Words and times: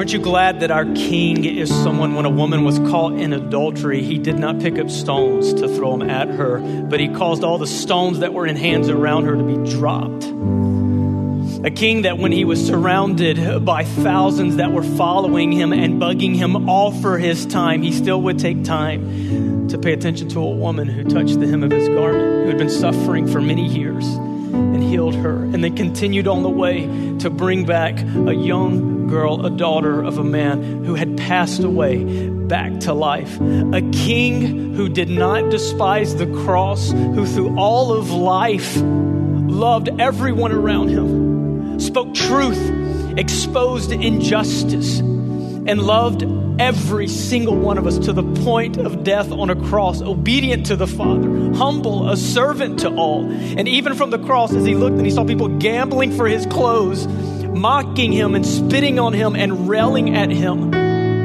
Aren't 0.00 0.14
you 0.14 0.18
glad 0.18 0.60
that 0.60 0.70
our 0.70 0.86
king 0.86 1.44
is 1.44 1.68
someone 1.68 2.14
when 2.14 2.24
a 2.24 2.30
woman 2.30 2.64
was 2.64 2.78
caught 2.78 3.12
in 3.12 3.34
adultery, 3.34 4.02
he 4.02 4.16
did 4.16 4.38
not 4.38 4.58
pick 4.58 4.78
up 4.78 4.88
stones 4.88 5.52
to 5.52 5.68
throw 5.68 5.94
them 5.94 6.08
at 6.08 6.26
her, 6.26 6.58
but 6.88 7.00
he 7.00 7.08
caused 7.08 7.44
all 7.44 7.58
the 7.58 7.66
stones 7.66 8.20
that 8.20 8.32
were 8.32 8.46
in 8.46 8.56
hands 8.56 8.88
around 8.88 9.26
her 9.26 9.36
to 9.36 9.42
be 9.42 9.70
dropped. 9.70 10.24
A 11.66 11.70
king 11.70 12.00
that 12.00 12.16
when 12.16 12.32
he 12.32 12.46
was 12.46 12.66
surrounded 12.66 13.62
by 13.66 13.84
thousands 13.84 14.56
that 14.56 14.72
were 14.72 14.82
following 14.82 15.52
him 15.52 15.70
and 15.70 16.00
bugging 16.00 16.34
him 16.34 16.66
all 16.66 16.92
for 16.92 17.18
his 17.18 17.44
time, 17.44 17.82
he 17.82 17.92
still 17.92 18.22
would 18.22 18.38
take 18.38 18.64
time 18.64 19.68
to 19.68 19.76
pay 19.76 19.92
attention 19.92 20.30
to 20.30 20.40
a 20.40 20.50
woman 20.50 20.88
who 20.88 21.04
touched 21.04 21.38
the 21.38 21.46
hem 21.46 21.62
of 21.62 21.72
his 21.72 21.88
garment, 21.88 22.44
who 22.44 22.48
had 22.48 22.56
been 22.56 22.70
suffering 22.70 23.26
for 23.26 23.42
many 23.42 23.66
years 23.66 24.06
and 24.06 24.82
healed 24.82 25.14
her, 25.14 25.42
and 25.42 25.62
then 25.62 25.76
continued 25.76 26.26
on 26.26 26.42
the 26.42 26.48
way 26.48 26.86
to 27.18 27.28
bring 27.28 27.66
back 27.66 28.00
a 28.00 28.32
young 28.32 28.89
girl, 29.10 29.44
a 29.44 29.50
daughter 29.50 30.02
of 30.02 30.18
a 30.18 30.24
man 30.24 30.84
who 30.84 30.94
had 30.94 31.16
passed 31.18 31.62
away 31.62 32.28
back 32.30 32.80
to 32.80 32.94
life. 32.94 33.38
A 33.40 33.82
king 33.92 34.74
who 34.74 34.88
did 34.88 35.10
not 35.10 35.50
despise 35.50 36.14
the 36.16 36.26
cross, 36.44 36.90
who 36.90 37.26
through 37.26 37.58
all 37.58 37.92
of 37.92 38.10
life 38.10 38.76
loved 38.76 39.88
everyone 40.00 40.52
around 40.52 40.88
him, 40.88 41.78
spoke 41.80 42.14
truth, 42.14 43.18
exposed 43.18 43.92
injustice, 43.92 45.00
and 45.00 45.82
loved 45.82 46.22
every 46.60 47.08
single 47.08 47.56
one 47.56 47.78
of 47.78 47.86
us 47.86 47.98
to 47.98 48.12
the 48.12 48.22
point 48.42 48.76
of 48.76 49.02
death 49.02 49.32
on 49.32 49.48
a 49.50 49.56
cross, 49.56 50.02
obedient 50.02 50.66
to 50.66 50.76
the 50.76 50.86
Father, 50.86 51.52
humble, 51.54 52.08
a 52.08 52.16
servant 52.16 52.80
to 52.80 52.94
all. 52.94 53.24
And 53.30 53.66
even 53.66 53.94
from 53.94 54.10
the 54.10 54.18
cross, 54.18 54.52
as 54.52 54.64
he 54.64 54.74
looked 54.74 54.96
and 54.96 55.06
he 55.06 55.10
saw 55.10 55.24
people 55.24 55.48
gambling 55.48 56.12
for 56.12 56.28
his 56.28 56.46
clothes, 56.46 57.06
mocking 57.54 58.12
him 58.12 58.34
and 58.34 58.46
spitting 58.46 58.98
on 58.98 59.12
him 59.12 59.36
and 59.36 59.68
railing 59.68 60.16
at 60.16 60.30
him. 60.30 60.72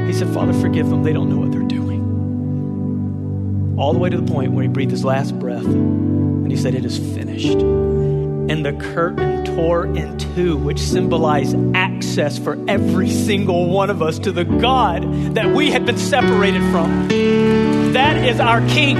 He 0.06 0.12
said, 0.12 0.28
Father, 0.28 0.52
forgive 0.52 0.88
them. 0.88 1.02
They 1.02 1.12
don't 1.12 1.28
know 1.28 1.38
what 1.38 1.52
they're 1.52 1.62
doing. 1.62 1.76
All 3.78 3.92
the 3.92 3.98
way 3.98 4.08
to 4.08 4.16
the 4.16 4.32
point 4.32 4.52
where 4.52 4.62
he 4.62 4.68
breathed 4.68 4.90
his 4.90 5.04
last 5.04 5.38
breath 5.38 5.64
and 5.64 6.50
he 6.50 6.56
said, 6.56 6.74
It 6.74 6.84
is 6.84 6.98
finished. 6.98 7.58
And 8.48 8.64
the 8.64 8.72
curtain 8.72 9.44
tore 9.44 9.86
in 9.86 10.16
two, 10.18 10.56
which 10.56 10.78
symbolized 10.78 11.56
access 11.74 12.38
for 12.38 12.56
every 12.68 13.10
single 13.10 13.68
one 13.68 13.90
of 13.90 14.02
us 14.02 14.20
to 14.20 14.30
the 14.30 14.44
God 14.44 15.34
that 15.34 15.52
we 15.52 15.72
had 15.72 15.84
been 15.84 15.98
separated 15.98 16.62
from. 16.70 17.08
That 17.92 18.16
is 18.24 18.38
our 18.38 18.60
King. 18.68 18.98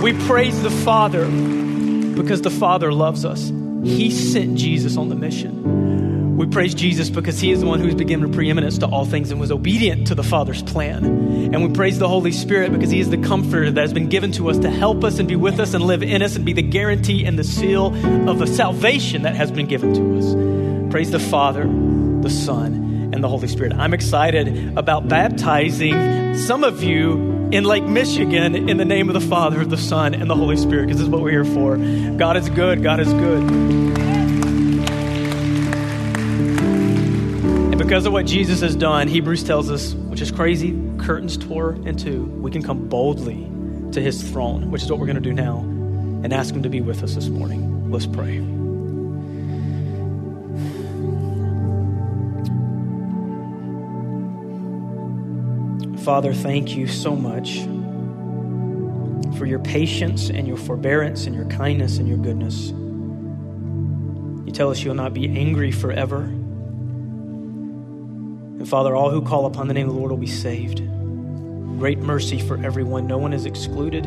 We 0.00 0.14
praise 0.26 0.62
the 0.62 0.70
Father 0.70 1.26
because 1.26 2.40
the 2.40 2.50
Father 2.50 2.92
loves 2.92 3.26
us. 3.26 3.50
He 3.84 4.10
sent 4.10 4.56
Jesus 4.56 4.96
on 4.96 5.08
the 5.08 5.14
mission. 5.14 6.36
We 6.36 6.46
praise 6.46 6.72
Jesus 6.72 7.10
because 7.10 7.40
He 7.40 7.50
is 7.50 7.60
the 7.60 7.66
one 7.66 7.80
who 7.80 7.86
who's 7.86 7.96
given 7.96 8.30
preeminence 8.32 8.78
to 8.78 8.86
all 8.86 9.04
things 9.04 9.32
and 9.32 9.40
was 9.40 9.50
obedient 9.50 10.06
to 10.06 10.14
the 10.14 10.22
Father's 10.22 10.62
plan. 10.62 11.04
And 11.04 11.64
we 11.64 11.72
praise 11.72 11.98
the 11.98 12.06
Holy 12.06 12.30
Spirit 12.30 12.72
because 12.72 12.90
He 12.90 13.00
is 13.00 13.10
the 13.10 13.18
comforter 13.18 13.70
that 13.72 13.80
has 13.80 13.92
been 13.92 14.08
given 14.08 14.30
to 14.32 14.48
us 14.48 14.58
to 14.58 14.70
help 14.70 15.02
us 15.02 15.18
and 15.18 15.26
be 15.26 15.34
with 15.34 15.58
us 15.58 15.74
and 15.74 15.82
live 15.84 16.02
in 16.02 16.22
us 16.22 16.36
and 16.36 16.44
be 16.44 16.52
the 16.52 16.62
guarantee 16.62 17.24
and 17.24 17.36
the 17.36 17.44
seal 17.44 17.86
of 18.30 18.38
the 18.38 18.46
salvation 18.46 19.22
that 19.22 19.34
has 19.34 19.50
been 19.50 19.66
given 19.66 19.92
to 19.94 20.18
us. 20.18 20.92
Praise 20.92 21.10
the 21.10 21.18
Father, 21.18 21.64
the 21.64 22.30
Son, 22.30 22.87
and 23.18 23.24
the 23.24 23.28
Holy 23.28 23.48
Spirit. 23.48 23.72
I'm 23.72 23.92
excited 23.94 24.78
about 24.78 25.08
baptizing 25.08 26.36
some 26.36 26.62
of 26.62 26.84
you 26.84 27.48
in 27.50 27.64
Lake 27.64 27.82
Michigan 27.82 28.54
in 28.68 28.76
the 28.76 28.84
name 28.84 29.08
of 29.08 29.14
the 29.14 29.20
Father, 29.20 29.64
the 29.64 29.76
Son, 29.76 30.14
and 30.14 30.30
the 30.30 30.36
Holy 30.36 30.56
Spirit, 30.56 30.86
because 30.86 30.98
this 30.98 31.06
is 31.06 31.10
what 31.10 31.20
we're 31.20 31.32
here 31.32 31.44
for. 31.44 31.76
God 32.16 32.36
is 32.36 32.48
good. 32.48 32.80
God 32.80 33.00
is 33.00 33.12
good. 33.12 33.42
And 37.72 37.78
because 37.78 38.06
of 38.06 38.12
what 38.12 38.24
Jesus 38.24 38.60
has 38.60 38.76
done, 38.76 39.08
Hebrews 39.08 39.42
tells 39.42 39.68
us, 39.68 39.94
which 39.94 40.20
is 40.20 40.30
crazy, 40.30 40.80
curtains 40.98 41.36
tore 41.36 41.72
in 41.72 41.96
two, 41.96 42.22
we 42.22 42.52
can 42.52 42.62
come 42.62 42.88
boldly 42.88 43.50
to 43.90 44.00
his 44.00 44.22
throne, 44.30 44.70
which 44.70 44.82
is 44.82 44.90
what 44.90 45.00
we're 45.00 45.06
going 45.06 45.16
to 45.16 45.20
do 45.20 45.32
now, 45.32 45.58
and 45.58 46.32
ask 46.32 46.54
him 46.54 46.62
to 46.62 46.68
be 46.68 46.80
with 46.80 47.02
us 47.02 47.16
this 47.16 47.28
morning. 47.28 47.90
Let's 47.90 48.06
pray. 48.06 48.38
Father, 56.08 56.32
thank 56.32 56.74
you 56.74 56.86
so 56.86 57.14
much 57.14 57.58
for 59.36 59.44
your 59.44 59.58
patience 59.58 60.30
and 60.30 60.48
your 60.48 60.56
forbearance 60.56 61.26
and 61.26 61.36
your 61.36 61.44
kindness 61.50 61.98
and 61.98 62.08
your 62.08 62.16
goodness. 62.16 62.68
You 64.46 64.50
tell 64.50 64.70
us 64.70 64.82
you'll 64.82 64.94
not 64.94 65.12
be 65.12 65.28
angry 65.28 65.70
forever. 65.70 66.20
And 68.56 68.66
Father, 68.66 68.96
all 68.96 69.10
who 69.10 69.20
call 69.20 69.44
upon 69.44 69.68
the 69.68 69.74
name 69.74 69.86
of 69.86 69.92
the 69.92 70.00
Lord 70.00 70.10
will 70.10 70.16
be 70.16 70.26
saved. 70.26 70.78
Great 71.78 71.98
mercy 71.98 72.38
for 72.38 72.56
everyone, 72.64 73.06
no 73.06 73.18
one 73.18 73.34
is 73.34 73.44
excluded. 73.44 74.04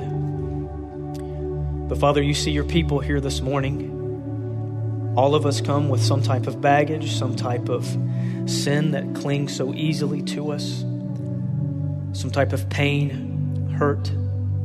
But 1.87 1.99
Father, 1.99 2.23
you 2.23 2.33
see 2.33 2.49
your 2.49 2.63
people 2.63 2.99
here 2.99 3.21
this 3.21 3.41
morning. 3.41 5.13
All 5.15 5.35
of 5.35 5.45
us 5.45 5.61
come 5.61 5.87
with 5.87 6.01
some 6.01 6.23
type 6.23 6.47
of 6.47 6.61
baggage, 6.61 7.11
some 7.11 7.35
type 7.35 7.69
of 7.69 7.85
sin 8.47 8.89
that 8.89 9.13
clings 9.13 9.55
so 9.55 9.71
easily 9.75 10.23
to 10.23 10.51
us 10.51 10.83
some 12.21 12.29
type 12.29 12.53
of 12.53 12.69
pain, 12.69 13.67
hurt, 13.79 14.11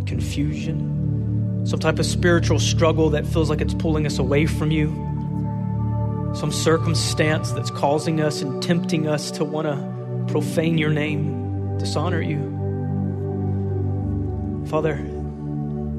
confusion, 0.05 1.65
some 1.67 1.79
type 1.79 1.99
of 1.99 2.05
spiritual 2.05 2.59
struggle 2.59 3.09
that 3.11 3.27
feels 3.27 3.49
like 3.49 3.63
it's 3.63 3.73
pulling 3.73 4.05
us 4.05 4.19
away 4.19 4.45
from 4.45 4.71
you, 4.71 4.89
some 6.35 6.53
circumstance 6.53 7.53
that's 7.53 7.71
causing 7.71 8.21
us 8.21 8.43
and 8.43 8.63
tempting 8.63 9.09
us 9.09 9.31
to 9.31 9.43
want 9.43 9.67
to 9.67 10.31
profane 10.31 10.77
your 10.77 10.91
name, 10.91 11.79
dishonor 11.79 12.21
you. 12.21 12.53
Father, 14.69 14.97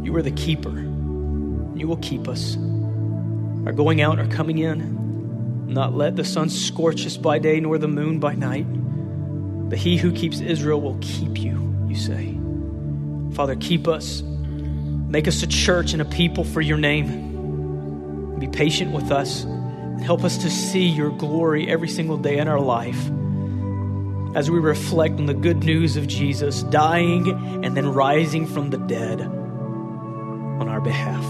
you 0.03 0.15
are 0.15 0.21
the 0.21 0.29
keeper. 0.29 0.81
You 1.75 1.87
will 1.87 1.97
keep 1.97 2.27
us. 2.27 2.55
Our 3.65 3.73
going 3.73 3.99
out, 3.99 4.19
our 4.19 4.27
coming 4.27 4.59
in, 4.59 5.73
not 5.73 5.95
let 5.95 6.15
the 6.15 6.23
sun 6.23 6.49
scorch 6.49 7.03
us 7.07 7.17
by 7.17 7.39
day 7.39 7.59
nor 7.59 7.79
the 7.79 7.87
moon 7.87 8.19
by 8.19 8.35
night. 8.35 8.67
But 9.69 9.77
he 9.77 9.97
who 9.97 10.11
keeps 10.11 10.39
Israel 10.39 10.81
will 10.81 10.97
keep 11.01 11.37
you, 11.37 11.85
you 11.87 11.95
say. 11.95 12.37
Father, 13.35 13.55
keep 13.55 13.87
us. 13.87 14.21
Make 14.21 15.27
us 15.27 15.43
a 15.43 15.47
church 15.47 15.93
and 15.93 16.01
a 16.01 16.05
people 16.05 16.43
for 16.43 16.61
your 16.61 16.77
name. 16.77 18.39
Be 18.39 18.47
patient 18.47 18.91
with 18.93 19.11
us 19.11 19.43
and 19.43 20.03
help 20.03 20.23
us 20.23 20.37
to 20.39 20.49
see 20.49 20.87
your 20.87 21.09
glory 21.09 21.67
every 21.69 21.89
single 21.89 22.17
day 22.17 22.37
in 22.37 22.47
our 22.47 22.59
life 22.59 23.09
as 24.35 24.51
we 24.51 24.59
reflect 24.59 25.19
on 25.19 25.25
the 25.25 25.33
good 25.33 25.63
news 25.63 25.97
of 25.97 26.07
Jesus 26.07 26.61
dying 26.63 27.29
and 27.63 27.75
then 27.75 27.87
rising 27.87 28.45
from 28.45 28.69
the 28.69 28.77
dead 28.77 29.21
on 29.21 30.67
our 30.67 30.81
behalf. 30.81 31.23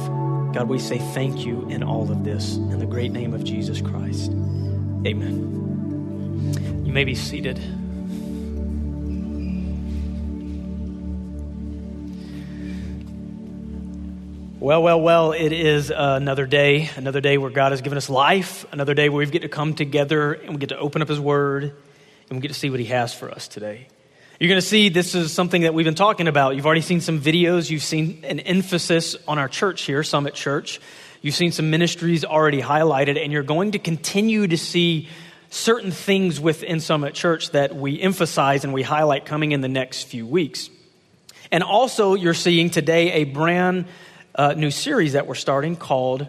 God, 0.53 0.67
we 0.67 0.79
say 0.79 0.97
thank 0.97 1.45
you 1.45 1.67
in 1.69 1.83
all 1.83 2.11
of 2.11 2.23
this 2.23 2.55
in 2.55 2.79
the 2.79 2.85
great 2.85 3.11
name 3.11 3.33
of 3.33 3.43
Jesus 3.43 3.79
Christ. 3.79 4.31
Amen. 5.05 6.83
You 6.85 6.91
may 6.91 7.03
be 7.03 7.15
seated. 7.15 7.59
Well, 14.59 14.81
well, 14.81 14.99
well, 14.99 15.33
it 15.33 15.51
is 15.51 15.91
another 15.95 16.47
day, 16.47 16.89
another 16.95 17.21
day 17.21 17.37
where 17.37 17.51
God 17.51 17.73
has 17.73 17.81
given 17.81 17.95
us 17.95 18.09
life, 18.09 18.65
another 18.71 18.95
day 18.95 19.07
where 19.07 19.19
we 19.19 19.27
get 19.27 19.43
to 19.43 19.49
come 19.49 19.75
together 19.75 20.33
and 20.33 20.49
we 20.49 20.57
get 20.57 20.69
to 20.69 20.79
open 20.79 21.03
up 21.03 21.09
His 21.09 21.19
Word 21.19 21.63
and 21.63 22.31
we 22.31 22.39
get 22.39 22.47
to 22.47 22.55
see 22.55 22.71
what 22.71 22.79
He 22.79 22.87
has 22.87 23.13
for 23.13 23.29
us 23.29 23.47
today. 23.47 23.87
You're 24.39 24.49
going 24.49 24.59
to 24.59 24.65
see 24.65 24.89
this 24.89 25.13
is 25.13 25.31
something 25.31 25.61
that 25.61 25.75
we've 25.75 25.85
been 25.85 25.93
talking 25.93 26.27
about. 26.27 26.55
You've 26.55 26.65
already 26.65 26.81
seen 26.81 27.01
some 27.01 27.21
videos, 27.21 27.69
you've 27.69 27.83
seen 27.83 28.23
an 28.23 28.39
emphasis 28.39 29.15
on 29.27 29.37
our 29.37 29.47
church 29.47 29.83
here, 29.83 30.01
Summit 30.01 30.33
Church. 30.33 30.81
You've 31.21 31.35
seen 31.35 31.51
some 31.51 31.69
ministries 31.69 32.25
already 32.25 32.59
highlighted, 32.59 33.23
and 33.23 33.31
you're 33.31 33.43
going 33.43 33.73
to 33.73 33.79
continue 33.79 34.47
to 34.47 34.57
see 34.57 35.07
certain 35.51 35.91
things 35.91 36.39
within 36.39 36.79
Summit 36.79 37.13
Church 37.13 37.51
that 37.51 37.75
we 37.75 38.01
emphasize 38.01 38.63
and 38.63 38.73
we 38.73 38.81
highlight 38.81 39.23
coming 39.23 39.51
in 39.51 39.61
the 39.61 39.69
next 39.69 40.05
few 40.05 40.25
weeks. 40.25 40.71
And 41.51 41.63
also, 41.63 42.15
you're 42.15 42.33
seeing 42.33 42.71
today 42.71 43.11
a 43.13 43.23
brand 43.23 43.85
uh, 44.37 44.53
new 44.53 44.71
series 44.71 45.13
that 45.13 45.27
we're 45.27 45.35
starting 45.35 45.75
called 45.75 46.27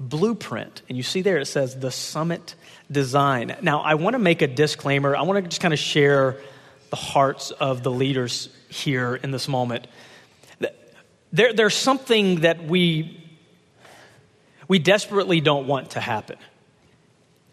Blueprint. 0.00 0.82
And 0.88 0.96
you 0.96 1.02
see 1.02 1.22
there 1.22 1.38
it 1.38 1.46
says 1.46 1.78
the 1.78 1.90
Summit 1.90 2.54
Design. 2.90 3.56
Now, 3.62 3.80
I 3.80 3.94
want 3.94 4.14
to 4.14 4.18
make 4.18 4.42
a 4.42 4.46
disclaimer. 4.46 5.16
I 5.16 5.22
want 5.22 5.42
to 5.42 5.48
just 5.48 5.60
kind 5.60 5.74
of 5.74 5.80
share 5.80 6.36
the 6.90 6.96
hearts 6.96 7.50
of 7.50 7.82
the 7.82 7.90
leaders 7.90 8.48
here 8.68 9.16
in 9.16 9.30
this 9.30 9.48
moment. 9.48 9.86
There, 11.32 11.52
there's 11.52 11.74
something 11.74 12.40
that 12.40 12.64
we, 12.64 13.22
we 14.68 14.78
desperately 14.78 15.40
don't 15.40 15.66
want 15.66 15.90
to 15.90 16.00
happen. 16.00 16.38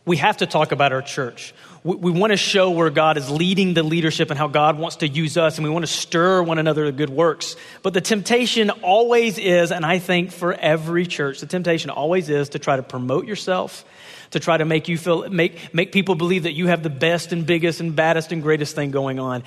We 0.06 0.18
have 0.18 0.38
to 0.38 0.46
talk 0.46 0.72
about 0.72 0.94
our 0.94 1.02
church. 1.02 1.54
We, 1.84 1.96
we 1.96 2.12
want 2.12 2.31
to 2.31 2.38
show 2.38 2.69
where 2.72 2.90
God 2.90 3.18
is 3.18 3.30
leading 3.30 3.74
the 3.74 3.84
leadership 3.84 4.30
and 4.30 4.38
how 4.38 4.48
God 4.48 4.78
wants 4.78 4.98
to 4.98 5.07
use 5.07 5.36
us, 5.36 5.57
and 5.57 5.66
we 5.66 5.72
want 5.72 5.86
to 5.86 5.92
stir 5.92 6.44
one 6.44 6.60
another 6.60 6.86
to 6.86 6.92
good 6.92 7.10
works. 7.10 7.56
But 7.81 7.94
the 7.94 8.02
temptation 8.02 8.69
always 8.69 9.38
is, 9.38 9.72
and 9.72 9.86
I 9.86 10.00
think 10.00 10.31
for 10.31 10.54
every 10.54 11.07
church, 11.07 11.40
the 11.40 11.48
temptation 11.48 11.90
always 11.90 12.30
is 12.30 12.50
to 12.50 12.60
try 12.60 12.75
to 12.75 12.84
promote 12.84 13.25
yourself, 13.25 13.84
to 14.31 14.40
try 14.40 14.57
to 14.57 14.66
make 14.66 14.88
you 14.88 14.98
feel, 14.98 15.28
make, 15.30 15.74
make 15.74 15.92
people 15.92 16.16
believe 16.16 16.44
that 16.44 16.54
you 16.54 16.68
have 16.68 16.84
the 16.84 16.90
best 16.90 17.31
and 17.31 17.46
biggest 17.46 17.80
and 17.80 17.96
baddest 17.96 18.31
and 18.31 18.44
greatest 18.44 18.75
thing 18.75 18.92
going 18.92 19.19
on. 19.19 19.44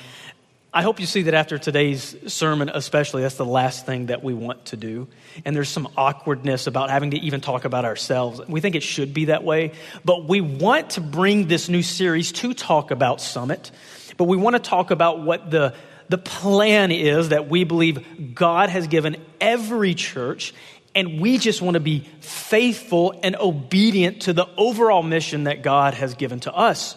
I 0.72 0.82
hope 0.82 1.00
you 1.00 1.06
see 1.06 1.22
that 1.22 1.32
after 1.32 1.56
today's 1.56 2.14
sermon, 2.26 2.68
especially, 2.68 3.22
that's 3.22 3.36
the 3.36 3.46
last 3.46 3.86
thing 3.86 4.06
that 4.06 4.22
we 4.22 4.34
want 4.34 4.66
to 4.66 4.76
do. 4.76 5.08
And 5.46 5.56
there's 5.56 5.70
some 5.70 5.88
awkwardness 5.96 6.66
about 6.66 6.90
having 6.90 7.12
to 7.12 7.16
even 7.16 7.40
talk 7.40 7.64
about 7.64 7.86
ourselves. 7.86 8.42
We 8.46 8.60
think 8.60 8.76
it 8.76 8.82
should 8.82 9.14
be 9.14 9.26
that 9.26 9.44
way, 9.44 9.72
but 10.04 10.28
we 10.28 10.42
want 10.42 10.90
to 10.90 11.00
bring 11.00 11.48
this 11.48 11.70
new 11.70 11.82
series 11.82 12.32
to 12.32 12.52
talk 12.52 12.90
about 12.90 13.22
Summit. 13.22 13.70
But 14.18 14.24
we 14.24 14.36
want 14.36 14.56
to 14.56 14.60
talk 14.60 14.90
about 14.90 15.22
what 15.22 15.50
the, 15.50 15.74
the 16.10 16.18
plan 16.18 16.92
is 16.92 17.30
that 17.30 17.48
we 17.48 17.64
believe 17.64 18.34
God 18.34 18.68
has 18.68 18.88
given 18.88 19.16
every 19.40 19.94
church. 19.94 20.52
And 20.94 21.18
we 21.18 21.38
just 21.38 21.62
want 21.62 21.74
to 21.74 21.80
be 21.80 22.00
faithful 22.20 23.18
and 23.22 23.36
obedient 23.36 24.22
to 24.22 24.34
the 24.34 24.46
overall 24.58 25.02
mission 25.02 25.44
that 25.44 25.62
God 25.62 25.94
has 25.94 26.12
given 26.14 26.40
to 26.40 26.52
us. 26.52 26.94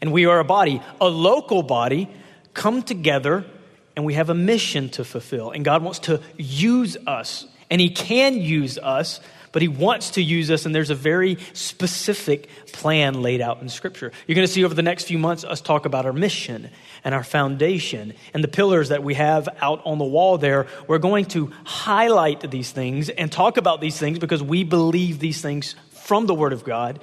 And 0.00 0.12
we 0.12 0.26
are 0.26 0.38
a 0.38 0.44
body, 0.44 0.80
a 1.00 1.08
local 1.08 1.64
body 1.64 2.08
come 2.56 2.82
together 2.82 3.44
and 3.94 4.04
we 4.04 4.14
have 4.14 4.30
a 4.30 4.34
mission 4.34 4.88
to 4.90 5.04
fulfill. 5.04 5.52
And 5.52 5.64
God 5.64 5.82
wants 5.82 6.00
to 6.00 6.20
use 6.36 6.96
us. 7.06 7.46
And 7.70 7.80
He 7.80 7.90
can 7.90 8.34
use 8.34 8.78
us, 8.78 9.20
but 9.52 9.62
He 9.62 9.68
wants 9.68 10.10
to 10.12 10.22
use 10.22 10.50
us. 10.50 10.66
And 10.66 10.74
there's 10.74 10.90
a 10.90 10.94
very 10.94 11.38
specific 11.52 12.48
plan 12.72 13.22
laid 13.22 13.40
out 13.40 13.60
in 13.62 13.68
Scripture. 13.68 14.12
You're 14.26 14.34
going 14.34 14.46
to 14.46 14.52
see 14.52 14.64
over 14.64 14.74
the 14.74 14.82
next 14.82 15.04
few 15.04 15.18
months 15.18 15.44
us 15.44 15.60
talk 15.60 15.86
about 15.86 16.06
our 16.06 16.12
mission 16.12 16.70
and 17.04 17.14
our 17.14 17.24
foundation 17.24 18.14
and 18.34 18.42
the 18.42 18.48
pillars 18.48 18.88
that 18.88 19.02
we 19.02 19.14
have 19.14 19.48
out 19.60 19.82
on 19.84 19.98
the 19.98 20.04
wall 20.04 20.38
there. 20.38 20.66
We're 20.86 20.98
going 20.98 21.26
to 21.26 21.52
highlight 21.64 22.50
these 22.50 22.70
things 22.70 23.08
and 23.08 23.30
talk 23.30 23.56
about 23.56 23.80
these 23.80 23.98
things 23.98 24.18
because 24.18 24.42
we 24.42 24.64
believe 24.64 25.18
these 25.18 25.40
things 25.40 25.74
from 25.90 26.26
the 26.26 26.34
Word 26.34 26.52
of 26.52 26.64
God 26.64 27.00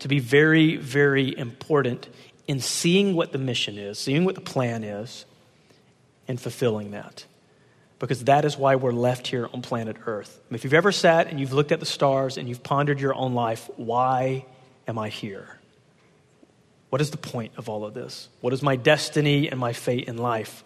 to 0.00 0.08
be 0.08 0.18
very, 0.18 0.76
very 0.76 1.36
important 1.36 2.08
in 2.46 2.60
seeing 2.60 3.14
what 3.14 3.32
the 3.32 3.38
mission 3.38 3.78
is, 3.78 3.98
seeing 3.98 4.24
what 4.24 4.34
the 4.34 4.40
plan 4.40 4.84
is, 4.84 5.24
and 6.28 6.40
fulfilling 6.40 6.92
that. 6.92 7.24
Because 7.98 8.24
that 8.24 8.44
is 8.44 8.56
why 8.56 8.76
we're 8.76 8.92
left 8.92 9.28
here 9.28 9.48
on 9.52 9.62
planet 9.62 9.96
Earth. 10.06 10.40
If 10.50 10.64
you've 10.64 10.74
ever 10.74 10.90
sat 10.90 11.28
and 11.28 11.38
you've 11.38 11.52
looked 11.52 11.70
at 11.70 11.80
the 11.80 11.86
stars 11.86 12.36
and 12.36 12.48
you've 12.48 12.62
pondered 12.62 13.00
your 13.00 13.14
own 13.14 13.34
life, 13.34 13.70
why 13.76 14.44
am 14.88 14.98
I 14.98 15.08
here? 15.08 15.58
What 16.90 17.00
is 17.00 17.10
the 17.10 17.16
point 17.16 17.52
of 17.56 17.68
all 17.68 17.84
of 17.84 17.94
this? 17.94 18.28
What 18.40 18.52
is 18.52 18.62
my 18.62 18.76
destiny 18.76 19.48
and 19.48 19.58
my 19.58 19.72
fate 19.72 20.08
in 20.08 20.18
life? 20.18 20.64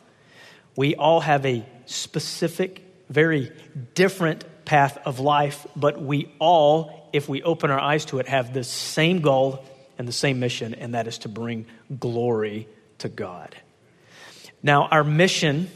We 0.75 0.94
all 0.94 1.20
have 1.20 1.44
a 1.46 1.64
specific, 1.84 2.82
very 3.08 3.52
different 3.94 4.44
path 4.64 4.99
of 5.05 5.20
life, 5.20 5.67
but 5.76 6.02
we 6.02 6.32
all, 6.38 7.08
if 7.12 7.28
we 7.28 7.43
open 7.43 7.70
our 7.70 7.78
eyes 7.78 8.06
to 8.06 8.19
it, 8.19 8.28
have 8.28 8.52
the 8.52 8.64
same 8.64 9.20
goal 9.20 9.64
and 9.98 10.06
the 10.06 10.12
same 10.12 10.40
mission, 10.40 10.75
and 10.75 10.94
that 10.94 11.06
is 11.06 11.19
to 11.19 11.28
bring 11.28 11.66
glory 11.98 12.69
to 12.98 13.08
God. 13.08 13.56
Now, 14.62 14.87
our 14.87 15.04
mission 15.04 15.70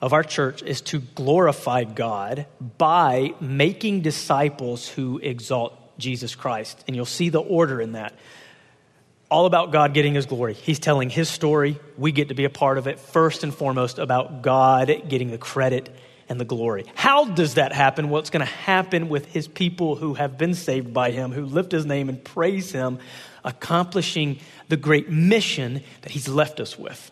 of 0.00 0.12
our 0.12 0.22
church 0.22 0.62
is 0.62 0.80
to 0.80 1.00
glorify 1.00 1.84
God 1.84 2.46
by 2.78 3.34
making 3.40 4.02
disciples 4.02 4.88
who 4.88 5.18
exalt 5.18 5.98
Jesus 5.98 6.34
Christ. 6.34 6.82
And 6.86 6.94
you'll 6.94 7.04
see 7.04 7.28
the 7.28 7.40
order 7.40 7.80
in 7.80 7.92
that. 7.92 8.14
All 9.30 9.44
about 9.44 9.72
God 9.72 9.92
getting 9.92 10.14
his 10.14 10.26
glory. 10.26 10.54
He's 10.54 10.78
telling 10.78 11.10
his 11.10 11.28
story. 11.28 11.78
We 11.98 12.12
get 12.12 12.28
to 12.28 12.34
be 12.34 12.44
a 12.44 12.50
part 12.50 12.78
of 12.78 12.86
it. 12.86 12.98
First 12.98 13.42
and 13.42 13.52
foremost, 13.52 13.98
about 13.98 14.42
God 14.42 15.02
getting 15.08 15.30
the 15.30 15.38
credit 15.38 15.94
and 16.28 16.40
the 16.40 16.44
glory. 16.44 16.84
How 16.94 17.24
does 17.24 17.54
that 17.54 17.72
happen? 17.72 18.10
Well, 18.10 18.22
going 18.30 18.44
to 18.44 18.52
happen 18.52 19.08
with 19.08 19.26
his 19.26 19.48
people 19.48 19.96
who 19.96 20.14
have 20.14 20.36
been 20.36 20.54
saved 20.54 20.92
by 20.92 21.10
him, 21.10 21.32
who 21.32 21.44
lift 21.44 21.72
his 21.72 21.86
name 21.86 22.08
and 22.08 22.22
praise 22.22 22.72
him, 22.72 22.98
accomplishing 23.44 24.38
the 24.68 24.76
great 24.76 25.08
mission 25.08 25.82
that 26.02 26.12
he's 26.12 26.28
left 26.28 26.60
us 26.60 26.78
with. 26.78 27.10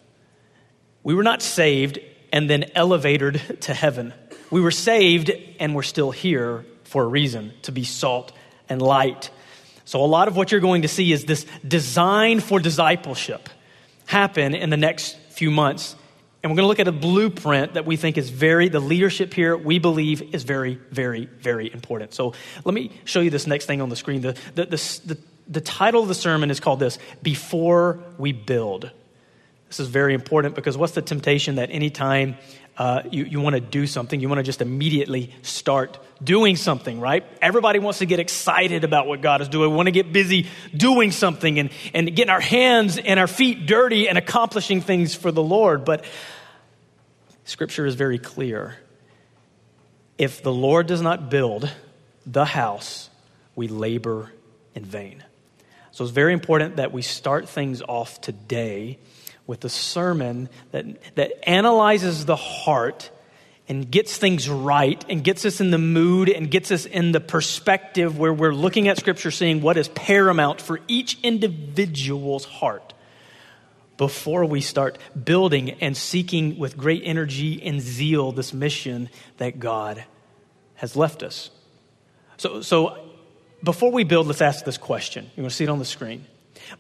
We 1.03 1.15
were 1.15 1.23
not 1.23 1.43
saved 1.43 1.99
and 2.33 2.51
then 2.51 2.67
elevated 2.75 3.41
to 3.63 3.75
heaven. 3.75 4.13
We 4.51 4.61
were 4.61 4.71
saved 4.71 5.31
and 5.59 5.75
we're 5.75 5.83
still 5.83 6.11
here 6.11 6.65
for 6.85 7.05
a 7.05 7.07
reason 7.07 7.53
to 7.63 7.73
be 7.73 7.85
salt 7.85 8.33
and 8.69 8.81
light. 8.83 9.31
So, 9.85 10.03
a 10.03 10.07
lot 10.07 10.29
of 10.29 10.37
what 10.37 10.51
you're 10.51 10.61
going 10.61 10.83
to 10.83 10.89
see 10.89 11.13
is 11.13 11.25
this 11.25 11.47
design 11.67 12.41
for 12.41 12.59
discipleship 12.59 13.49
happen 14.07 14.55
in 14.55 14.71
the 14.71 14.77
next 14.77 15.17
few 15.31 15.51
months 15.51 15.95
and 16.47 16.53
we're 16.53 16.59
going 16.59 16.65
to 16.65 16.69
look 16.69 16.79
at 16.79 16.87
a 16.87 16.93
blueprint 16.93 17.75
that 17.75 17.87
we 17.87 17.97
think 17.97 18.17
is 18.17 18.31
very, 18.31 18.69
the 18.69 18.79
leadership 18.79 19.35
here 19.35 19.57
we 19.57 19.81
believe 19.81 20.33
is 20.33 20.45
very, 20.45 20.79
very, 20.93 21.27
very 21.41 21.73
important. 21.73 22.15
So 22.15 22.35
let 22.65 22.73
me 22.73 22.93
show 23.05 23.21
you 23.21 23.31
this 23.31 23.49
next 23.49 23.67
thing 23.67 23.81
on 23.83 23.89
the 23.89 23.97
screen. 23.97 24.21
The, 24.21 24.37
the, 24.55 24.67
the, 24.67 25.01
the, 25.07 25.19
the 25.49 25.61
title 25.61 26.03
of 26.03 26.07
the 26.09 26.15
sermon 26.15 26.53
is 26.53 26.61
called 26.61 26.79
this 26.79 27.01
Before 27.21 27.99
We 28.17 28.31
Build. 28.31 28.93
This 29.67 29.81
is 29.81 29.89
very 29.89 30.15
important 30.15 30.55
because 30.55 30.79
what's 30.79 30.93
the 30.93 31.03
temptation 31.03 31.57
that 31.57 31.73
anytime 31.73 32.37
uh, 32.79 33.03
you, 33.11 33.25
you 33.25 33.41
want 33.41 33.55
to 33.55 33.61
do 33.61 33.87
something, 33.87 34.21
you 34.21 34.29
want 34.29 34.39
to 34.39 34.45
just 34.45 34.61
immediately 34.61 35.35
start 35.43 35.99
doing 36.23 36.57
something, 36.57 37.01
right? 37.01 37.25
Everybody 37.43 37.79
wants 37.79 37.99
to 38.01 38.07
get 38.07 38.21
excited 38.21 38.85
about 38.85 39.07
what 39.07 39.21
God 39.21 39.41
is 39.41 39.49
doing. 39.49 39.71
We 39.71 39.77
want 39.77 39.87
to 39.87 39.93
get 39.93 40.13
busy 40.13 40.47
doing 40.77 41.11
something 41.11 41.59
and, 41.59 41.71
and 41.95 42.15
getting 42.15 42.31
our 42.31 42.41
hands 42.41 42.99
and 42.99 43.19
our 43.19 43.27
feet 43.27 43.67
dirty 43.67 44.09
and 44.09 44.17
accomplishing 44.17 44.81
things 44.81 45.15
for 45.15 45.33
the 45.33 45.43
Lord. 45.43 45.85
But 45.85 46.05
Scripture 47.47 47.87
is 47.87 47.95
very 47.95 48.19
clear. 48.19 48.77
If 50.19 50.43
the 50.43 50.53
Lord 50.53 50.89
does 50.89 51.01
not 51.01 51.31
build 51.31 51.71
the 52.27 52.45
house, 52.45 53.09
we 53.55 53.69
labor 53.69 54.33
in 54.75 54.85
vain. 54.85 55.23
So 55.93 56.05
it's 56.05 56.13
very 56.13 56.33
important 56.33 56.77
that 56.77 56.93
we 56.93 57.03
start 57.03 57.49
things 57.49 57.83
off 57.83 58.21
today 58.21 58.99
with 59.47 59.65
a 59.65 59.69
sermon 59.69 60.49
that, 60.73 60.87
that 61.15 61.49
analyzes 61.49 62.27
the 62.27 62.35
heart 62.35 63.11
and 63.69 63.89
gets 63.93 64.17
things 64.17 64.49
right 64.49 65.03
and 65.09 65.23
gets 65.23 65.45
us 65.45 65.61
in 65.61 65.71
the 65.71 65.79
mood 65.79 66.29
and 66.29 66.51
gets 66.51 66.73
us 66.73 66.85
in 66.85 67.13
the 67.13 67.21
perspective 67.21 68.19
where 68.19 68.33
we're 68.33 68.55
looking 68.55 68.89
at 68.89 68.99
Scripture, 68.99 69.31
seeing 69.31 69.63
what 69.63 69.77
is 69.77 69.87
paramount 69.89 70.61
for 70.61 70.81
each 70.89 71.21
individual's 71.23 72.45
heart 72.45 72.93
before 73.97 74.45
we 74.45 74.61
start 74.61 74.99
building 75.25 75.71
and 75.81 75.97
seeking 75.97 76.59
with 76.59 76.77
great 76.77 77.03
energy 77.05 77.63
and 77.63 77.81
zeal 77.81 78.33
this 78.33 78.53
mission 78.53 79.09
that 79.39 79.59
God 79.59 80.05
has 80.75 80.97
left 80.97 81.23
us. 81.23 81.51
So, 82.37 82.61
so 82.61 82.99
before 83.63 83.91
we 83.91 84.05
build, 84.05 84.27
let's 84.27 84.43
ask 84.43 84.65
this 84.65 84.79
question. 84.79 85.25
You're 85.25 85.43
going 85.43 85.49
to 85.49 85.55
see 85.55 85.65
it 85.65 85.71
on 85.71 85.79
the 85.79 85.85
screen. 85.85 86.27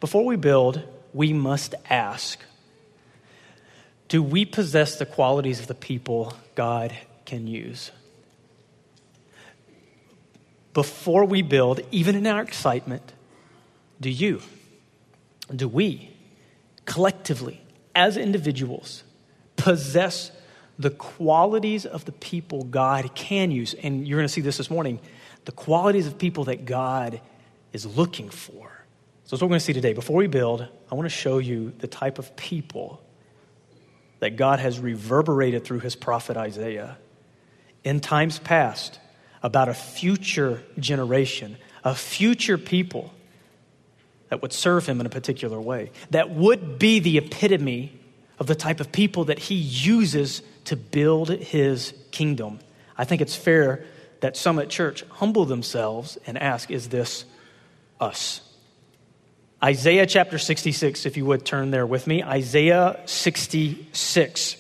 Before 0.01 0.25
we 0.25 0.37
build, 0.37 0.83
we 1.13 1.33
must 1.33 1.75
ask 1.89 2.39
Do 4.09 4.23
we 4.23 4.45
possess 4.45 4.97
the 4.97 5.07
qualities 5.07 5.61
of 5.61 5.67
the 5.67 5.75
people 5.75 6.35
God 6.55 6.95
can 7.25 7.47
use? 7.47 7.91
Before 10.75 11.25
we 11.25 11.41
build, 11.41 11.81
even 11.91 12.15
in 12.15 12.27
our 12.27 12.43
excitement, 12.43 13.15
do 13.99 14.11
you? 14.11 14.43
Do 15.55 15.69
we? 15.69 16.16
Collectively, 16.87 17.61
as 17.95 18.17
individuals, 18.17 19.05
possess 19.57 20.31
the 20.79 20.91
qualities 20.91 21.87
of 21.87 22.05
the 22.05 22.13
people 22.13 22.65
God 22.65 23.15
can 23.15 23.51
use. 23.51 23.75
And 23.75 24.07
you're 24.07 24.19
going 24.19 24.29
to 24.29 24.33
see 24.33 24.41
this 24.41 24.57
this 24.57 24.71
morning 24.71 25.01
the 25.45 25.53
qualities 25.53 26.07
of 26.07 26.19
people 26.19 26.45
that 26.45 26.65
God 26.65 27.21
is 27.73 27.87
looking 27.87 28.31
for. 28.31 28.73
So 29.25 29.31
that's 29.31 29.43
what 29.43 29.49
we're 29.49 29.53
going 29.53 29.61
to 29.61 29.65
see 29.65 29.73
today. 29.73 29.93
Before 29.93 30.17
we 30.17 30.27
build, 30.27 30.67
I 30.91 30.95
want 30.95 31.07
to 31.07 31.15
show 31.15 31.39
you 31.39 31.73
the 31.79 31.87
type 31.87 32.19
of 32.19 32.35
people 32.37 33.01
that 34.21 34.37
God 34.37 34.61
has 34.61 34.79
reverberated 34.79 35.65
through 35.65 35.81
his 35.81 35.95
prophet 35.95 36.37
Isaiah 36.37 36.99
in 37.85 38.01
times 38.01 38.39
past 38.39 38.99
about 39.43 39.69
a 39.69 39.75
future 39.75 40.63
generation, 40.79 41.57
a 41.85 41.95
future 41.95 42.59
people 42.59 43.13
that 44.29 44.43
would 44.43 44.53
serve 44.53 44.87
him 44.87 45.01
in 45.01 45.07
a 45.07 45.11
particular 45.11 45.61
way, 45.61 45.91
that 46.11 46.31
would 46.31 46.79
be 46.79 46.99
the 46.99 47.19
epitome 47.19 47.93
of 48.39 48.47
the 48.47 48.55
type 48.55 48.81
of 48.81 48.93
people 48.93 49.25
that 49.25 49.39
he 49.39 49.55
uses 49.55 50.43
to 50.65 50.77
build 50.77 51.31
his 51.31 51.95
kingdom. 52.11 52.59
I 52.99 53.05
think 53.05 53.23
it's 53.23 53.37
fair 53.37 53.85
that 54.21 54.37
Summit 54.37 54.69
Church 54.69 55.05
humble 55.11 55.45
themselves 55.45 56.19
and 56.27 56.39
ask, 56.39 56.71
Is 56.71 56.89
this 56.89 57.25
us? 58.01 58.41
Isaiah 59.63 60.07
chapter 60.07 60.39
66, 60.39 61.07
if 61.07 61.17
you 61.17 61.25
would 61.25 61.47
turn 61.47 61.71
there 61.71 61.87
with 61.87 62.07
me. 62.07 62.23
Isaiah 62.23 63.01
66. 63.07 64.57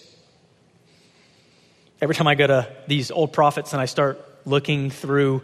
Every 2.00 2.14
time 2.14 2.26
I 2.26 2.35
go 2.35 2.46
to 2.46 2.73
these 2.87 3.11
old 3.11 3.32
prophets 3.32 3.73
and 3.73 3.80
I 3.80 3.87
start 3.87 4.20
looking 4.46 4.90
through 4.90 5.42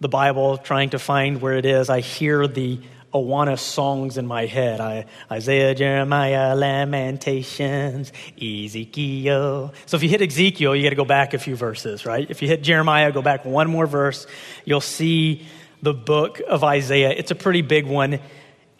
the 0.00 0.08
Bible, 0.08 0.58
trying 0.58 0.90
to 0.90 0.98
find 0.98 1.40
where 1.40 1.54
it 1.54 1.66
is, 1.66 1.90
I 1.90 2.00
hear 2.00 2.46
the 2.46 2.80
Awana 3.14 3.56
songs 3.56 4.18
in 4.18 4.26
my 4.26 4.46
head. 4.46 4.80
I, 4.80 5.06
Isaiah, 5.30 5.74
Jeremiah, 5.74 6.56
Lamentations, 6.56 8.12
Ezekiel. 8.36 9.72
So 9.86 9.96
if 9.96 10.02
you 10.02 10.08
hit 10.08 10.20
Ezekiel, 10.20 10.74
you 10.74 10.82
got 10.82 10.90
to 10.90 10.96
go 10.96 11.04
back 11.04 11.32
a 11.32 11.38
few 11.38 11.54
verses, 11.54 12.04
right? 12.04 12.28
If 12.28 12.42
you 12.42 12.48
hit 12.48 12.62
Jeremiah, 12.62 13.12
go 13.12 13.22
back 13.22 13.44
one 13.44 13.70
more 13.70 13.86
verse. 13.86 14.26
You'll 14.64 14.80
see 14.80 15.46
the 15.80 15.94
book 15.94 16.40
of 16.48 16.64
Isaiah. 16.64 17.10
It's 17.10 17.30
a 17.30 17.36
pretty 17.36 17.62
big 17.62 17.86
one 17.86 18.18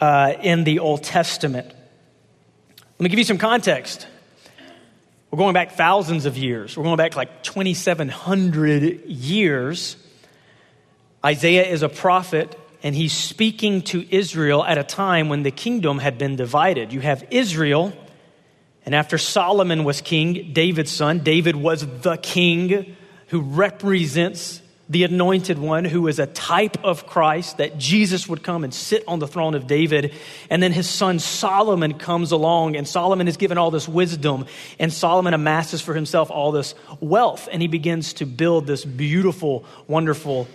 uh, 0.01 0.33
in 0.41 0.65
the 0.65 0.79
Old 0.79 1.03
Testament. 1.03 1.67
Let 1.67 3.01
me 3.01 3.09
give 3.09 3.19
you 3.19 3.25
some 3.25 3.37
context. 3.37 4.05
We're 5.31 5.37
going 5.37 5.53
back 5.53 5.73
thousands 5.73 6.25
of 6.25 6.37
years. 6.37 6.75
We're 6.75 6.83
going 6.83 6.97
back 6.97 7.15
like 7.15 7.43
2,700 7.43 9.05
years. 9.05 9.95
Isaiah 11.23 11.65
is 11.65 11.83
a 11.83 11.89
prophet 11.89 12.57
and 12.83 12.95
he's 12.95 13.13
speaking 13.13 13.81
to 13.83 14.05
Israel 14.13 14.63
at 14.63 14.77
a 14.77 14.83
time 14.83 15.29
when 15.29 15.43
the 15.43 15.51
kingdom 15.51 15.99
had 15.99 16.17
been 16.17 16.35
divided. 16.35 16.93
You 16.93 17.01
have 17.01 17.25
Israel, 17.31 17.93
and 18.85 18.93
after 18.93 19.17
Solomon 19.17 19.83
was 19.83 20.01
king, 20.01 20.53
David's 20.53 20.91
son, 20.91 21.19
David 21.19 21.55
was 21.55 21.85
the 22.01 22.17
king 22.17 22.95
who 23.27 23.41
represents 23.41 24.61
the 24.87 25.03
anointed 25.03 25.57
one 25.57 25.83
who 25.83 26.07
is 26.07 26.19
a 26.19 26.27
type 26.27 26.83
of 26.83 27.07
Christ, 27.07 27.57
that 27.57 27.77
Jesus 27.77 28.29
would 28.29 28.43
come 28.43 28.63
and 28.63 28.73
sit 28.73 29.03
on 29.07 29.17
the 29.17 29.27
throne 29.27 29.55
of 29.55 29.65
David. 29.65 30.13
And 30.49 30.61
then 30.61 30.71
his 30.71 30.87
son 30.87 31.17
Solomon 31.17 31.95
comes 31.95 32.31
along, 32.31 32.75
and 32.75 32.87
Solomon 32.87 33.27
is 33.27 33.37
given 33.37 33.57
all 33.57 33.71
this 33.71 33.87
wisdom, 33.87 34.45
and 34.77 34.93
Solomon 34.93 35.33
amasses 35.33 35.81
for 35.81 35.95
himself 35.95 36.29
all 36.29 36.51
this 36.51 36.75
wealth, 36.99 37.49
and 37.51 37.61
he 37.61 37.67
begins 37.67 38.13
to 38.13 38.25
build 38.25 38.67
this 38.67 38.85
beautiful, 38.85 39.65
wonderful 39.87 40.47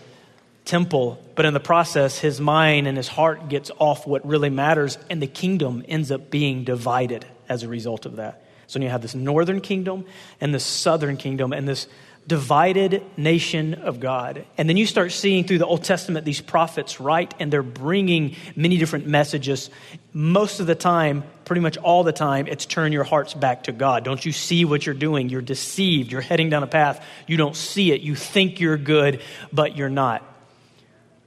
temple, 0.65 1.21
but 1.41 1.47
in 1.47 1.55
the 1.55 1.59
process, 1.59 2.19
his 2.19 2.39
mind 2.39 2.87
and 2.87 2.99
his 2.99 3.09
heart 3.09 3.49
gets 3.49 3.71
off 3.79 4.07
what 4.07 4.27
really 4.27 4.51
matters, 4.51 4.99
and 5.09 5.23
the 5.23 5.27
kingdom 5.27 5.83
ends 5.89 6.11
up 6.11 6.31
being 6.31 6.65
divided 6.65 7.25
as 7.49 7.63
a 7.63 7.69
result 7.69 8.05
of 8.05 8.17
that. 8.17 8.45
So 8.67 8.79
you 8.79 8.91
have 8.91 9.01
this 9.01 9.15
northern 9.15 9.63
kingdom 9.63 10.05
and 10.39 10.55
this 10.55 10.67
southern 10.67 11.17
kingdom, 11.17 11.55
and 11.55 11.67
this 11.67 11.87
divided 12.27 13.03
nation 13.17 13.73
of 13.73 14.01
God. 14.01 14.45
And 14.59 14.69
then 14.69 14.77
you 14.77 14.85
start 14.85 15.13
seeing 15.13 15.45
through 15.45 15.57
the 15.57 15.67
Old 15.67 15.83
Testament 15.83 16.27
these 16.27 16.43
prophets 16.43 17.01
write, 17.01 17.33
and 17.41 17.51
they're 17.51 17.63
bringing 17.63 18.37
many 18.55 18.77
different 18.77 19.07
messages. 19.07 19.71
Most 20.13 20.61
of 20.61 20.67
the 20.67 20.75
time, 20.75 21.25
pretty 21.47 21.63
much 21.63 21.79
all 21.79 22.05
the 22.05 22.13
time, 22.13 22.49
it's 22.49 22.67
turn 22.67 22.93
your 22.93 23.05
hearts 23.05 23.33
back 23.33 23.65
to 23.65 23.73
God. 23.73 24.05
Don't 24.05 24.23
you 24.27 24.33
see 24.33 24.67
what 24.67 24.85
you're 24.85 24.95
doing? 24.95 25.31
You're 25.31 25.41
deceived. 25.41 26.13
You're 26.13 26.21
heading 26.21 26.51
down 26.51 26.65
a 26.65 26.67
path. 26.67 27.03
You 27.27 27.39
don't 27.39 27.57
see 27.57 27.93
it. 27.93 28.03
You 28.03 28.15
think 28.15 28.61
you're 28.61 28.77
good, 28.77 29.23
but 29.51 29.75
you're 29.75 29.89
not. 29.89 30.27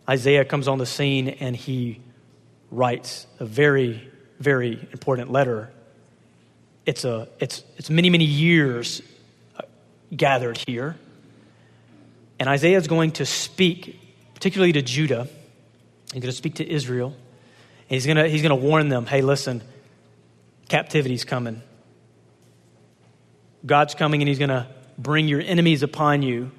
Isaiah 0.07 0.43
comes 0.43 0.67
on 0.67 0.77
the 0.77 0.85
scene 0.85 1.29
and 1.29 1.55
he 1.55 2.01
writes 2.71 3.27
a 3.39 3.45
very, 3.45 4.09
very 4.39 4.87
important 4.91 5.31
letter. 5.31 5.71
It's, 6.85 7.05
a, 7.05 7.29
it's, 7.39 7.63
it's 7.77 7.89
many, 7.89 8.09
many 8.09 8.25
years 8.25 9.01
uh, 9.57 9.61
gathered 10.15 10.57
here. 10.57 10.97
And 12.39 12.49
Isaiah 12.49 12.77
is 12.77 12.87
going 12.87 13.11
to 13.13 13.25
speak, 13.25 13.99
particularly 14.33 14.73
to 14.73 14.81
Judah. 14.81 15.27
He's 16.11 16.21
going 16.21 16.31
to 16.31 16.37
speak 16.37 16.55
to 16.55 16.69
Israel. 16.69 17.09
And 17.09 17.89
he's 17.89 18.05
going 18.05 18.17
to, 18.17 18.27
he's 18.27 18.41
going 18.41 18.49
to 18.49 18.67
warn 18.67 18.89
them 18.89 19.05
hey, 19.05 19.21
listen, 19.21 19.61
captivity's 20.67 21.23
coming. 21.23 21.61
God's 23.65 23.95
coming 23.95 24.21
and 24.21 24.27
he's 24.27 24.39
going 24.39 24.49
to 24.49 24.67
bring 24.97 25.29
your 25.29 25.39
enemies 25.39 25.83
upon 25.83 26.21
you. 26.21 26.51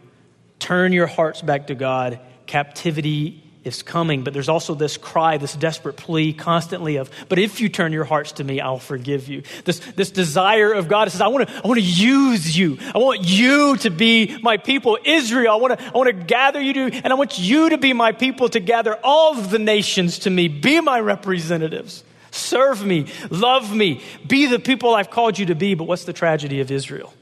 Turn 0.58 0.94
your 0.94 1.06
hearts 1.06 1.42
back 1.42 1.66
to 1.66 1.74
God 1.74 2.18
captivity 2.46 3.44
is 3.64 3.82
coming, 3.82 4.22
but 4.22 4.34
there's 4.34 4.50
also 4.50 4.74
this 4.74 4.96
cry, 4.96 5.38
this 5.38 5.54
desperate 5.54 5.96
plea 5.96 6.32
constantly 6.34 6.96
of, 6.96 7.10
but 7.28 7.38
if 7.38 7.60
you 7.60 7.68
turn 7.68 7.92
your 7.92 8.04
hearts 8.04 8.32
to 8.32 8.44
me, 8.44 8.60
I'll 8.60 8.78
forgive 8.78 9.26
you. 9.26 9.42
This, 9.64 9.78
this 9.96 10.10
desire 10.10 10.72
of 10.72 10.86
God 10.86 11.10
says, 11.10 11.20
I 11.20 11.28
want 11.28 11.48
to, 11.48 11.54
I 11.54 11.66
want 11.66 11.80
to 11.80 11.86
use 11.86 12.56
you. 12.56 12.78
I 12.94 12.98
want 12.98 13.22
you 13.22 13.76
to 13.78 13.90
be 13.90 14.36
my 14.42 14.58
people, 14.58 14.98
Israel. 15.04 15.54
I 15.54 15.56
want 15.56 15.78
to, 15.78 15.86
I 15.86 15.92
want 15.92 16.08
to 16.08 16.24
gather 16.24 16.60
you 16.60 16.74
to, 16.74 16.80
and 16.92 17.06
I 17.06 17.14
want 17.14 17.38
you 17.38 17.70
to 17.70 17.78
be 17.78 17.94
my 17.94 18.12
people 18.12 18.48
to 18.50 18.60
gather 18.60 18.98
all 19.02 19.38
of 19.38 19.50
the 19.50 19.58
nations 19.58 20.20
to 20.20 20.30
me. 20.30 20.48
Be 20.48 20.80
my 20.80 21.00
representatives. 21.00 22.04
Serve 22.30 22.84
me. 22.84 23.06
Love 23.30 23.74
me. 23.74 24.02
Be 24.26 24.46
the 24.46 24.58
people 24.58 24.94
I've 24.94 25.10
called 25.10 25.38
you 25.38 25.46
to 25.46 25.54
be. 25.54 25.74
But 25.74 25.84
what's 25.84 26.04
the 26.04 26.12
tragedy 26.12 26.60
of 26.60 26.70
Israel? 26.70 27.14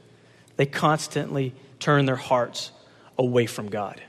They 0.57 0.65
constantly 0.65 1.53
turn 1.79 2.05
their 2.05 2.15
hearts 2.15 2.71
away 3.17 3.45
from 3.45 3.69
God. 3.69 4.01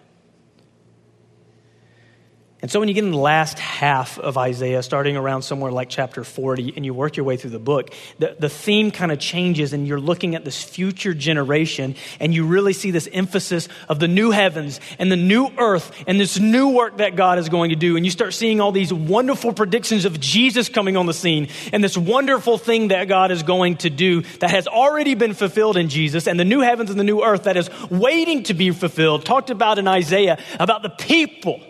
And 2.64 2.70
so 2.70 2.80
when 2.80 2.88
you 2.88 2.94
get 2.94 3.04
in 3.04 3.10
the 3.10 3.18
last 3.18 3.58
half 3.58 4.18
of 4.18 4.38
Isaiah, 4.38 4.82
starting 4.82 5.18
around 5.18 5.42
somewhere 5.42 5.70
like 5.70 5.90
chapter 5.90 6.24
40, 6.24 6.72
and 6.76 6.82
you 6.86 6.94
work 6.94 7.14
your 7.14 7.24
way 7.24 7.36
through 7.36 7.50
the 7.50 7.58
book, 7.58 7.92
the, 8.18 8.36
the 8.38 8.48
theme 8.48 8.90
kind 8.90 9.12
of 9.12 9.18
changes, 9.18 9.74
and 9.74 9.86
you're 9.86 10.00
looking 10.00 10.34
at 10.34 10.46
this 10.46 10.62
future 10.62 11.12
generation, 11.12 11.94
and 12.20 12.32
you 12.32 12.46
really 12.46 12.72
see 12.72 12.90
this 12.90 13.06
emphasis 13.12 13.68
of 13.86 14.00
the 14.00 14.08
new 14.08 14.30
heavens 14.30 14.80
and 14.98 15.12
the 15.12 15.16
new 15.16 15.50
earth 15.58 15.92
and 16.06 16.18
this 16.18 16.38
new 16.38 16.70
work 16.70 16.96
that 16.96 17.16
God 17.16 17.38
is 17.38 17.50
going 17.50 17.68
to 17.68 17.76
do. 17.76 17.98
And 17.98 18.06
you 18.06 18.10
start 18.10 18.32
seeing 18.32 18.62
all 18.62 18.72
these 18.72 18.94
wonderful 18.94 19.52
predictions 19.52 20.06
of 20.06 20.18
Jesus 20.18 20.70
coming 20.70 20.96
on 20.96 21.04
the 21.04 21.12
scene 21.12 21.48
and 21.70 21.84
this 21.84 21.98
wonderful 21.98 22.56
thing 22.56 22.88
that 22.88 23.08
God 23.08 23.30
is 23.30 23.42
going 23.42 23.76
to 23.76 23.90
do 23.90 24.22
that 24.40 24.48
has 24.48 24.66
already 24.66 25.14
been 25.14 25.34
fulfilled 25.34 25.76
in 25.76 25.90
Jesus, 25.90 26.26
and 26.26 26.40
the 26.40 26.46
new 26.46 26.60
heavens 26.60 26.88
and 26.88 26.98
the 26.98 27.04
new 27.04 27.22
earth 27.22 27.42
that 27.42 27.58
is 27.58 27.68
waiting 27.90 28.42
to 28.44 28.54
be 28.54 28.70
fulfilled, 28.70 29.26
talked 29.26 29.50
about 29.50 29.78
in 29.78 29.86
Isaiah 29.86 30.38
about 30.58 30.82
the 30.82 30.88
people 30.88 31.60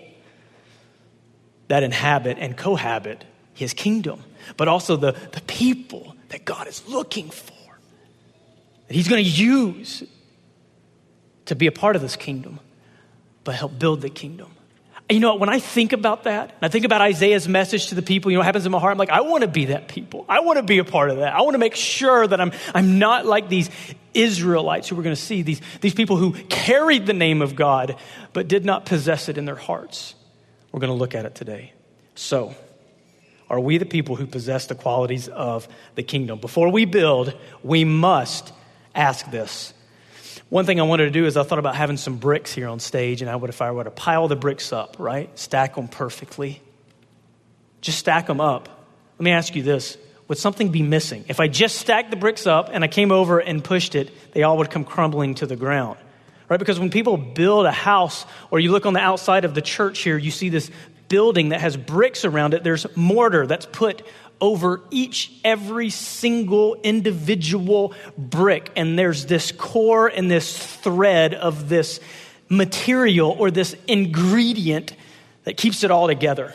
that 1.69 1.83
inhabit 1.83 2.39
and 2.39 2.57
cohabit 2.57 3.25
his 3.55 3.73
kingdom, 3.73 4.23
but 4.57 4.69
also 4.69 4.97
the, 4.97 5.13
the 5.33 5.41
people 5.43 6.15
that 6.29 6.45
God 6.45 6.67
is 6.67 6.87
looking 6.89 7.31
for, 7.31 7.79
that 8.89 8.95
he's 8.95 9.09
going 9.09 9.23
to 9.23 9.31
use 9.31 10.03
to 11.47 11.55
be 11.55 11.67
a 11.67 11.73
part 11.73 11.97
of 11.97 12.03
this 12.03 12.17
kingdom, 12.17 12.59
but 13.45 13.55
help 13.55 13.79
build 13.79 14.01
the 14.01 14.11
kingdom. 14.11 14.51
You 15.11 15.21
know, 15.21 15.35
when 15.35 15.51
I 15.51 15.59
think 15.59 15.93
about 15.93 16.25
that, 16.25 16.51
and 16.51 16.63
I 16.63 16.69
think 16.69 16.87
about 16.87 17.03
Isaiah's 17.03 17.47
message 17.47 17.89
to 17.89 17.95
the 17.95 18.01
people, 18.01 18.31
you 18.31 18.37
know 18.37 18.41
what 18.41 18.47
happens 18.47 18.65
in 18.65 18.73
my 18.73 18.79
heart? 18.79 18.93
I'm 18.93 18.99
like, 18.99 19.11
I 19.11 19.21
want 19.21 19.43
to 19.43 19.49
be 19.49 19.67
that 19.67 19.87
people. 19.87 20.25
I 20.31 20.41
want 20.41 20.57
to 20.57 20.63
be 20.63 20.79
a 20.79 20.85
part 20.85 21.11
of 21.11 21.19
that. 21.19 21.35
I 21.35 21.43
want 21.43 21.55
to 21.55 21.59
make 21.59 21.75
sure 21.75 22.27
that 22.27 22.41
I'm, 22.41 22.53
I'm 22.75 22.99
not 22.99 23.27
like 23.27 23.51
these 23.51 23.69
Israelites 24.15 24.89
who 24.89 24.97
we're 24.97 25.03
going 25.03 25.15
to 25.15 25.21
see, 25.21 25.43
these, 25.43 25.61
these 25.83 25.93
people 25.93 26.17
who 26.17 26.33
carried 26.33 27.05
the 27.05 27.13
name 27.13 27.43
of 27.43 27.55
God, 27.55 27.97
but 28.33 28.49
did 28.49 28.65
not 28.65 28.87
possess 28.87 29.29
it 29.29 29.37
in 29.37 29.45
their 29.45 29.55
hearts. 29.55 30.15
We're 30.75 30.81
going 30.81 30.91
to 30.91 30.99
look 30.99 31.15
at 31.15 31.25
it 31.25 31.37
today. 31.37 31.73
So, 32.17 32.53
are 33.49 33.61
we 33.61 33.79
the 33.79 33.87
people 33.87 34.17
who 34.17 34.27
possess 34.27 34.67
the 34.67 34.75
qualities 34.75 35.29
of 35.29 35.69
the 35.95 36.03
kingdom? 36.03 36.41
Before 36.41 36.69
we 36.69 36.85
build, 36.85 37.33
we 37.63 37.85
must 37.85 38.53
ask 38.93 39.31
this. 39.31 39.73
One 40.49 40.67
thing 40.67 40.81
I 40.81 40.83
wanted 40.83 41.05
to 41.05 41.11
do 41.13 41.27
is 41.27 41.37
I 41.37 41.45
thought 41.45 41.61
about 41.61 41.77
having 41.77 41.97
some 41.97 42.17
bricks 42.17 42.53
here 42.53 42.67
on 42.67 42.81
stage, 42.81 43.23
and 43.23 43.31
I 43.31 43.37
would, 43.37 43.51
if 43.51 43.63
I 43.63 43.71
were 43.71 43.85
to 43.85 43.93
pile 43.93 44.27
the 44.27 44.35
bricks 44.35 44.73
up, 44.73 44.97
right, 44.99 45.31
stack 45.39 45.77
them 45.77 45.87
perfectly, 45.87 46.61
just 47.81 48.01
stack 48.01 48.27
them 48.27 48.41
up. 48.41 48.69
Let 49.21 49.25
me 49.25 49.31
ask 49.31 49.55
you 49.55 49.63
this 49.63 49.97
would 50.27 50.39
something 50.39 50.71
be 50.71 50.83
missing? 50.83 51.25
If 51.29 51.39
I 51.39 51.47
just 51.47 51.77
stacked 51.77 52.11
the 52.11 52.17
bricks 52.17 52.49
up 52.49 52.71
and 52.73 52.83
I 52.83 52.89
came 52.89 53.13
over 53.13 53.39
and 53.39 53.63
pushed 53.63 53.95
it, 53.95 54.11
they 54.33 54.43
all 54.43 54.59
would 54.59 54.73
come 54.73 54.85
crumbling 54.85 55.37
to 55.37 55.47
the 55.47 55.55
ground 55.55 55.99
right? 56.49 56.59
Because 56.59 56.79
when 56.79 56.91
people 56.91 57.17
build 57.17 57.67
a 57.67 57.73
house, 57.73 58.27
or 58.51 58.61
you 58.61 58.71
look 58.71 58.87
on 58.87 58.93
the 58.93 59.01
outside 59.01 59.45
of 59.45 59.55
the 59.55 59.63
church 59.63 60.01
here, 60.01 60.19
you 60.19 60.31
see 60.31 60.49
this 60.49 60.71
building 61.09 61.51
that 61.51 61.61
has 61.61 61.77
bricks 61.77 62.25
around 62.25 62.55
it. 62.55 62.65
There's 62.65 62.87
mortar 62.97 63.47
that's 63.47 63.67
put 63.67 64.03
over 64.41 64.83
each, 64.91 65.33
every 65.45 65.91
single 65.91 66.75
individual 66.83 67.95
brick. 68.19 68.71
And 68.77 68.99
there's 68.99 69.27
this 69.27 69.53
core 69.53 70.09
and 70.09 70.31
this 70.31 70.59
thread 70.59 71.35
of 71.35 71.69
this 71.69 72.01
material 72.49 73.31
or 73.39 73.51
this 73.51 73.77
ingredient 73.87 74.95
that 75.45 75.57
keeps 75.57 75.85
it 75.85 75.91
all 75.91 76.07
together. 76.07 76.55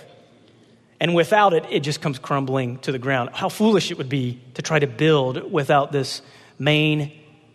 And 1.00 1.16
without 1.16 1.54
it, 1.54 1.66
it 1.70 1.80
just 1.80 2.02
comes 2.02 2.20
crumbling 2.20 2.80
to 2.80 2.92
the 2.92 3.00
ground. 3.00 3.30
How 3.34 3.50
foolish 3.50 3.92
it 3.92 3.98
would 3.98 4.10
be 4.10 4.42
to 4.56 4.62
try 4.62 4.80
to 4.80 4.88
build 4.88 5.52
without 5.52 5.92
this 5.92 6.22
main 6.58 7.14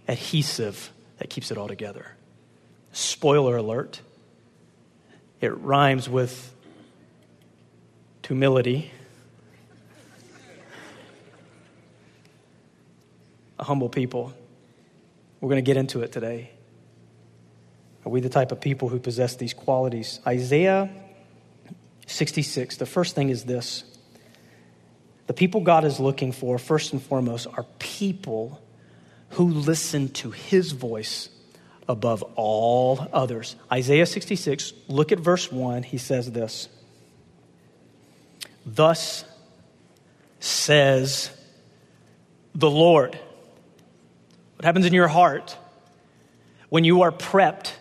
adhesive 0.08 0.90
that 1.18 1.28
keeps 1.28 1.50
it 1.50 1.58
all 1.58 1.68
together. 1.68 2.06
Spoiler 2.94 3.56
alert, 3.56 4.00
it 5.40 5.48
rhymes 5.58 6.08
with 6.08 6.54
humility. 8.24 8.92
A 13.58 13.64
humble 13.64 13.88
people. 13.88 14.32
We're 15.40 15.48
going 15.48 15.62
to 15.62 15.66
get 15.66 15.76
into 15.76 16.02
it 16.02 16.12
today. 16.12 16.50
Are 18.06 18.10
we 18.10 18.20
the 18.20 18.28
type 18.28 18.52
of 18.52 18.60
people 18.60 18.88
who 18.88 19.00
possess 19.00 19.34
these 19.34 19.54
qualities? 19.54 20.20
Isaiah 20.24 20.88
66, 22.06 22.76
the 22.76 22.86
first 22.86 23.16
thing 23.16 23.28
is 23.28 23.42
this 23.42 23.82
the 25.26 25.34
people 25.34 25.62
God 25.62 25.84
is 25.84 25.98
looking 25.98 26.30
for, 26.30 26.58
first 26.58 26.92
and 26.92 27.02
foremost, 27.02 27.48
are 27.56 27.66
people 27.80 28.62
who 29.30 29.48
listen 29.48 30.10
to 30.10 30.30
his 30.30 30.70
voice 30.70 31.28
above 31.88 32.22
all 32.36 33.06
others. 33.12 33.56
Isaiah 33.70 34.06
66, 34.06 34.72
look 34.88 35.12
at 35.12 35.18
verse 35.18 35.50
1. 35.50 35.82
He 35.82 35.98
says 35.98 36.30
this 36.30 36.68
Thus 38.64 39.24
says 40.40 41.30
the 42.54 42.70
Lord. 42.70 43.18
What 44.56 44.64
happens 44.64 44.86
in 44.86 44.92
your 44.92 45.08
heart 45.08 45.56
when 46.68 46.84
you 46.84 47.02
are 47.02 47.12
prepped 47.12 47.72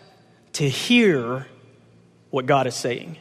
to 0.54 0.68
hear 0.68 1.46
what 2.30 2.46
God 2.46 2.66
is 2.66 2.74
saying? 2.74 3.16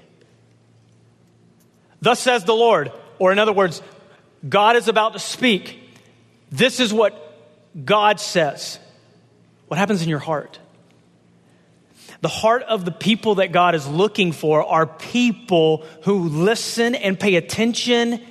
Thus 2.02 2.20
says 2.20 2.44
the 2.44 2.56
Lord. 2.56 2.92
Or, 3.20 3.32
in 3.32 3.40
other 3.40 3.54
words, 3.54 3.82
God 4.48 4.76
is 4.76 4.88
about 4.90 5.14
to 5.14 5.20
speak. 5.20 5.80
This 6.52 6.80
is 6.80 6.92
what 6.94 7.18
God 7.86 8.20
says. 8.20 8.80
What 9.68 9.78
happens 9.78 10.02
in 10.02 10.10
your 10.10 10.20
heart? 10.20 10.60
The 12.24 12.30
heart 12.30 12.64
of 12.64 12.86
the 12.86 12.92
people 12.92 13.36
that 13.36 13.52
God 13.52 13.76
is 13.76 13.86
looking 13.86 14.32
for 14.32 14.66
are 14.66 14.88
people 14.88 15.86
who 16.04 16.30
listen 16.30 16.96
and 16.96 17.20
pay 17.20 17.36
attention 17.36 18.22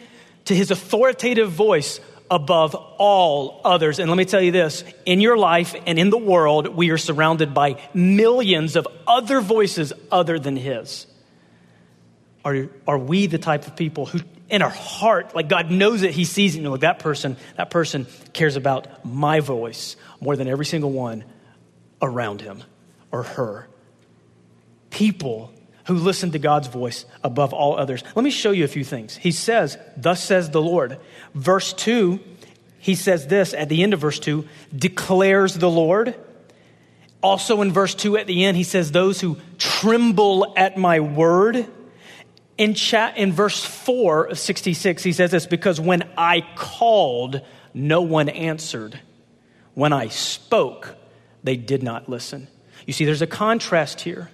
to 0.46 0.54
his 0.54 0.70
authoritative 0.70 1.52
voice 1.52 2.00
above 2.30 2.74
all 2.74 3.60
others. 3.66 3.98
And 3.98 4.08
let 4.08 4.16
me 4.16 4.24
tell 4.24 4.40
you 4.40 4.50
this 4.50 4.82
in 5.04 5.20
your 5.20 5.36
life 5.36 5.74
and 5.86 5.98
in 5.98 6.08
the 6.08 6.16
world, 6.16 6.68
we 6.68 6.88
are 6.88 6.96
surrounded 6.96 7.52
by 7.52 7.78
millions 7.92 8.76
of 8.76 8.88
other 9.06 9.42
voices 9.42 9.92
other 10.10 10.38
than 10.38 10.56
his. 10.56 11.06
Are, 12.46 12.68
are 12.88 12.98
we 12.98 13.26
the 13.26 13.36
type 13.36 13.66
of 13.66 13.76
people 13.76 14.06
who, 14.06 14.20
in 14.48 14.62
our 14.62 14.70
heart, 14.70 15.34
like 15.34 15.50
God 15.50 15.70
knows 15.70 16.00
it, 16.00 16.12
He 16.12 16.24
sees 16.24 16.56
it, 16.56 16.60
and 16.60 16.70
like 16.70 16.80
that 16.80 16.98
person, 16.98 17.36
that 17.58 17.68
person 17.68 18.06
cares 18.32 18.56
about 18.56 19.04
my 19.04 19.40
voice 19.40 19.96
more 20.18 20.34
than 20.34 20.48
every 20.48 20.64
single 20.64 20.92
one 20.92 21.24
around 22.00 22.40
him 22.40 22.62
or 23.10 23.24
her? 23.24 23.68
People 24.92 25.50
who 25.86 25.94
listen 25.94 26.30
to 26.32 26.38
God's 26.38 26.68
voice 26.68 27.06
above 27.24 27.54
all 27.54 27.78
others. 27.78 28.04
Let 28.14 28.22
me 28.22 28.30
show 28.30 28.50
you 28.50 28.64
a 28.64 28.68
few 28.68 28.84
things. 28.84 29.16
He 29.16 29.32
says, 29.32 29.78
Thus 29.96 30.22
says 30.22 30.50
the 30.50 30.60
Lord. 30.60 30.98
Verse 31.34 31.72
2, 31.72 32.20
he 32.78 32.94
says 32.94 33.26
this 33.26 33.54
at 33.54 33.70
the 33.70 33.82
end 33.82 33.94
of 33.94 34.00
verse 34.00 34.18
2 34.18 34.46
declares 34.76 35.54
the 35.54 35.70
Lord. 35.70 36.14
Also 37.22 37.62
in 37.62 37.72
verse 37.72 37.94
2 37.94 38.18
at 38.18 38.26
the 38.26 38.44
end, 38.44 38.58
he 38.58 38.64
says, 38.64 38.92
Those 38.92 39.18
who 39.20 39.38
tremble 39.56 40.52
at 40.58 40.76
my 40.76 41.00
word. 41.00 41.66
In, 42.58 42.74
chat, 42.74 43.16
in 43.16 43.32
verse 43.32 43.64
4 43.64 44.26
of 44.26 44.38
66, 44.38 45.02
he 45.02 45.12
says 45.12 45.30
this 45.30 45.46
because 45.46 45.80
when 45.80 46.06
I 46.18 46.46
called, 46.54 47.40
no 47.72 48.02
one 48.02 48.28
answered. 48.28 49.00
When 49.72 49.94
I 49.94 50.08
spoke, 50.08 50.94
they 51.42 51.56
did 51.56 51.82
not 51.82 52.10
listen. 52.10 52.46
You 52.86 52.92
see, 52.92 53.06
there's 53.06 53.22
a 53.22 53.26
contrast 53.26 54.02
here 54.02 54.28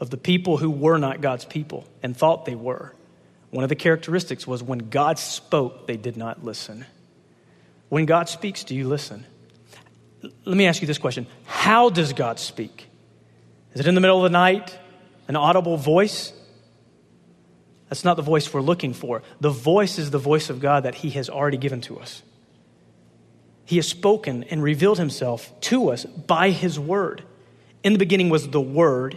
of 0.00 0.10
the 0.10 0.16
people 0.16 0.58
who 0.58 0.70
were 0.70 0.98
not 0.98 1.20
God's 1.20 1.44
people 1.44 1.86
and 2.02 2.16
thought 2.16 2.44
they 2.44 2.54
were. 2.54 2.94
One 3.50 3.64
of 3.64 3.68
the 3.68 3.76
characteristics 3.76 4.46
was 4.46 4.62
when 4.62 4.90
God 4.90 5.18
spoke, 5.18 5.86
they 5.86 5.96
did 5.96 6.16
not 6.16 6.44
listen. 6.44 6.84
When 7.88 8.04
God 8.06 8.28
speaks, 8.28 8.64
do 8.64 8.74
you 8.74 8.86
listen? 8.86 9.24
Let 10.22 10.56
me 10.56 10.66
ask 10.66 10.80
you 10.80 10.86
this 10.86 10.98
question 10.98 11.26
How 11.46 11.90
does 11.90 12.12
God 12.12 12.38
speak? 12.38 12.88
Is 13.74 13.80
it 13.80 13.86
in 13.86 13.94
the 13.94 14.00
middle 14.00 14.18
of 14.18 14.24
the 14.24 14.36
night, 14.36 14.76
an 15.28 15.36
audible 15.36 15.76
voice? 15.76 16.32
That's 17.88 18.04
not 18.04 18.16
the 18.16 18.22
voice 18.22 18.52
we're 18.52 18.60
looking 18.60 18.92
for. 18.92 19.22
The 19.40 19.50
voice 19.50 19.98
is 19.98 20.10
the 20.10 20.18
voice 20.18 20.50
of 20.50 20.60
God 20.60 20.82
that 20.82 20.96
He 20.96 21.10
has 21.10 21.30
already 21.30 21.56
given 21.56 21.80
to 21.82 21.98
us. 21.98 22.22
He 23.64 23.76
has 23.76 23.88
spoken 23.88 24.44
and 24.44 24.62
revealed 24.62 24.98
Himself 24.98 25.58
to 25.62 25.90
us 25.90 26.04
by 26.04 26.50
His 26.50 26.78
Word. 26.78 27.22
In 27.82 27.92
the 27.92 27.98
beginning 27.98 28.28
was 28.28 28.48
the 28.48 28.60
Word, 28.60 29.16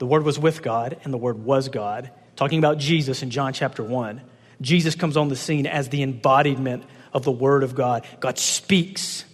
the 0.00 0.06
Word 0.06 0.24
was 0.24 0.36
with 0.36 0.62
God, 0.62 0.98
and 1.04 1.12
the 1.12 1.18
Word 1.18 1.44
was 1.44 1.68
God. 1.68 2.10
Talking 2.34 2.58
about 2.58 2.78
Jesus 2.78 3.22
in 3.22 3.30
John 3.30 3.52
chapter 3.52 3.84
1. 3.84 4.20
Jesus 4.60 4.96
comes 4.96 5.16
on 5.16 5.28
the 5.28 5.36
scene 5.36 5.66
as 5.66 5.88
the 5.88 6.02
embodiment 6.02 6.82
of 7.12 7.22
the 7.22 7.30
Word 7.30 7.62
of 7.62 7.76
God. 7.76 8.04
God 8.18 8.36
speaks, 8.36 9.24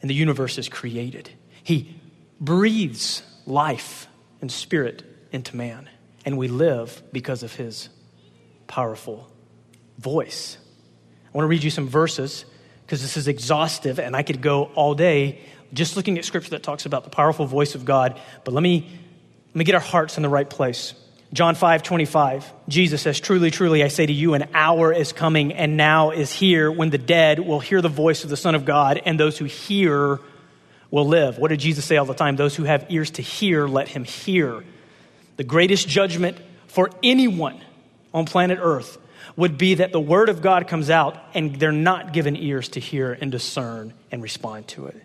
and 0.00 0.08
the 0.08 0.14
universe 0.14 0.56
is 0.56 0.70
created. 0.70 1.28
He 1.62 2.00
breathes 2.40 3.22
life 3.46 4.08
and 4.40 4.50
spirit 4.50 5.02
into 5.30 5.56
man 5.56 5.88
and 6.24 6.38
we 6.38 6.48
live 6.48 7.02
because 7.12 7.42
of 7.42 7.54
his 7.54 7.88
powerful 8.66 9.30
voice. 9.98 10.58
I 11.26 11.36
want 11.36 11.44
to 11.44 11.48
read 11.48 11.62
you 11.62 11.70
some 11.70 11.88
verses 11.88 12.44
because 12.84 13.02
this 13.02 13.16
is 13.16 13.28
exhaustive 13.28 13.98
and 13.98 14.14
I 14.14 14.22
could 14.22 14.40
go 14.40 14.64
all 14.74 14.94
day 14.94 15.40
just 15.72 15.96
looking 15.96 16.18
at 16.18 16.24
scripture 16.24 16.50
that 16.50 16.62
talks 16.62 16.84
about 16.84 17.04
the 17.04 17.10
powerful 17.10 17.46
voice 17.46 17.74
of 17.74 17.84
God. 17.84 18.20
But 18.44 18.52
let 18.52 18.62
me, 18.62 18.88
let 19.52 19.58
me 19.58 19.64
get 19.64 19.74
our 19.74 19.82
hearts 19.82 20.16
in 20.16 20.22
the 20.22 20.30
right 20.30 20.48
place. 20.48 20.94
John 21.34 21.54
5 21.54 21.82
25, 21.82 22.52
Jesus 22.68 23.02
says, 23.02 23.20
Truly, 23.20 23.50
truly, 23.50 23.82
I 23.82 23.88
say 23.88 24.06
to 24.06 24.12
you, 24.12 24.32
an 24.32 24.48
hour 24.54 24.92
is 24.92 25.12
coming 25.12 25.52
and 25.52 25.76
now 25.76 26.10
is 26.10 26.32
here 26.32 26.72
when 26.72 26.88
the 26.88 26.98
dead 26.98 27.38
will 27.38 27.60
hear 27.60 27.82
the 27.82 27.88
voice 27.88 28.24
of 28.24 28.30
the 28.30 28.36
Son 28.36 28.54
of 28.54 28.64
God, 28.64 29.00
and 29.04 29.20
those 29.20 29.36
who 29.36 29.44
hear 29.44 30.20
will 30.90 31.06
live. 31.06 31.38
What 31.38 31.48
did 31.48 31.60
Jesus 31.60 31.84
say 31.84 31.98
all 31.98 32.06
the 32.06 32.14
time? 32.14 32.36
Those 32.36 32.56
who 32.56 32.64
have 32.64 32.86
ears 32.88 33.10
to 33.12 33.22
hear, 33.22 33.66
let 33.66 33.88
him 33.88 34.04
hear. 34.04 34.64
The 35.36 35.44
greatest 35.44 35.88
judgment 35.88 36.38
for 36.66 36.90
anyone 37.02 37.60
on 38.14 38.24
planet 38.26 38.58
Earth 38.60 38.98
would 39.36 39.58
be 39.58 39.74
that 39.74 39.92
the 39.92 40.00
word 40.00 40.28
of 40.28 40.40
God 40.40 40.66
comes 40.66 40.88
out 40.88 41.18
and 41.34 41.56
they're 41.56 41.72
not 41.72 42.12
given 42.12 42.36
ears 42.36 42.70
to 42.70 42.80
hear 42.80 43.12
and 43.12 43.30
discern 43.30 43.92
and 44.10 44.22
respond 44.22 44.68
to 44.68 44.86
it. 44.86 45.02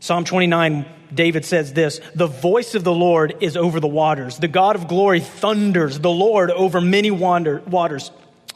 Psalm 0.00 0.24
29, 0.24 0.86
David 1.12 1.44
says 1.44 1.74
this 1.74 2.00
The 2.14 2.26
voice 2.26 2.74
of 2.74 2.84
the 2.84 2.92
Lord 2.92 3.36
is 3.40 3.56
over 3.56 3.80
the 3.80 3.86
waters. 3.86 4.38
The 4.38 4.48
God 4.48 4.74
of 4.74 4.88
glory 4.88 5.20
thunders, 5.20 6.00
the 6.00 6.10
Lord 6.10 6.50
over 6.50 6.80
many 6.80 7.10
wander, 7.10 7.60
waters. 7.66 8.10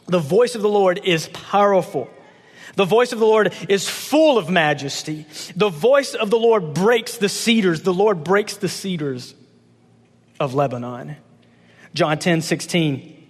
The 0.07 0.19
voice 0.19 0.55
of 0.55 0.61
the 0.61 0.69
Lord 0.69 1.01
is 1.03 1.29
powerful. 1.29 2.09
The 2.75 2.85
voice 2.85 3.13
of 3.13 3.19
the 3.19 3.25
Lord 3.25 3.53
is 3.69 3.87
full 3.87 4.37
of 4.37 4.49
majesty. 4.49 5.25
The 5.55 5.69
voice 5.69 6.13
of 6.13 6.29
the 6.29 6.37
Lord 6.37 6.73
breaks 6.73 7.17
the 7.17 7.29
cedars. 7.29 7.83
The 7.83 7.93
Lord 7.93 8.23
breaks 8.23 8.57
the 8.57 8.67
cedars 8.67 9.33
of 10.39 10.53
Lebanon. 10.55 11.15
John 11.93 12.19
10 12.19 12.41
16, 12.41 13.27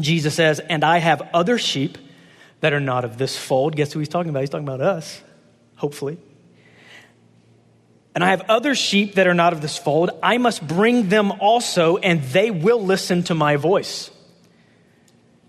Jesus 0.00 0.34
says, 0.34 0.60
And 0.60 0.84
I 0.84 0.98
have 0.98 1.22
other 1.32 1.58
sheep 1.58 1.96
that 2.60 2.72
are 2.72 2.80
not 2.80 3.04
of 3.04 3.18
this 3.18 3.36
fold. 3.36 3.76
Guess 3.76 3.92
who 3.92 4.00
he's 4.00 4.08
talking 4.08 4.30
about? 4.30 4.40
He's 4.40 4.50
talking 4.50 4.68
about 4.68 4.80
us, 4.80 5.22
hopefully. 5.76 6.18
And 8.14 8.22
I 8.22 8.30
have 8.30 8.42
other 8.48 8.74
sheep 8.74 9.14
that 9.14 9.26
are 9.26 9.34
not 9.34 9.52
of 9.52 9.62
this 9.62 9.78
fold. 9.78 10.10
I 10.22 10.38
must 10.38 10.66
bring 10.66 11.08
them 11.08 11.32
also, 11.32 11.96
and 11.96 12.22
they 12.24 12.50
will 12.50 12.82
listen 12.82 13.22
to 13.24 13.34
my 13.34 13.56
voice. 13.56 14.10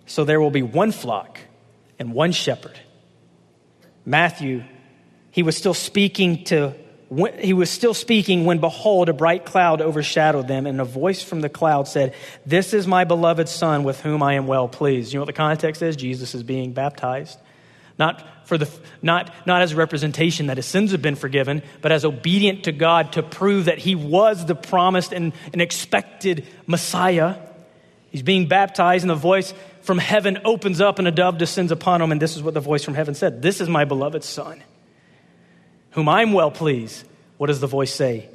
So 0.05 0.23
there 0.23 0.39
will 0.39 0.51
be 0.51 0.61
one 0.61 0.91
flock 0.91 1.39
and 1.99 2.13
one 2.13 2.31
shepherd. 2.31 2.79
Matthew, 4.05 4.63
he 5.31 5.43
was 5.43 5.57
still 5.57 5.73
speaking 5.73 6.43
to 6.45 6.75
he 7.39 7.53
was 7.53 7.69
still 7.69 7.93
speaking 7.93 8.45
when 8.45 8.57
behold 8.57 9.07
a 9.07 9.13
bright 9.13 9.45
cloud 9.45 9.81
overshadowed 9.81 10.47
them 10.47 10.65
and 10.65 10.81
a 10.81 10.85
voice 10.85 11.21
from 11.21 11.41
the 11.41 11.49
cloud 11.49 11.87
said 11.87 12.15
this 12.43 12.73
is 12.73 12.87
my 12.87 13.03
beloved 13.03 13.47
son 13.47 13.83
with 13.83 14.01
whom 14.01 14.23
i 14.23 14.33
am 14.33 14.47
well 14.47 14.67
pleased 14.67 15.13
you 15.13 15.17
know 15.17 15.21
what 15.21 15.27
the 15.27 15.33
context 15.33 15.83
is 15.83 15.95
jesus 15.95 16.33
is 16.33 16.41
being 16.41 16.73
baptized 16.73 17.37
not 17.99 18.25
for 18.45 18.57
the 18.57 18.69
not 19.01 19.33
not 19.45 19.61
as 19.61 19.71
a 19.71 19.75
representation 19.75 20.47
that 20.47 20.57
his 20.57 20.65
sins 20.65 20.91
have 20.91 21.01
been 21.01 21.15
forgiven 21.15 21.61
but 21.81 21.91
as 21.91 22.05
obedient 22.05 22.63
to 22.63 22.71
god 22.71 23.13
to 23.13 23.23
prove 23.23 23.65
that 23.65 23.77
he 23.79 23.95
was 23.95 24.45
the 24.45 24.55
promised 24.55 25.13
and, 25.13 25.33
and 25.51 25.61
expected 25.61 26.45
messiah 26.67 27.35
he's 28.11 28.23
being 28.23 28.47
baptized 28.47 29.03
and 29.03 29.09
the 29.09 29.15
voice 29.15 29.53
from 29.81 29.97
heaven 29.97 30.39
opens 30.45 30.81
up 30.81 30.99
and 30.99 31.07
a 31.07 31.11
dove 31.11 31.37
descends 31.37 31.71
upon 31.71 32.01
him 32.01 32.11
and 32.11 32.21
this 32.21 32.35
is 32.35 32.43
what 32.43 32.53
the 32.53 32.59
voice 32.59 32.83
from 32.83 32.93
heaven 32.93 33.15
said 33.15 33.41
this 33.41 33.61
is 33.61 33.69
my 33.69 33.85
beloved 33.85 34.23
son 34.23 34.61
whom 35.93 36.09
I'm 36.09 36.33
well 36.33 36.51
pleased. 36.51 37.05
What 37.37 37.47
does 37.47 37.59
the 37.59 37.67
voice 37.67 37.93
say? 37.93 38.29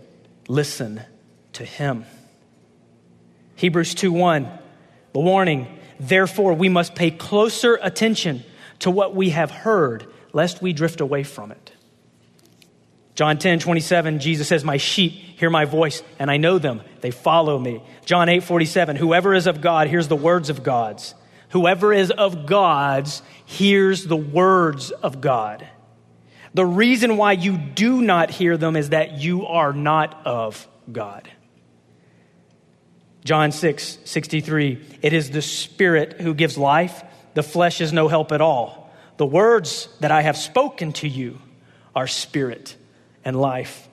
Listen 0.48 1.02
to 1.54 1.64
him. 1.64 2.04
Hebrews 3.56 3.94
2 3.94 4.12
1, 4.12 4.48
the 5.12 5.20
warning, 5.20 5.66
therefore 5.98 6.54
we 6.54 6.68
must 6.68 6.94
pay 6.94 7.10
closer 7.10 7.78
attention 7.82 8.44
to 8.80 8.90
what 8.90 9.14
we 9.14 9.30
have 9.30 9.50
heard, 9.50 10.06
lest 10.32 10.62
we 10.62 10.72
drift 10.72 11.00
away 11.00 11.22
from 11.22 11.50
it. 11.52 11.72
John 13.14 13.38
10 13.38 13.58
27, 13.58 14.20
Jesus 14.20 14.46
says, 14.46 14.62
My 14.62 14.76
sheep 14.76 15.12
hear 15.12 15.50
my 15.50 15.64
voice, 15.64 16.02
and 16.18 16.30
I 16.30 16.36
know 16.36 16.58
them. 16.58 16.82
They 17.00 17.10
follow 17.10 17.58
me. 17.58 17.82
John 18.04 18.28
8 18.28 18.44
47, 18.44 18.96
whoever 18.96 19.34
is 19.34 19.46
of 19.46 19.60
God 19.60 19.88
hears 19.88 20.06
the 20.06 20.16
words 20.16 20.50
of 20.50 20.62
God's. 20.62 21.14
Whoever 21.50 21.92
is 21.92 22.10
of 22.10 22.46
God's 22.46 23.22
hears 23.44 24.04
the 24.04 24.16
words 24.16 24.90
of 24.90 25.20
God. 25.20 25.66
The 26.54 26.66
reason 26.66 27.16
why 27.16 27.32
you 27.32 27.56
do 27.56 28.02
not 28.02 28.30
hear 28.30 28.56
them 28.56 28.76
is 28.76 28.90
that 28.90 29.18
you 29.18 29.46
are 29.46 29.72
not 29.72 30.26
of 30.26 30.66
God. 30.90 31.30
John 33.24 33.52
6, 33.52 33.98
63. 34.04 34.98
It 35.02 35.12
is 35.12 35.30
the 35.30 35.42
Spirit 35.42 36.20
who 36.20 36.34
gives 36.34 36.56
life, 36.56 37.02
the 37.38 37.42
flesh 37.44 37.80
is 37.80 37.92
no 37.92 38.08
help 38.08 38.32
at 38.32 38.40
all. 38.40 38.90
The 39.16 39.24
words 39.24 39.88
that 40.00 40.10
I 40.10 40.22
have 40.22 40.36
spoken 40.36 40.92
to 40.94 41.08
you 41.08 41.38
are 41.94 42.08
spirit 42.08 42.74
and 43.24 43.40
life. 43.40 43.88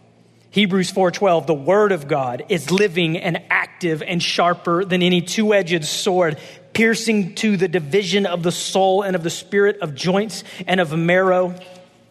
Hebrews 0.49 0.91
4:12 0.91 1.45
The 1.45 1.53
word 1.53 1.91
of 1.91 2.07
God 2.07 2.45
is 2.49 2.71
living 2.71 3.19
and 3.19 3.43
active 3.51 4.01
and 4.01 4.21
sharper 4.21 4.83
than 4.83 5.03
any 5.03 5.21
two-edged 5.21 5.85
sword 5.85 6.39
piercing 6.73 7.35
to 7.35 7.55
the 7.55 7.67
division 7.67 8.25
of 8.25 8.41
the 8.41 8.51
soul 8.51 9.03
and 9.03 9.15
of 9.15 9.21
the 9.21 9.29
spirit, 9.29 9.77
of 9.79 9.93
joints 9.93 10.43
and 10.65 10.81
of 10.81 10.97
marrow, 10.97 11.53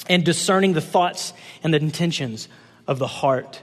and 0.09 0.25
discerning 0.25 0.73
the 0.73 0.81
thoughts 0.81 1.33
and 1.65 1.75
the 1.75 1.79
intentions 1.79 2.49
of 2.87 3.01
the 3.01 3.09
heart. 3.09 3.61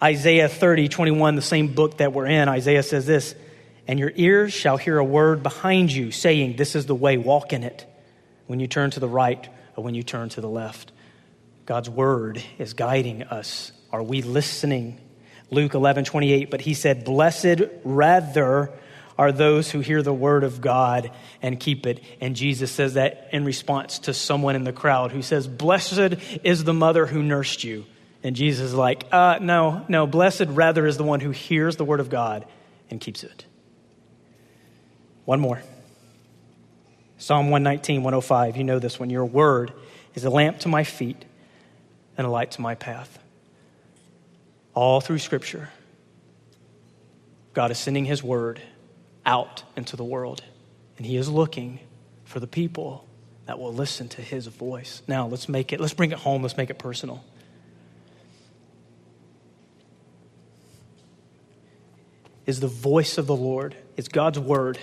Isaiah 0.00 0.48
30, 0.48 0.88
21, 0.88 1.34
the 1.34 1.42
same 1.42 1.74
book 1.74 1.98
that 1.98 2.12
we're 2.12 2.26
in, 2.26 2.48
Isaiah 2.48 2.84
says 2.84 3.06
this, 3.06 3.34
and 3.90 3.98
your 3.98 4.12
ears 4.14 4.52
shall 4.52 4.76
hear 4.76 4.98
a 4.98 5.04
word 5.04 5.42
behind 5.42 5.90
you 5.90 6.12
saying, 6.12 6.54
This 6.54 6.76
is 6.76 6.86
the 6.86 6.94
way, 6.94 7.16
walk 7.16 7.52
in 7.52 7.64
it, 7.64 7.84
when 8.46 8.60
you 8.60 8.68
turn 8.68 8.92
to 8.92 9.00
the 9.00 9.08
right 9.08 9.48
or 9.74 9.82
when 9.82 9.96
you 9.96 10.04
turn 10.04 10.28
to 10.28 10.40
the 10.40 10.48
left. 10.48 10.92
God's 11.66 11.90
word 11.90 12.40
is 12.56 12.72
guiding 12.72 13.24
us. 13.24 13.72
Are 13.90 14.04
we 14.04 14.22
listening? 14.22 15.00
Luke 15.50 15.74
11, 15.74 16.04
28, 16.04 16.52
but 16.52 16.60
he 16.60 16.72
said, 16.72 17.04
Blessed 17.04 17.62
rather 17.82 18.70
are 19.18 19.32
those 19.32 19.72
who 19.72 19.80
hear 19.80 20.04
the 20.04 20.14
word 20.14 20.44
of 20.44 20.60
God 20.60 21.10
and 21.42 21.58
keep 21.58 21.84
it. 21.84 22.00
And 22.20 22.36
Jesus 22.36 22.70
says 22.70 22.94
that 22.94 23.30
in 23.32 23.44
response 23.44 23.98
to 24.00 24.14
someone 24.14 24.54
in 24.54 24.62
the 24.62 24.72
crowd 24.72 25.10
who 25.10 25.22
says, 25.22 25.48
Blessed 25.48 26.14
is 26.44 26.62
the 26.62 26.72
mother 26.72 27.06
who 27.06 27.24
nursed 27.24 27.64
you. 27.64 27.86
And 28.22 28.36
Jesus 28.36 28.66
is 28.66 28.74
like, 28.74 29.08
uh, 29.10 29.40
no, 29.42 29.84
no, 29.88 30.06
blessed 30.06 30.46
rather 30.46 30.86
is 30.86 30.96
the 30.96 31.02
one 31.02 31.18
who 31.18 31.32
hears 31.32 31.74
the 31.74 31.84
word 31.84 31.98
of 31.98 32.08
God 32.08 32.46
and 32.88 33.00
keeps 33.00 33.24
it. 33.24 33.46
One 35.30 35.38
more. 35.38 35.62
Psalm 37.18 37.50
119, 37.50 38.02
105. 38.02 38.56
You 38.56 38.64
know 38.64 38.80
this 38.80 38.98
one. 38.98 39.10
Your 39.10 39.24
word 39.24 39.72
is 40.16 40.24
a 40.24 40.28
lamp 40.28 40.58
to 40.58 40.68
my 40.68 40.82
feet 40.82 41.24
and 42.18 42.26
a 42.26 42.30
light 42.30 42.50
to 42.50 42.60
my 42.60 42.74
path. 42.74 43.16
All 44.74 45.00
through 45.00 45.20
Scripture, 45.20 45.68
God 47.54 47.70
is 47.70 47.78
sending 47.78 48.06
His 48.06 48.24
word 48.24 48.60
out 49.24 49.62
into 49.76 49.94
the 49.94 50.02
world, 50.02 50.42
and 50.96 51.06
He 51.06 51.16
is 51.16 51.28
looking 51.28 51.78
for 52.24 52.40
the 52.40 52.48
people 52.48 53.06
that 53.46 53.60
will 53.60 53.72
listen 53.72 54.08
to 54.08 54.22
His 54.22 54.48
voice. 54.48 55.00
Now, 55.06 55.28
let's 55.28 55.48
make 55.48 55.72
it, 55.72 55.78
let's 55.78 55.94
bring 55.94 56.10
it 56.10 56.18
home, 56.18 56.42
let's 56.42 56.56
make 56.56 56.70
it 56.70 56.78
personal. 56.80 57.22
is 62.46 62.58
the 62.58 62.66
voice 62.66 63.16
of 63.16 63.28
the 63.28 63.36
Lord, 63.36 63.76
it's 63.96 64.08
God's 64.08 64.40
word, 64.40 64.76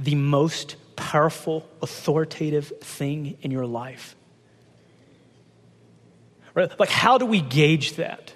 the 0.00 0.14
most 0.14 0.76
powerful, 0.96 1.68
authoritative 1.82 2.72
thing 2.80 3.36
in 3.42 3.50
your 3.50 3.66
life. 3.66 4.16
Right? 6.54 6.78
Like, 6.80 6.88
how 6.88 7.18
do 7.18 7.26
we 7.26 7.40
gauge 7.40 7.94
that? 7.96 8.34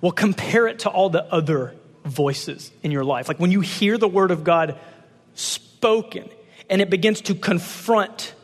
Well, 0.00 0.12
compare 0.12 0.66
it 0.66 0.80
to 0.80 0.90
all 0.90 1.08
the 1.08 1.24
other 1.24 1.74
voices 2.04 2.70
in 2.82 2.90
your 2.90 3.04
life. 3.04 3.28
Like 3.28 3.40
when 3.40 3.50
you 3.50 3.60
hear 3.60 3.96
the 3.96 4.08
word 4.08 4.30
of 4.30 4.44
God 4.44 4.78
spoken 5.34 6.28
and 6.68 6.80
it 6.80 6.90
begins 6.90 7.22
to 7.22 7.34
confront 7.34 8.34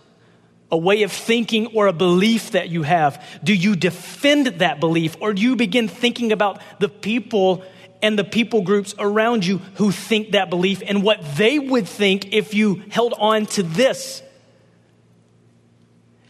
a 0.72 0.78
way 0.78 1.02
of 1.02 1.12
thinking 1.12 1.66
or 1.68 1.86
a 1.86 1.92
belief 1.92 2.52
that 2.52 2.68
you 2.68 2.82
have, 2.82 3.22
do 3.42 3.54
you 3.54 3.76
defend 3.76 4.46
that 4.46 4.80
belief 4.80 5.16
or 5.20 5.34
do 5.34 5.42
you 5.42 5.56
begin 5.56 5.88
thinking 5.88 6.32
about 6.32 6.60
the 6.78 6.88
people 6.88 7.64
and 8.02 8.18
the 8.18 8.24
people 8.24 8.62
groups 8.62 8.94
around 8.98 9.44
you 9.44 9.58
who 9.76 9.90
think 9.90 10.32
that 10.32 10.50
belief 10.50 10.82
and 10.86 11.02
what 11.02 11.20
they 11.36 11.58
would 11.58 11.86
think 11.86 12.32
if 12.32 12.54
you 12.54 12.82
held 12.90 13.14
on 13.18 13.46
to 13.46 13.62
this. 13.62 14.22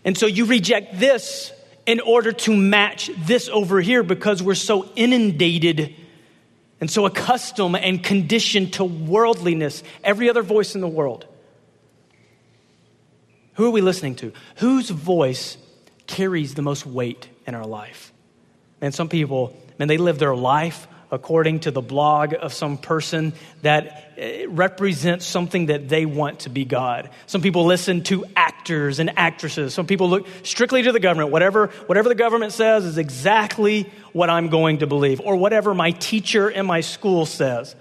And 0.05 0.17
so 0.17 0.27
you 0.27 0.47
reject 0.47 0.99
this 0.99 1.53
in 1.87 2.01
order 2.01 2.33
to 2.33 2.57
match 2.57 3.11
this 3.19 3.49
over 3.49 3.81
here 3.81 4.03
because 4.03 4.43
we're 4.43 4.55
so 4.55 4.91
inundated 4.97 5.95
and 6.81 6.91
so 6.91 7.05
accustomed 7.05 7.77
and 7.77 8.03
conditioned 8.03 8.75
to 8.75 8.85
worldliness, 8.85 9.83
every 10.03 10.31
other 10.31 10.43
voice 10.43 10.75
in 10.75 10.81
the 10.81 10.89
world. 10.89 11.27
Who 13.55 13.67
are 13.67 13.71
we 13.71 13.83
listening 13.83 14.15
to? 14.17 14.33
Whose 14.57 14.89
voice 14.89 15.59
carries 16.07 16.55
the 16.55 16.63
most 16.63 16.87
weight 16.87 17.29
in 17.47 17.55
our 17.55 17.67
life? 17.67 18.13
And 18.81 18.95
some 18.95 19.11
people, 19.11 19.55
man, 19.79 19.89
they 19.89 19.99
live 19.99 20.19
their 20.19 20.35
life 20.35 20.89
according 21.11 21.61
to 21.61 21.71
the 21.71 21.81
blog 21.81 22.35
of 22.41 22.53
some 22.53 22.79
person 22.79 23.33
that 23.63 24.13
eh, 24.17 24.47
represents 24.49 25.27
something 25.27 25.67
that 25.67 25.89
they 25.89 26.07
want 26.07 26.41
to 26.41 26.51
be 26.51 26.65
God. 26.65 27.11
Some 27.27 27.43
people 27.43 27.65
listen 27.65 28.03
to 28.05 28.25
actors 28.37 28.99
and 28.99 29.19
actresses. 29.19 29.75
Some 29.75 29.87
people 29.87 30.09
look 30.09 30.27
strictly 30.43 30.83
to 30.83 30.93
the 30.93 31.01
government. 31.01 31.31
Whatever, 31.31 31.69
whatever 31.87 32.09
the 32.09 32.15
government 32.15 32.53
says 32.53 32.85
is 32.85 32.99
exactly 32.99 33.91
what 34.13 34.31
I'm 34.31 34.49
going 34.49 34.79
to 34.79 34.87
believe, 34.87 35.21
or 35.21 35.37
whatever 35.37 35.75
my 35.75 35.91
teacher 35.93 36.49
in 36.49 36.67
my 36.67 36.81
school 36.81 37.27
says. 37.27 37.75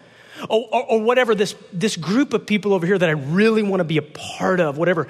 Or, 0.49 0.65
or, 0.71 0.83
or, 0.91 1.01
whatever 1.01 1.35
this, 1.35 1.53
this 1.73 1.97
group 1.97 2.33
of 2.33 2.45
people 2.45 2.73
over 2.73 2.85
here 2.85 2.97
that 2.97 3.09
I 3.09 3.11
really 3.11 3.61
want 3.61 3.81
to 3.81 3.83
be 3.83 3.97
a 3.97 4.01
part 4.01 4.61
of, 4.61 4.77
whatever 4.77 5.09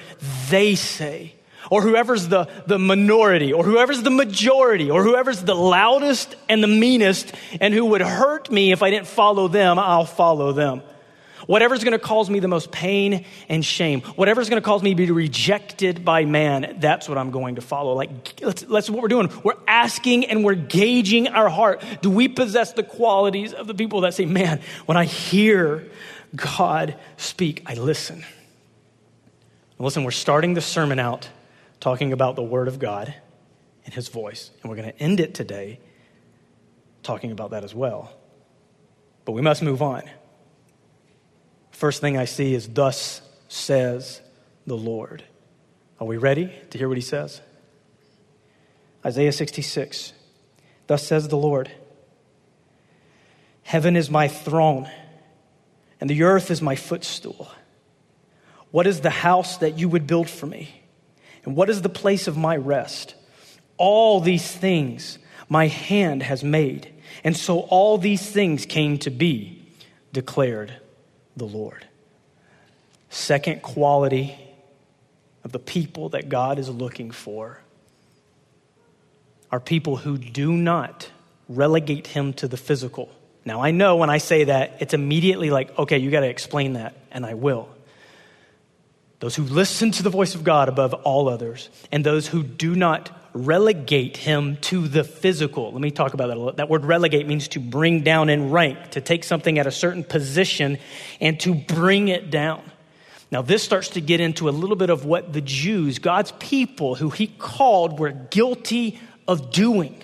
they 0.50 0.74
say 0.74 1.36
or 1.70 1.82
whoever's 1.82 2.28
the, 2.28 2.48
the 2.66 2.80
minority, 2.80 3.54
or 3.54 3.64
whoever's 3.64 4.02
the 4.02 4.10
majority, 4.10 4.90
or 4.90 5.04
whoever's 5.04 5.42
the 5.44 5.56
loudest 5.56 6.36
and 6.48 6.64
the 6.64 6.68
meanest, 6.68 7.34
and 7.62 7.74
who 7.74 7.86
would 7.86 8.02
hurt 8.02 8.52
me 8.52 8.72
if 8.72 8.82
I 8.84 8.90
didn't 8.90 9.08
follow 9.08 9.48
them, 9.48 9.80
I'll 9.80 10.06
follow 10.06 10.52
them. 10.52 10.82
Whatever's 11.50 11.84
going 11.84 11.94
to 11.94 12.00
cause 12.00 12.30
me 12.30 12.40
the 12.40 12.48
most 12.48 12.72
pain 12.72 13.26
and 13.48 13.66
shame, 13.66 14.02
whatever's 14.02 14.50
going 14.50 14.62
to 14.62 14.66
cause 14.66 14.84
me 14.84 14.92
to 14.92 14.96
be 14.96 15.10
rejected 15.10 16.06
by 16.06 16.26
man, 16.26 16.78
that's 16.80 17.10
what 17.10 17.18
I'm 17.18 17.32
going 17.32 17.56
to 17.56 17.62
follow. 17.62 17.94
Like, 17.94 18.36
that's, 18.36 18.62
that's 18.62 18.88
what 18.88 19.02
we're 19.02 19.08
doing. 19.08 19.32
We're 19.44 19.58
asking 19.68 20.26
and 20.26 20.44
we're 20.44 20.54
gauging 20.54 21.28
our 21.28 21.50
heart. 21.50 21.84
Do 22.04 22.12
we 22.12 22.28
possess 22.28 22.74
the 22.74 22.84
qualities 22.84 23.54
of 23.54 23.66
the 23.66 23.74
people 23.74 24.02
that 24.02 24.14
say, 24.14 24.26
man, 24.26 24.62
when 24.86 24.96
I 24.96 25.06
hear 25.06 25.90
God 26.36 26.96
speak, 27.18 27.64
I 27.66 27.74
listen? 27.74 28.24
Listen, 29.80 30.04
we're 30.04 30.12
starting 30.12 30.54
the 30.54 30.62
sermon 30.62 31.00
out 31.00 31.30
talking 31.80 32.14
about 32.14 32.36
the 32.36 32.44
Word 32.44 32.68
of 32.68 32.80
God 32.80 33.14
and 33.86 33.94
His 33.94 34.08
voice. 34.08 34.52
And 34.62 34.70
we're 34.70 34.76
going 34.76 34.92
to 34.92 35.00
end 35.02 35.20
it 35.20 35.34
today 35.34 35.80
talking 37.04 37.32
about 37.32 37.52
that 37.52 37.64
as 37.64 37.74
well. 37.74 38.12
But 39.26 39.34
we 39.34 39.42
must 39.42 39.62
move 39.62 39.82
on. 39.82 40.04
First 41.72 42.02
thing 42.02 42.18
I 42.18 42.26
see 42.26 42.54
is, 42.54 42.68
Thus 42.68 43.22
says 43.48 44.22
the 44.68 44.76
Lord. 44.76 45.24
Are 46.00 46.08
we 46.08 46.18
ready 46.18 46.54
to 46.70 46.78
hear 46.78 46.88
what 46.88 46.98
He 46.98 47.02
says? 47.02 47.42
Isaiah 49.06 49.32
66. 49.32 50.14
Thus 50.88 51.06
says 51.06 51.28
the 51.28 51.38
Lord 51.38 51.72
Heaven 53.64 53.96
is 53.96 54.10
my 54.10 54.28
throne, 54.28 54.90
and 56.02 56.10
the 56.10 56.24
earth 56.24 56.50
is 56.50 56.60
my 56.60 56.76
footstool. 56.76 57.52
What 58.72 58.88
is 58.88 59.02
the 59.02 59.12
house 59.12 59.58
that 59.58 59.78
you 59.78 59.88
would 59.90 60.08
build 60.08 60.28
for 60.28 60.48
me? 60.48 60.79
And 61.46 61.56
what 61.56 61.70
is 61.70 61.82
the 61.82 61.90
place 61.90 62.28
of 62.28 62.38
my 62.38 62.56
rest? 62.56 63.16
All 63.78 64.20
these 64.20 64.50
things 64.52 65.20
my 65.48 65.68
hand 65.68 66.24
has 66.24 66.44
made. 66.44 66.94
And 67.24 67.36
so 67.36 67.62
all 67.62 67.98
these 67.98 68.30
things 68.30 68.66
came 68.66 68.98
to 69.00 69.10
be, 69.10 69.64
declared 70.14 70.74
the 71.36 71.46
Lord. 71.46 71.86
Second 73.10 73.62
quality 73.62 74.38
of 75.44 75.52
the 75.52 75.60
people 75.60 76.10
that 76.10 76.30
God 76.30 76.60
is 76.60 76.70
looking 76.70 77.12
for 77.12 77.60
are 79.52 79.60
people 79.60 79.98
who 79.98 80.18
do 80.18 80.52
not 80.52 81.10
relegate 81.48 82.08
him 82.08 82.34
to 82.34 82.48
the 82.48 82.58
physical. 82.58 83.10
Now, 83.46 83.62
I 83.62 83.72
know 83.72 83.96
when 83.96 84.12
I 84.12 84.20
say 84.20 84.44
that, 84.44 84.78
it's 84.80 84.94
immediately 84.94 85.50
like, 85.50 85.78
okay, 85.80 85.98
you 85.98 86.12
got 86.12 86.20
to 86.20 86.30
explain 86.30 86.74
that, 86.74 86.96
and 87.12 87.26
I 87.26 87.34
will 87.34 87.70
those 89.20 89.36
who 89.36 89.44
listen 89.44 89.92
to 89.92 90.04
the 90.04 90.10
voice 90.10 90.34
of 90.36 90.44
God 90.44 90.70
above 90.70 90.94
all 90.94 91.28
others, 91.28 91.70
and 91.92 92.06
those 92.06 92.28
who 92.28 92.42
do 92.42 92.76
not 92.76 93.12
relegate 93.34 94.18
him 94.18 94.58
to 94.58 94.88
the 94.88 95.04
physical. 95.04 95.72
Let 95.72 95.82
me 95.82 95.92
talk 95.92 96.14
about 96.14 96.28
that 96.28 96.38
a 96.38 96.40
little. 96.40 96.54
That 96.54 96.70
word 96.70 96.86
relegate 96.86 97.28
means 97.28 97.50
to 97.50 97.60
bring 97.60 98.02
down 98.02 98.30
in 98.30 98.50
rank, 98.50 98.92
to 98.92 99.02
take 99.02 99.24
something 99.24 99.60
at 99.60 99.68
a 99.68 99.72
certain 99.72 100.04
position 100.04 100.78
and 101.20 101.40
to 101.42 101.54
bring 101.54 102.08
it 102.08 102.32
down. 102.32 102.64
Now, 103.32 103.44
this 103.44 103.62
starts 103.62 103.90
to 103.90 104.02
get 104.02 104.20
into 104.20 104.50
a 104.50 104.52
little 104.52 104.76
bit 104.76 104.90
of 104.90 105.06
what 105.06 105.34
the 105.34 105.42
Jews, 105.42 106.00
God's 106.00 106.32
people, 106.40 106.96
who 106.96 107.12
he 107.12 107.28
called, 107.28 108.00
were 108.00 108.12
guilty 108.12 109.00
of 109.28 109.52
doing. 109.52 110.02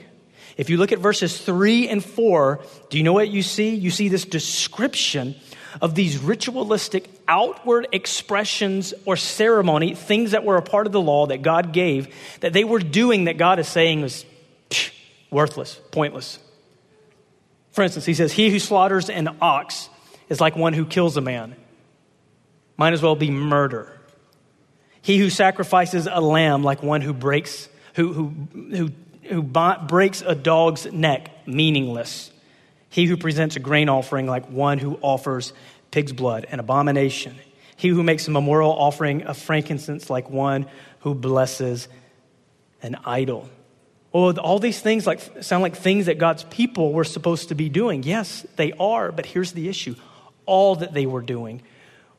If 0.58 0.69
you 0.69 0.78
look 0.78 0.91
at 0.91 0.99
verses 0.99 1.41
three 1.41 1.89
and 1.89 2.04
four, 2.04 2.63
do 2.89 2.97
you 2.97 3.04
know 3.04 3.13
what 3.13 3.30
you 3.30 3.41
see? 3.41 3.73
You 3.73 3.89
see 3.89 4.10
this 4.10 4.25
description 4.25 5.36
of 5.82 5.96
these 5.96 6.18
ritualistic 6.18 7.10
outward 7.28 7.88
expressions 7.92 8.94
or 9.06 9.18
ceremony, 9.18 9.96
things 9.96 10.32
that 10.32 10.44
were 10.44 10.58
a 10.58 10.62
part 10.62 10.88
of 10.88 10.94
the 10.94 11.02
law 11.02 11.28
that 11.28 11.42
God 11.42 11.74
gave, 11.74 12.14
that 12.40 12.54
they 12.54 12.64
were 12.64 12.80
doing 12.80 13.26
that 13.26 13.38
God 13.38 13.60
is 13.60 13.68
saying 13.68 14.02
was 14.02 14.26
psh, 14.70 14.92
worthless, 15.30 15.80
pointless. 15.92 16.40
For 17.72 17.84
instance, 17.84 18.06
he 18.06 18.14
says, 18.14 18.32
He 18.32 18.50
who 18.50 18.60
slaughters 18.60 19.10
an 19.10 19.36
ox 19.42 19.90
is 20.30 20.40
like 20.40 20.56
one 20.56 20.74
who 20.74 20.86
kills 20.86 21.18
a 21.18 21.22
man. 21.22 21.56
Might 22.78 22.94
as 22.94 23.02
well 23.02 23.16
be 23.16 23.32
murder. 23.32 23.92
He 25.02 25.18
who 25.18 25.30
sacrifices 25.30 26.08
a 26.10 26.20
lamb 26.22 26.64
like 26.64 26.82
one 26.82 27.02
who 27.02 27.14
breaks, 27.14 27.70
who, 27.94 28.14
who, 28.14 28.34
who, 28.76 28.92
who 29.24 29.44
breaks 29.44 30.22
a 30.22 30.36
dog's 30.36 30.92
neck, 30.92 31.48
meaningless. 31.48 32.32
He 32.89 33.06
who 33.06 33.17
presents 33.17 33.56
a 33.56 33.60
grain 33.60 33.89
offering 33.89 34.28
like 34.28 34.50
one 34.50 34.78
who 34.78 34.98
offers 35.02 35.54
pig's 35.91 36.13
blood, 36.13 36.45
an 36.50 36.60
abomination. 36.60 37.36
He 37.76 37.89
who 37.89 38.04
makes 38.04 38.28
a 38.28 38.32
memorial 38.32 38.71
offering 38.71 39.24
of 39.24 39.38
frankincense 39.38 40.10
like 40.10 40.30
one 40.30 40.67
who 41.00 41.13
blesses 41.13 41.88
an 42.82 42.98
idol. 43.06 43.50
Oh, 44.13 44.32
all 44.38 44.60
these 44.60 44.80
things 44.80 45.06
like 45.06 45.43
sound 45.43 45.62
like 45.62 45.76
things 45.76 46.06
that 46.06 46.17
God's 46.17 46.45
people 46.45 46.93
were 46.93 47.04
supposed 47.04 47.50
to 47.50 47.56
be 47.56 47.67
doing. 47.67 48.04
Yes, 48.04 48.45
they 48.56 48.71
are, 48.74 49.12
but 49.12 49.26
here's 49.26 49.52
the 49.52 49.67
issue. 49.67 49.95
All 50.45 50.76
that 50.78 50.93
they 50.93 51.06
were 51.06 51.21
doing 51.21 51.62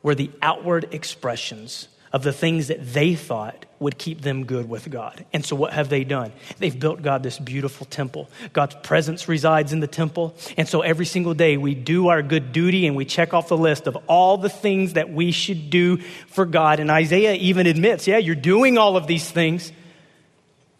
were 0.02 0.14
the 0.14 0.30
outward 0.42 0.92
expressions 0.92 1.88
of 2.16 2.22
the 2.22 2.32
things 2.32 2.68
that 2.68 2.94
they 2.94 3.14
thought 3.14 3.66
would 3.78 3.98
keep 3.98 4.22
them 4.22 4.46
good 4.46 4.66
with 4.66 4.88
God. 4.88 5.26
And 5.34 5.44
so, 5.44 5.54
what 5.54 5.74
have 5.74 5.90
they 5.90 6.02
done? 6.02 6.32
They've 6.56 6.80
built 6.80 7.02
God 7.02 7.22
this 7.22 7.38
beautiful 7.38 7.84
temple. 7.84 8.30
God's 8.54 8.74
presence 8.82 9.28
resides 9.28 9.74
in 9.74 9.80
the 9.80 9.86
temple. 9.86 10.34
And 10.56 10.66
so, 10.66 10.80
every 10.80 11.04
single 11.04 11.34
day, 11.34 11.58
we 11.58 11.74
do 11.74 12.08
our 12.08 12.22
good 12.22 12.52
duty 12.52 12.86
and 12.86 12.96
we 12.96 13.04
check 13.04 13.34
off 13.34 13.48
the 13.48 13.56
list 13.58 13.86
of 13.86 13.98
all 14.06 14.38
the 14.38 14.48
things 14.48 14.94
that 14.94 15.12
we 15.12 15.30
should 15.30 15.68
do 15.68 15.98
for 16.28 16.46
God. 16.46 16.80
And 16.80 16.90
Isaiah 16.90 17.34
even 17.34 17.66
admits, 17.66 18.06
yeah, 18.06 18.16
you're 18.16 18.34
doing 18.34 18.78
all 18.78 18.96
of 18.96 19.06
these 19.06 19.30
things. 19.30 19.70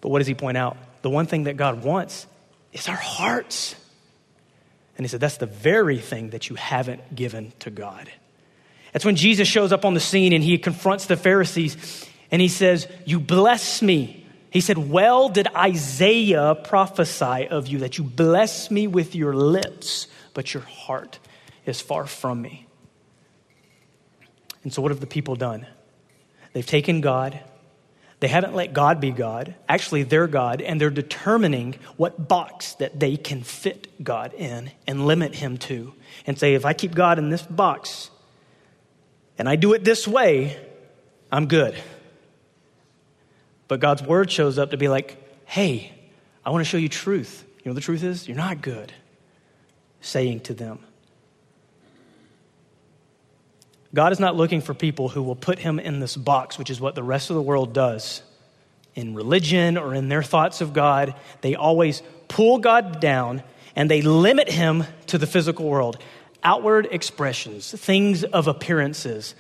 But 0.01 0.09
what 0.09 0.21
does 0.21 0.27
he 0.27 0.35
point 0.35 0.57
out? 0.57 0.79
The 1.03 1.11
one 1.11 1.27
thing 1.27 1.45
that 1.45 1.59
God 1.59 1.85
wants 1.85 2.27
is 2.73 2.89
our 2.89 2.97
hearts. 2.97 3.77
And 4.97 5.05
he 5.05 5.09
said, 5.09 5.21
that's 5.21 5.37
the 5.37 5.45
very 5.45 5.99
thing 5.99 6.31
that 6.31 6.49
you 6.49 6.57
haven't 6.57 7.15
given 7.15 7.53
to 7.59 7.71
God. 7.71 8.11
That's 8.97 9.05
when 9.05 9.17
Jesus 9.17 9.47
shows 9.47 9.73
up 9.73 9.85
on 9.85 9.93
the 9.93 10.01
scene 10.01 10.33
and 10.33 10.43
he 10.43 10.57
confronts 10.57 11.05
the 11.05 11.19
Pharisees 11.19 12.09
and 12.31 12.41
he 12.41 12.49
says, 12.49 12.89
You 13.05 13.21
bless 13.21 13.83
me. 13.83 14.27
He 14.49 14.63
said, 14.63 14.79
Well, 14.79 15.29
did 15.29 15.49
Isaiah 15.55 16.55
prophesy 16.55 17.47
of 17.47 17.67
you 17.67 17.81
that 17.81 17.99
you 17.99 18.05
bless 18.05 18.71
me 18.71 18.87
with 18.87 19.15
your 19.15 19.35
lips, 19.35 20.07
but 20.33 20.55
your 20.55 20.63
heart 20.63 21.19
is 21.67 21.79
far 21.79 22.07
from 22.07 22.41
me? 22.41 22.67
And 24.63 24.73
so, 24.73 24.81
what 24.81 24.93
have 24.93 25.01
the 25.01 25.07
people 25.07 25.37
done? 25.37 25.67
They've 26.55 26.65
taken 26.65 27.03
God, 27.03 27.39
they 28.21 28.29
haven't 28.29 28.55
let 28.55 28.73
God 28.73 28.99
be 28.99 29.11
God. 29.11 29.57
Actually, 29.69 30.05
they're 30.05 30.27
God, 30.27 30.63
and 30.63 30.81
they're 30.81 30.89
determining 30.89 31.75
what 31.99 32.29
box 32.29 32.73
that 32.77 32.99
they 32.99 33.19
can 33.19 33.43
fit 33.43 34.03
God 34.03 34.33
in 34.33 34.71
and 34.87 35.07
limit 35.07 35.35
him 35.35 35.59
to. 35.59 35.93
And 36.27 36.39
say, 36.39 36.55
if 36.55 36.65
I 36.65 36.73
keep 36.73 36.95
God 36.95 37.19
in 37.19 37.29
this 37.29 37.43
box, 37.43 38.09
and 39.39 39.49
I 39.49 39.57
do 39.57 39.73
it 39.75 39.85
this 39.85 40.07
way, 40.09 40.59
I'm 41.31 41.47
good. 41.47 41.77
But 43.69 43.81
God's 43.81 44.03
word 44.03 44.31
shows 44.31 44.59
up 44.59 44.71
to 44.71 44.77
be 44.77 44.89
like, 44.89 45.23
hey, 45.45 45.93
I 46.45 46.51
want 46.51 46.65
to 46.65 46.69
show 46.69 46.77
you 46.77 46.89
truth. 46.89 47.45
You 47.63 47.71
know 47.71 47.75
the 47.75 47.81
truth 47.81 48.03
is? 48.03 48.29
You're 48.29 48.37
not 48.37 48.63
good. 48.63 48.93
Saying 50.01 50.41
to 50.41 50.55
them. 50.55 50.79
God 53.93 54.13
is 54.13 54.21
not 54.21 54.37
looking 54.37 54.61
for 54.61 54.75
people 54.75 55.09
who 55.09 55.23
will 55.23 55.37
put 55.37 55.59
him 55.59 55.81
in 55.81 56.01
this 56.01 56.17
box, 56.17 56.59
which 56.59 56.71
is 56.71 56.81
what 56.81 56.95
the 56.95 57.03
rest 57.03 57.31
of 57.31 57.37
the 57.37 57.43
world 57.43 57.73
does 57.73 58.23
in 58.95 59.15
religion 59.15 59.77
or 59.77 59.95
in 59.95 60.09
their 60.09 60.23
thoughts 60.23 60.61
of 60.61 60.73
God. 60.73 61.15
They 61.41 61.55
always 61.55 62.03
pull 62.29 62.59
God 62.59 63.01
down 63.01 63.43
and 63.75 63.91
they 63.91 64.03
limit 64.03 64.49
him 64.49 64.85
to 65.07 65.19
the 65.19 65.27
physical 65.27 65.69
world 65.69 65.99
outward 66.43 66.89
expressions, 66.91 67.71
things 67.71 68.25
of 68.25 68.49
appearances. 68.49 69.35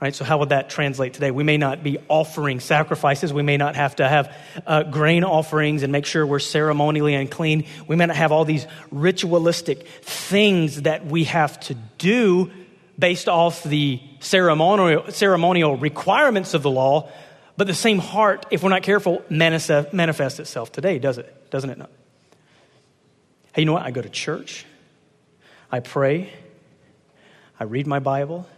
Right? 0.00 0.14
So, 0.14 0.24
how 0.24 0.38
would 0.38 0.48
that 0.48 0.70
translate 0.70 1.12
today? 1.12 1.30
We 1.30 1.44
may 1.44 1.58
not 1.58 1.82
be 1.82 1.98
offering 2.08 2.60
sacrifices. 2.60 3.34
We 3.34 3.42
may 3.42 3.58
not 3.58 3.76
have 3.76 3.96
to 3.96 4.08
have 4.08 4.34
uh, 4.66 4.84
grain 4.84 5.24
offerings 5.24 5.82
and 5.82 5.92
make 5.92 6.06
sure 6.06 6.26
we're 6.26 6.38
ceremonially 6.38 7.14
unclean. 7.14 7.66
We 7.86 7.96
may 7.96 8.06
not 8.06 8.16
have 8.16 8.32
all 8.32 8.46
these 8.46 8.66
ritualistic 8.90 9.86
things 10.02 10.82
that 10.82 11.04
we 11.04 11.24
have 11.24 11.60
to 11.60 11.74
do 11.98 12.50
based 12.98 13.28
off 13.28 13.62
the 13.62 14.00
ceremonial, 14.20 15.10
ceremonial 15.10 15.76
requirements 15.76 16.54
of 16.54 16.62
the 16.62 16.70
law. 16.70 17.10
But 17.58 17.66
the 17.66 17.74
same 17.74 17.98
heart, 17.98 18.46
if 18.50 18.62
we're 18.62 18.70
not 18.70 18.82
careful, 18.82 19.22
manifests 19.28 20.38
itself 20.38 20.72
today, 20.72 20.98
does 20.98 21.18
it? 21.18 21.50
Doesn't 21.50 21.68
it 21.68 21.76
not? 21.76 21.90
Hey, 23.52 23.62
you 23.62 23.66
know 23.66 23.74
what? 23.74 23.82
I 23.82 23.90
go 23.90 24.00
to 24.00 24.08
church. 24.08 24.64
I 25.72 25.80
pray, 25.80 26.32
I 27.58 27.64
read 27.64 27.86
my 27.86 28.00
Bible, 28.00 28.48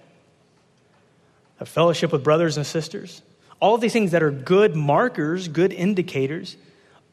I 1.61 1.64
fellowship 1.64 2.11
with 2.12 2.25
brothers 2.25 2.57
and 2.57 2.66
sisters. 2.66 3.22
All 3.61 3.75
of 3.75 3.81
these 3.81 3.92
things 3.92 4.11
that 4.12 4.22
are 4.22 4.31
good 4.31 4.75
markers, 4.75 5.48
good 5.48 5.72
indicators, 5.72 6.57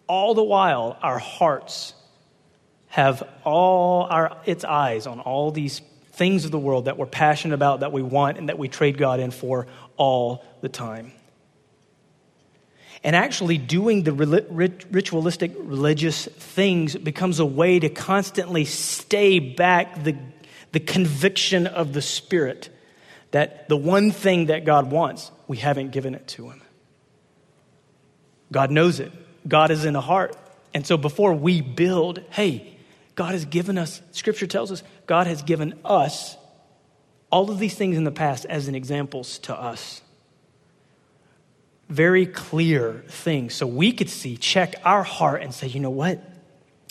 all 0.07 0.33
the 0.33 0.43
while 0.43 0.97
our 1.01 1.19
hearts 1.19 1.93
have 2.87 3.21
all 3.43 4.05
our 4.05 4.37
its 4.45 4.63
eyes 4.63 5.05
on 5.05 5.19
all 5.19 5.51
these 5.51 5.81
things 6.13 6.45
of 6.45 6.51
the 6.51 6.59
world 6.59 6.85
that 6.85 6.97
we're 6.97 7.05
passionate 7.05 7.53
about, 7.53 7.81
that 7.81 7.91
we 7.91 8.01
want, 8.01 8.37
and 8.37 8.49
that 8.49 8.57
we 8.57 8.67
trade 8.67 8.97
God 8.97 9.19
in 9.19 9.31
for 9.31 9.67
all 9.95 10.43
the 10.61 10.69
time. 10.69 11.11
And 13.03 13.15
actually, 13.15 13.57
doing 13.57 14.03
the 14.03 14.11
ritualistic 14.11 15.53
religious 15.57 16.25
things 16.25 16.95
becomes 16.95 17.39
a 17.39 17.45
way 17.45 17.79
to 17.79 17.87
constantly 17.87 18.65
stay 18.65 19.39
back 19.39 20.03
the, 20.03 20.17
the 20.73 20.81
conviction 20.81 21.65
of 21.65 21.93
the 21.93 22.01
Spirit 22.01 22.69
that 23.31 23.69
the 23.69 23.77
one 23.77 24.11
thing 24.11 24.47
that 24.47 24.65
God 24.65 24.91
wants, 24.91 25.31
we 25.47 25.57
haven't 25.57 25.91
given 25.91 26.13
it 26.13 26.27
to 26.29 26.49
Him. 26.49 26.61
God 28.51 28.69
knows 28.69 28.99
it, 28.99 29.13
God 29.47 29.71
is 29.71 29.85
in 29.85 29.93
the 29.93 30.01
heart. 30.01 30.35
And 30.73 30.85
so, 30.85 30.97
before 30.97 31.33
we 31.33 31.61
build, 31.61 32.19
hey, 32.31 32.75
God 33.15 33.31
has 33.31 33.45
given 33.45 33.77
us, 33.77 34.01
Scripture 34.11 34.47
tells 34.47 34.71
us, 34.71 34.83
God 35.05 35.25
has 35.25 35.41
given 35.41 35.79
us 35.85 36.35
all 37.31 37.49
of 37.49 37.59
these 37.59 37.75
things 37.75 37.95
in 37.95 38.03
the 38.03 38.11
past 38.11 38.45
as 38.45 38.67
an 38.67 38.75
examples 38.75 39.39
to 39.39 39.55
us 39.55 40.01
very 41.89 42.25
clear 42.25 43.03
things 43.07 43.55
so 43.55 43.65
we 43.65 43.91
could 43.91 44.09
see, 44.09 44.37
check 44.37 44.75
our 44.85 45.03
heart, 45.03 45.41
and 45.41 45.53
say, 45.53 45.67
you 45.67 45.79
know 45.79 45.89
what? 45.89 46.23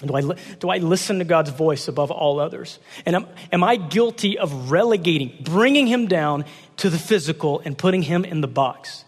Do 0.04 0.14
I, 0.14 0.20
do 0.60 0.68
I 0.68 0.78
listen 0.78 1.18
to 1.18 1.24
God's 1.24 1.50
voice 1.50 1.88
above 1.88 2.12
all 2.12 2.38
others? 2.38 2.78
And 3.04 3.16
am, 3.16 3.26
am 3.50 3.64
I 3.64 3.76
guilty 3.76 4.38
of 4.38 4.70
relegating, 4.70 5.36
bringing 5.40 5.88
him 5.88 6.06
down 6.06 6.44
to 6.78 6.90
the 6.90 6.98
physical 6.98 7.60
and 7.64 7.76
putting 7.76 8.02
him 8.02 8.24
in 8.24 8.40
the 8.40 8.48
box? 8.48 9.04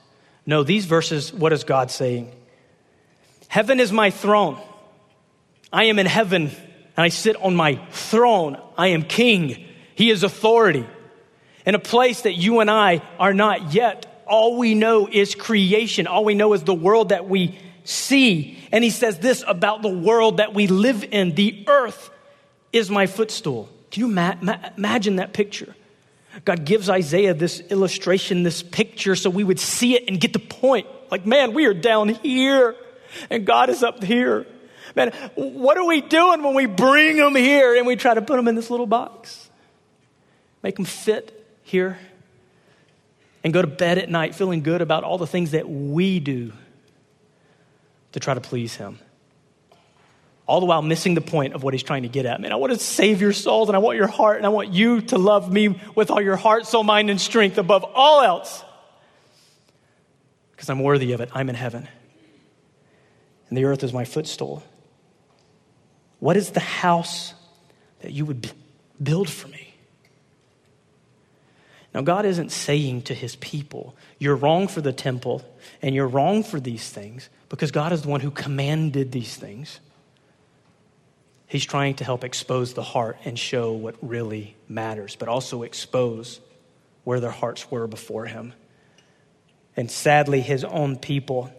No, 0.47 0.65
these 0.65 0.87
verses, 0.87 1.33
what 1.33 1.53
is 1.53 1.63
God 1.63 1.93
saying? 1.93 2.33
Heaven 3.47 3.79
is 3.79 3.93
my 3.93 4.11
throne. 4.11 4.59
I 5.73 5.85
am 5.85 6.01
in 6.01 6.07
heaven 6.07 6.51
and 6.97 7.05
I 7.05 7.09
sit 7.09 7.37
on 7.37 7.55
my 7.55 7.77
throne. 7.91 8.61
I 8.77 8.89
am 8.89 9.05
king. 9.05 9.65
He 9.95 10.11
is 10.11 10.25
authority. 10.25 10.87
In 11.65 11.77
a 11.77 11.81
place 11.81 12.23
that 12.23 12.35
you 12.35 12.59
and 12.61 12.71
I 12.71 13.03
are 13.19 13.35
not 13.35 13.75
yet 13.75 14.10
all 14.31 14.57
we 14.57 14.75
know 14.75 15.09
is 15.11 15.35
creation. 15.35 16.07
All 16.07 16.25
we 16.25 16.35
know 16.35 16.55
is 16.55 16.63
the 16.63 16.73
world 16.73 17.11
that 17.11 17.29
we 17.29 17.59
see. 17.85 18.57
And 18.73 18.85
he 18.85 18.91
says 18.91 19.19
this 19.19 19.43
about 19.47 19.83
the 19.83 19.89
world 19.89 20.37
that 20.37 20.55
we 20.55 20.69
live 20.69 21.05
in 21.05 21.35
the 21.35 21.65
earth 21.67 22.11
is 22.73 22.89
my 22.89 23.07
footstool. 23.07 23.69
Can 23.91 24.03
you 24.03 24.09
ma- 24.09 24.37
ma- 24.41 24.71
imagine 24.77 25.17
that 25.17 25.33
picture? 25.33 25.75
God 26.45 26.65
gives 26.65 26.89
Isaiah 26.89 27.35
this 27.35 27.59
illustration, 27.59 28.45
this 28.45 28.63
picture, 28.63 29.17
so 29.17 29.29
we 29.29 29.43
would 29.43 29.59
see 29.59 29.97
it 29.97 30.05
and 30.07 30.21
get 30.21 30.33
the 30.33 30.39
point. 30.39 30.87
Like, 31.11 31.27
man, 31.27 31.53
we 31.53 31.67
are 31.67 31.75
down 31.75 32.09
here 32.09 32.77
and 33.31 33.45
God 33.45 33.69
is 33.69 33.83
up 33.83 34.05
here. 34.05 34.47
Man, 34.95 35.11
what 35.35 35.77
are 35.77 35.87
we 35.87 36.01
doing 36.01 36.45
when 36.45 36.55
we 36.55 36.67
bring 36.67 37.17
him 37.17 37.35
here 37.35 37.75
and 37.75 37.85
we 37.85 37.97
try 37.97 38.15
to 38.15 38.23
put 38.23 38.39
him 38.39 38.47
in 38.47 38.55
this 38.55 38.71
little 38.71 38.87
box? 38.87 39.51
Make 40.63 40.79
him 40.79 40.85
fit 40.85 41.37
here 41.65 41.99
and 43.43 43.53
go 43.53 43.63
to 43.63 43.69
bed 43.69 43.99
at 43.99 44.11
night 44.11 44.35
feeling 44.35 44.63
good 44.63 44.83
about 44.83 45.05
all 45.05 45.19
the 45.19 45.27
things 45.27 45.53
that 45.53 45.69
we 45.69 46.21
do 46.21 46.53
to 48.13 48.21
try 48.21 48.35
to 48.35 48.41
please 48.41 48.75
Him. 48.75 48.99
All 50.47 50.61
the 50.61 50.67
while 50.67 50.83
missing 50.83 51.15
the 51.15 51.21
point 51.21 51.55
of 51.55 51.63
what 51.63 51.75
He's 51.75 51.83
trying 51.83 52.03
to 52.03 52.09
get 52.09 52.27
at. 52.27 52.41
Man, 52.41 52.53
I 52.53 52.57
want 52.57 52.73
to 52.73 52.79
save 52.79 53.21
your 53.21 53.33
souls 53.33 53.69
and 53.69 53.77
I 53.77 53.79
want 53.79 53.97
your 53.97 54.09
heart 54.09 54.37
and 54.37 54.47
I 54.47 54.51
want 54.51 54.71
you 54.71 55.01
to 55.03 55.19
love 55.19 55.51
me 55.53 55.81
with 55.95 56.11
all 56.11 56.21
your 56.21 56.37
heart, 56.37 56.67
soul, 56.67 56.83
mind, 56.83 57.09
and 57.09 57.21
strength 57.21 57.57
above 57.57 57.85
all 57.95 58.23
else. 58.23 58.63
Because 60.53 60.69
I'm 60.69 60.81
worthy 60.81 61.13
of 61.13 61.21
it. 61.21 61.31
I'm 61.33 61.49
in 61.49 61.55
heaven. 61.55 61.89
And 63.49 63.57
the 63.57 63.65
earth 63.65 63.83
is 63.83 63.93
my 63.93 64.05
footstool. 64.05 64.63
What 66.19 66.37
is 66.37 66.51
the 66.51 66.61
house 66.61 67.35
that 68.01 68.13
you 68.13 68.27
would 68.27 68.51
build 69.03 69.29
for 69.29 69.49
me? 69.49 69.70
Now, 71.93 72.03
God 72.03 72.25
isn't 72.25 72.53
saying 72.53 73.03
to 73.03 73.15
his 73.15 73.37
people, 73.37 73.97
you're 74.19 74.37
wrong 74.37 74.69
for 74.69 74.81
the 74.81 74.93
temple 74.93 75.43
and 75.83 75.95
you're 75.95 76.07
wrong 76.07 76.45
for 76.45 76.61
these 76.61 76.89
things 76.89 77.29
because 77.49 77.73
God 77.73 77.93
is 77.93 78.03
the 78.03 78.09
one 78.09 78.21
who 78.21 78.31
commanded 78.31 79.11
these 79.11 79.35
things. 79.37 79.81
He's 81.49 81.65
trying 81.67 81.95
to 81.95 82.05
help 82.05 82.23
expose 82.23 82.75
the 82.75 82.83
heart 82.83 83.19
and 83.25 83.37
show 83.37 83.73
what 83.73 83.97
really 84.03 84.55
matters, 84.69 85.17
but 85.17 85.29
also 85.29 85.65
expose 85.65 86.41
where 87.03 87.19
their 87.19 87.33
hearts 87.33 87.69
were 87.73 87.89
before 87.89 88.27
him. 88.27 88.53
And 89.77 89.91
sadly, 89.91 90.41
his 90.43 90.63
own 90.63 90.97
people 90.97 91.53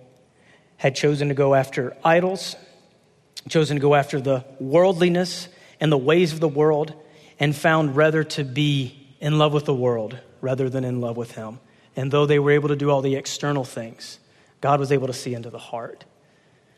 had 0.78 0.96
chosen 0.96 1.28
to 1.28 1.34
go 1.34 1.54
after 1.54 1.98
idols, 2.06 2.56
chosen 3.50 3.76
to 3.76 3.82
go 3.82 3.94
after 3.94 4.22
the 4.22 4.46
worldliness 4.62 5.50
and 5.82 5.91
the 5.91 5.98
ways 5.98 6.32
of 6.32 6.39
the 6.39 6.48
world, 6.48 6.94
and 7.38 7.54
found 7.54 7.98
rather 7.98 8.24
to 8.24 8.46
be 8.46 9.01
in 9.22 9.38
love 9.38 9.54
with 9.54 9.66
the 9.66 9.74
world 9.74 10.18
rather 10.42 10.70
than 10.70 10.84
in 10.84 11.00
love 11.00 11.16
with 11.16 11.32
Him. 11.32 11.60
And 11.96 12.12
though 12.12 12.26
they 12.26 12.40
were 12.40 12.52
able 12.52 12.70
to 12.70 12.76
do 12.76 12.90
all 12.90 13.02
the 13.02 13.16
external 13.16 13.64
things, 13.64 14.20
God 14.60 14.80
was 14.80 14.92
able 14.92 15.08
to 15.08 15.14
see 15.14 15.34
into 15.34 15.50
the 15.50 15.60
heart 15.60 16.04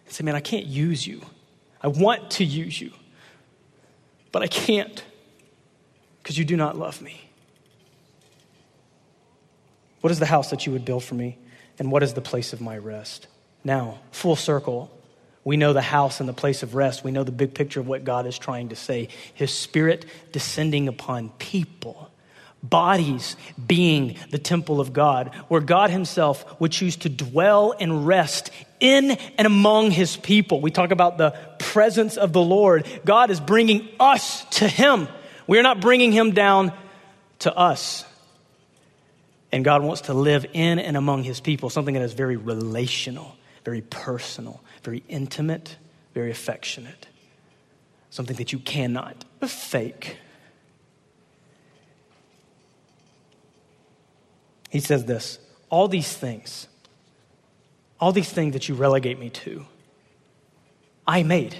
and 0.06 0.13
say, 0.13 0.23
Man, 0.23 0.36
I 0.36 0.41
can't 0.41 0.65
use 0.65 1.08
you. 1.08 1.21
I 1.82 1.88
want 1.88 2.32
to 2.32 2.45
use 2.45 2.79
you, 2.79 2.91
but 4.32 4.41
I 4.41 4.47
can't 4.47 5.03
because 6.21 6.38
you 6.38 6.45
do 6.45 6.56
not 6.56 6.77
love 6.77 7.01
me. 7.01 7.19
What 9.99 10.12
is 10.12 10.19
the 10.19 10.25
house 10.25 10.49
that 10.49 10.65
you 10.65 10.71
would 10.71 10.86
build 10.86 11.03
for 11.03 11.15
me? 11.15 11.38
And 11.79 11.91
what 11.91 12.03
is 12.03 12.13
the 12.13 12.21
place 12.21 12.53
of 12.53 12.62
my 12.62 12.77
rest? 12.77 13.27
Now, 13.63 13.99
full 14.12 14.36
circle, 14.36 14.91
we 15.43 15.58
know 15.58 15.73
the 15.73 15.82
house 15.82 16.19
and 16.19 16.29
the 16.29 16.34
place 16.34 16.63
of 16.63 16.75
rest. 16.75 17.03
We 17.03 17.12
know 17.12 17.23
the 17.23 17.32
big 17.32 17.53
picture 17.53 17.79
of 17.79 17.88
what 17.88 18.03
God 18.03 18.25
is 18.25 18.38
trying 18.38 18.69
to 18.69 18.75
say. 18.75 19.10
His 19.34 19.51
spirit 19.51 20.06
descending 20.32 20.88
upon 20.88 21.29
people, 21.32 22.10
bodies 22.63 23.36
being 23.67 24.17
the 24.32 24.39
temple 24.39 24.80
of 24.80 24.93
God, 24.93 25.36
where 25.49 25.62
God 25.62 25.89
Himself 25.89 26.60
would 26.60 26.71
choose 26.71 26.95
to 26.97 27.10
dwell 27.10 27.76
and 27.80 28.08
rest 28.08 28.49
in 28.80 29.12
and 29.12 29.45
among 29.45 29.91
His 29.91 30.17
people. 30.17 30.62
We 30.62 30.71
talk 30.71 30.91
about 30.91 31.17
the 31.17 31.32
presence 31.60 32.17
of 32.17 32.34
the 32.34 32.41
Lord. 32.41 32.88
God 33.06 33.30
is 33.30 33.39
bringing 33.39 33.88
us 33.99 34.45
to 34.58 34.67
Him. 34.67 35.08
We 35.45 35.60
are 35.60 35.63
not 35.63 35.82
bringing 35.82 36.12
Him 36.12 36.32
down 36.32 36.71
to 37.39 37.56
us. 37.56 38.06
And 39.52 39.63
God 39.63 39.84
wants 39.84 40.04
to 40.04 40.13
live 40.13 40.45
in 40.54 40.80
and 40.80 40.97
among 40.97 41.23
His 41.23 41.39
people, 41.39 41.69
something 41.69 41.93
that 41.93 42.02
is 42.02 42.13
very 42.13 42.38
relational, 42.38 43.36
very 43.63 43.82
personal 43.82 44.63
very 44.84 45.04
intimate, 45.08 45.78
very 46.13 46.30
affectionate, 46.30 47.08
something 48.10 48.36
that 48.36 48.52
you 48.54 48.60
cannot 48.60 49.23
fake. 49.47 50.17
He 54.73 54.79
says 54.79 55.05
this 55.05 55.38
all 55.69 55.88
these 55.88 56.12
things, 56.12 56.67
all 57.99 58.12
these 58.12 58.31
things 58.31 58.53
that 58.53 58.67
you 58.67 58.73
relegate 58.73 59.19
me 59.19 59.29
to, 59.29 59.67
I 61.05 61.21
made. 61.21 61.55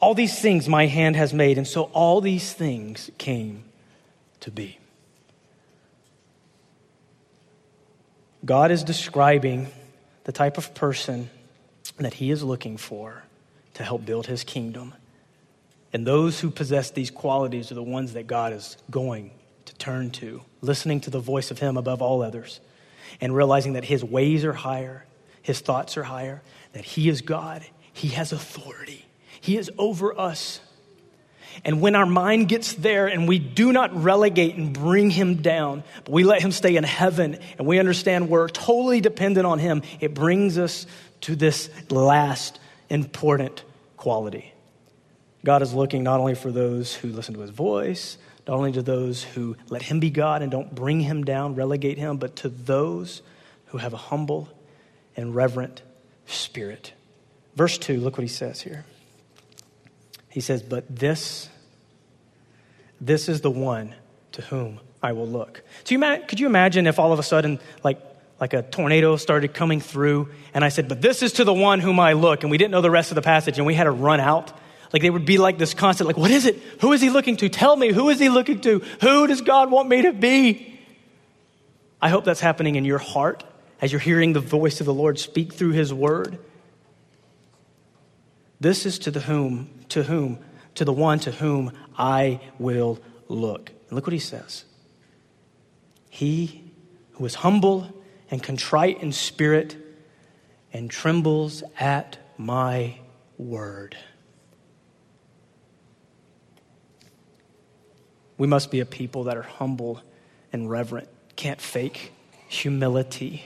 All 0.00 0.14
these 0.14 0.38
things 0.38 0.68
my 0.68 0.86
hand 0.86 1.16
has 1.16 1.32
made, 1.32 1.56
and 1.56 1.66
so 1.66 1.84
all 1.94 2.20
these 2.20 2.52
things 2.52 3.10
came 3.16 3.64
to 4.40 4.50
be. 4.50 4.78
God 8.44 8.70
is 8.70 8.84
describing 8.84 9.68
the 10.24 10.32
type 10.32 10.58
of 10.58 10.74
person 10.74 11.30
that 11.96 12.14
he 12.14 12.30
is 12.30 12.42
looking 12.42 12.76
for 12.76 13.22
to 13.74 13.82
help 13.82 14.04
build 14.04 14.26
his 14.26 14.44
kingdom. 14.44 14.94
And 15.92 16.06
those 16.06 16.40
who 16.40 16.50
possess 16.50 16.90
these 16.90 17.10
qualities 17.10 17.70
are 17.70 17.76
the 17.76 17.82
ones 17.82 18.12
that 18.12 18.26
God 18.26 18.52
is 18.52 18.76
going 18.90 19.30
turn 19.80 20.10
to, 20.10 20.42
listening 20.60 21.00
to 21.00 21.10
the 21.10 21.18
voice 21.18 21.50
of 21.50 21.58
him 21.58 21.76
above 21.76 22.00
all 22.02 22.22
others, 22.22 22.60
and 23.20 23.34
realizing 23.34 23.72
that 23.72 23.84
his 23.84 24.04
ways 24.04 24.44
are 24.44 24.52
higher, 24.52 25.04
his 25.42 25.60
thoughts 25.60 25.96
are 25.96 26.04
higher, 26.04 26.42
that 26.72 26.84
he 26.84 27.08
is 27.08 27.22
God, 27.22 27.64
he 27.92 28.08
has 28.08 28.32
authority, 28.32 29.04
he 29.40 29.56
is 29.56 29.70
over 29.78 30.18
us. 30.18 30.60
And 31.64 31.80
when 31.80 31.96
our 31.96 32.06
mind 32.06 32.48
gets 32.48 32.74
there 32.74 33.08
and 33.08 33.26
we 33.26 33.40
do 33.40 33.72
not 33.72 33.92
relegate 33.94 34.54
and 34.54 34.72
bring 34.72 35.10
him 35.10 35.42
down, 35.42 35.82
but 36.04 36.12
we 36.12 36.22
let 36.22 36.40
him 36.40 36.52
stay 36.52 36.76
in 36.76 36.84
heaven 36.84 37.38
and 37.58 37.66
we 37.66 37.80
understand 37.80 38.28
we're 38.28 38.48
totally 38.48 39.00
dependent 39.00 39.46
on 39.46 39.58
him, 39.58 39.82
it 39.98 40.14
brings 40.14 40.58
us 40.58 40.86
to 41.22 41.34
this 41.34 41.68
last 41.90 42.60
important 42.88 43.64
quality. 43.96 44.52
God 45.44 45.62
is 45.62 45.72
looking 45.72 46.02
not 46.02 46.20
only 46.20 46.34
for 46.34 46.52
those 46.52 46.94
who 46.94 47.08
listen 47.08 47.34
to 47.34 47.40
his 47.40 47.50
voice, 47.50 48.16
only 48.50 48.72
to 48.72 48.82
those 48.82 49.22
who 49.22 49.56
let 49.68 49.82
him 49.82 50.00
be 50.00 50.10
God 50.10 50.42
and 50.42 50.50
don't 50.50 50.74
bring 50.74 51.00
him 51.00 51.24
down, 51.24 51.54
relegate 51.54 51.98
him, 51.98 52.16
but 52.16 52.36
to 52.36 52.48
those 52.48 53.22
who 53.66 53.78
have 53.78 53.92
a 53.92 53.98
humble 53.98 54.48
and 55.16 55.34
reverent 55.34 55.82
spirit. 56.26 56.92
Verse 57.56 57.78
2, 57.78 58.00
look 58.00 58.16
what 58.16 58.22
he 58.22 58.28
says 58.28 58.60
here. 58.60 58.84
He 60.28 60.40
says, 60.40 60.62
But 60.62 60.84
this, 60.94 61.48
this 63.00 63.28
is 63.28 63.40
the 63.40 63.50
one 63.50 63.94
to 64.32 64.42
whom 64.42 64.80
I 65.02 65.12
will 65.12 65.26
look. 65.26 65.62
So 65.84 65.94
you, 65.94 66.22
could 66.26 66.40
you 66.40 66.46
imagine 66.46 66.86
if 66.86 66.98
all 66.98 67.12
of 67.12 67.18
a 67.18 67.22
sudden, 67.22 67.58
like 67.82 68.00
like 68.40 68.54
a 68.54 68.62
tornado 68.62 69.16
started 69.16 69.52
coming 69.52 69.80
through. 69.80 70.30
And 70.54 70.64
I 70.64 70.70
said, 70.70 70.88
But 70.88 71.02
this 71.02 71.22
is 71.22 71.32
to 71.34 71.44
the 71.44 71.52
one 71.52 71.78
whom 71.78 72.00
I 72.00 72.14
look. 72.14 72.42
And 72.42 72.50
we 72.50 72.56
didn't 72.58 72.70
know 72.70 72.80
the 72.80 72.90
rest 72.90 73.10
of 73.10 73.14
the 73.14 73.22
passage, 73.22 73.58
and 73.58 73.66
we 73.66 73.74
had 73.74 73.84
to 73.84 73.90
run 73.90 74.18
out. 74.18 74.52
Like 74.92 75.02
they 75.02 75.10
would 75.10 75.24
be 75.24 75.38
like 75.38 75.58
this 75.58 75.74
constant, 75.74 76.06
like, 76.06 76.16
What 76.16 76.30
is 76.30 76.46
it? 76.46 76.56
Who 76.80 76.92
is 76.92 77.00
he 77.00 77.10
looking 77.10 77.36
to? 77.38 77.48
Tell 77.48 77.76
me, 77.76 77.92
who 77.92 78.08
is 78.08 78.18
he 78.18 78.28
looking 78.28 78.60
to? 78.62 78.80
Who 79.00 79.26
does 79.26 79.40
God 79.40 79.70
want 79.70 79.88
me 79.88 80.02
to 80.02 80.12
be? 80.12 80.78
I 82.02 82.08
hope 82.08 82.24
that's 82.24 82.40
happening 82.40 82.76
in 82.76 82.84
your 82.84 82.98
heart 82.98 83.44
as 83.80 83.92
you're 83.92 84.00
hearing 84.00 84.32
the 84.32 84.40
voice 84.40 84.80
of 84.80 84.86
the 84.86 84.94
Lord 84.94 85.18
speak 85.18 85.52
through 85.52 85.72
his 85.72 85.92
word. 85.92 86.38
This 88.58 88.84
is 88.84 88.98
to 89.00 89.10
the 89.10 89.20
whom, 89.20 89.70
to 89.90 90.02
whom, 90.02 90.38
to 90.74 90.84
the 90.84 90.92
one 90.92 91.18
to 91.20 91.30
whom 91.30 91.72
I 91.96 92.40
will 92.58 92.98
look. 93.28 93.70
And 93.88 93.92
look 93.92 94.06
what 94.06 94.12
he 94.12 94.18
says. 94.18 94.64
He 96.10 96.62
who 97.12 97.24
is 97.24 97.36
humble 97.36 97.88
and 98.30 98.42
contrite 98.42 99.02
in 99.02 99.12
spirit 99.12 99.76
and 100.72 100.90
trembles 100.90 101.62
at 101.78 102.18
my 102.36 102.98
word. 103.38 103.96
We 108.40 108.46
must 108.46 108.70
be 108.70 108.80
a 108.80 108.86
people 108.86 109.24
that 109.24 109.36
are 109.36 109.42
humble 109.42 110.00
and 110.50 110.70
reverent, 110.70 111.08
can't 111.36 111.60
fake 111.60 112.10
humility. 112.48 113.44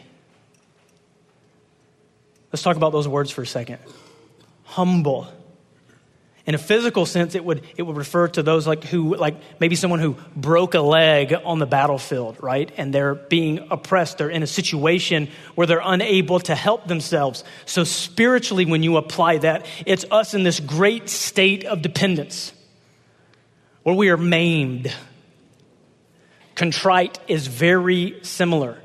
Let's 2.53 2.63
talk 2.63 2.77
about 2.77 2.93
those 2.93 3.09
words 3.09 3.33
for 3.33 3.43
a 3.43 3.47
second. 3.47 3.81
Humble 4.63 5.27
in 6.47 6.55
a 6.55 6.59
physical 6.59 7.07
sense, 7.07 7.35
it 7.35 7.45
would, 7.45 7.63
it 7.77 7.83
would 7.83 7.97
refer 7.97 8.29
to 8.29 8.43
those 8.43 8.67
like 8.67 8.85
who, 8.85 9.17
like 9.17 9.35
maybe 9.61 9.77
someone 9.77 9.99
who 9.99 10.17
broke 10.37 10.75
a 10.75 10.81
leg 10.81 11.35
on 11.45 11.59
the 11.59 11.67
battlefield, 11.67 12.37
right? 12.41 12.71
And 12.77 12.95
they're 12.95 13.15
being 13.15 13.67
oppressed. 13.71 14.19
They're 14.19 14.29
in 14.29 14.43
a 14.43 14.47
situation 14.47 15.29
where 15.55 15.67
they're 15.67 15.81
unable 15.83 16.41
to 16.41 16.55
help 16.55 16.87
themselves. 16.87 17.45
So 17.65 17.83
spiritually, 17.83 18.67
when 18.67 18.83
you 18.83 18.99
apply 18.99 19.39
that, 19.39 19.65
it's 19.87 20.05
us 20.11 20.35
in 20.35 20.43
this 20.43 20.61
great 20.61 21.09
state 21.09 21.65
of 21.65 21.81
dependence 21.81 22.53
where 23.85 23.95
we 23.95 24.09
are 24.09 24.17
maimed. 24.17 24.93
Contrite 26.57 27.19
is 27.29 27.47
very 27.47 28.19
similar. 28.23 28.79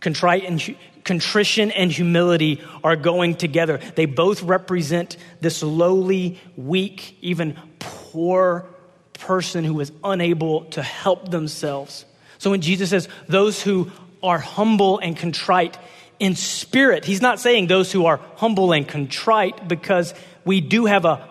Contrite 0.00 0.44
and 0.44 0.76
contrition 1.04 1.70
and 1.70 1.90
humility 1.90 2.62
are 2.82 2.96
going 2.96 3.34
together. 3.34 3.78
They 3.94 4.06
both 4.06 4.42
represent 4.42 5.16
this 5.40 5.62
lowly, 5.62 6.40
weak, 6.56 7.16
even 7.20 7.58
poor 7.78 8.66
person 9.14 9.64
who 9.64 9.80
is 9.80 9.92
unable 10.02 10.64
to 10.66 10.82
help 10.82 11.30
themselves. 11.30 12.04
So 12.38 12.50
when 12.50 12.60
Jesus 12.60 12.90
says, 12.90 13.08
those 13.28 13.62
who 13.62 13.90
are 14.22 14.38
humble 14.38 14.98
and 14.98 15.16
contrite 15.16 15.78
in 16.18 16.34
spirit, 16.34 17.04
he's 17.04 17.22
not 17.22 17.40
saying 17.40 17.66
those 17.66 17.92
who 17.92 18.06
are 18.06 18.20
humble 18.36 18.72
and 18.72 18.86
contrite 18.86 19.68
because 19.68 20.12
we 20.44 20.60
do 20.60 20.86
have 20.86 21.04
a 21.04 21.28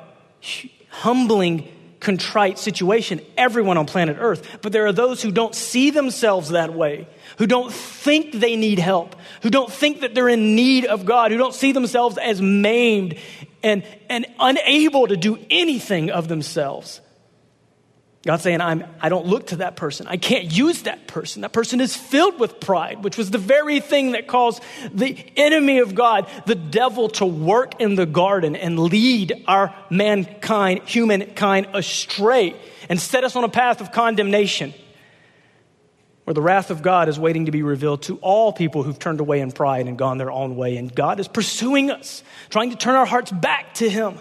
humbling 0.90 1.68
contrite 2.04 2.60
situation, 2.60 3.22
everyone 3.38 3.78
on 3.78 3.86
planet 3.86 4.18
Earth. 4.20 4.60
But 4.62 4.72
there 4.72 4.86
are 4.86 4.92
those 4.92 5.22
who 5.22 5.32
don't 5.32 5.56
see 5.56 5.90
themselves 5.90 6.50
that 6.50 6.74
way, 6.74 7.08
who 7.38 7.48
don't 7.48 7.74
think 7.74 8.34
they 8.34 8.56
need 8.56 8.78
help, 8.78 9.16
who 9.42 9.50
don't 9.50 9.72
think 9.72 10.02
that 10.02 10.14
they're 10.14 10.30
in 10.30 10.56
need 10.56 10.86
of 10.86 11.06
God, 11.06 11.32
who 11.32 11.38
don't 11.38 11.56
see 11.56 11.72
themselves 11.72 12.18
as 12.18 12.42
maimed 12.42 13.18
and, 13.64 13.84
and 14.10 14.28
unable 14.40 15.08
to 15.08 15.18
do 15.18 15.40
anything 15.50 16.12
of 16.12 16.28
themselves. 16.28 17.02
God's 18.26 18.44
saying, 18.44 18.62
I'm, 18.62 18.86
I 19.02 19.10
don't 19.10 19.26
look 19.26 19.48
to 19.48 19.58
that 19.58 19.76
person. 19.76 20.08
I 20.08 20.16
can't 20.16 20.46
use 20.46 20.84
that 20.84 21.08
person. 21.08 21.42
That 21.42 21.52
person 21.52 21.82
is 21.82 21.94
filled 21.94 22.40
with 22.40 22.62
pride, 22.62 23.04
which 23.04 23.18
was 23.18 23.32
the 23.32 23.38
very 23.38 23.82
thing 23.82 24.14
that 24.14 24.28
caused 24.28 24.64
the 24.94 25.18
enemy 25.36 25.80
of 25.80 25.94
God, 25.94 26.30
the 26.46 26.56
devil, 26.56 27.10
to 27.10 27.26
work 27.26 27.82
in 27.82 27.96
the 27.96 28.06
garden 28.06 28.56
and 28.56 28.80
lead 28.80 29.44
our 29.46 29.76
mankind, 29.90 30.84
humankind, 30.86 31.68
astray 31.74 32.56
and 32.90 33.00
set 33.00 33.26
us 33.26 33.36
on 33.36 33.44
a 33.44 33.50
path 33.50 33.82
of 33.82 33.92
condemnation 33.92 34.74
where 36.24 36.34
the 36.34 36.42
wrath 36.42 36.72
of 36.72 36.82
God 36.82 37.10
is 37.10 37.20
waiting 37.20 37.48
to 37.48 37.52
be 37.52 37.64
revealed 37.64 38.04
to 38.04 38.18
all 38.18 38.54
people 38.54 38.84
who've 38.84 38.98
turned 38.98 39.20
away 39.20 39.42
in 39.42 39.52
pride 39.52 39.88
and 39.88 39.98
gone 39.98 40.18
their 40.18 40.32
own 40.32 40.56
way. 40.56 40.78
And 40.78 40.94
God 40.94 41.20
is 41.20 41.28
pursuing 41.28 41.92
us, 41.92 42.24
trying 42.50 42.70
to 42.70 42.78
turn 42.78 42.96
our 42.96 43.06
hearts 43.06 43.32
back 43.32 43.74
to 43.76 43.90
Him. 43.90 44.18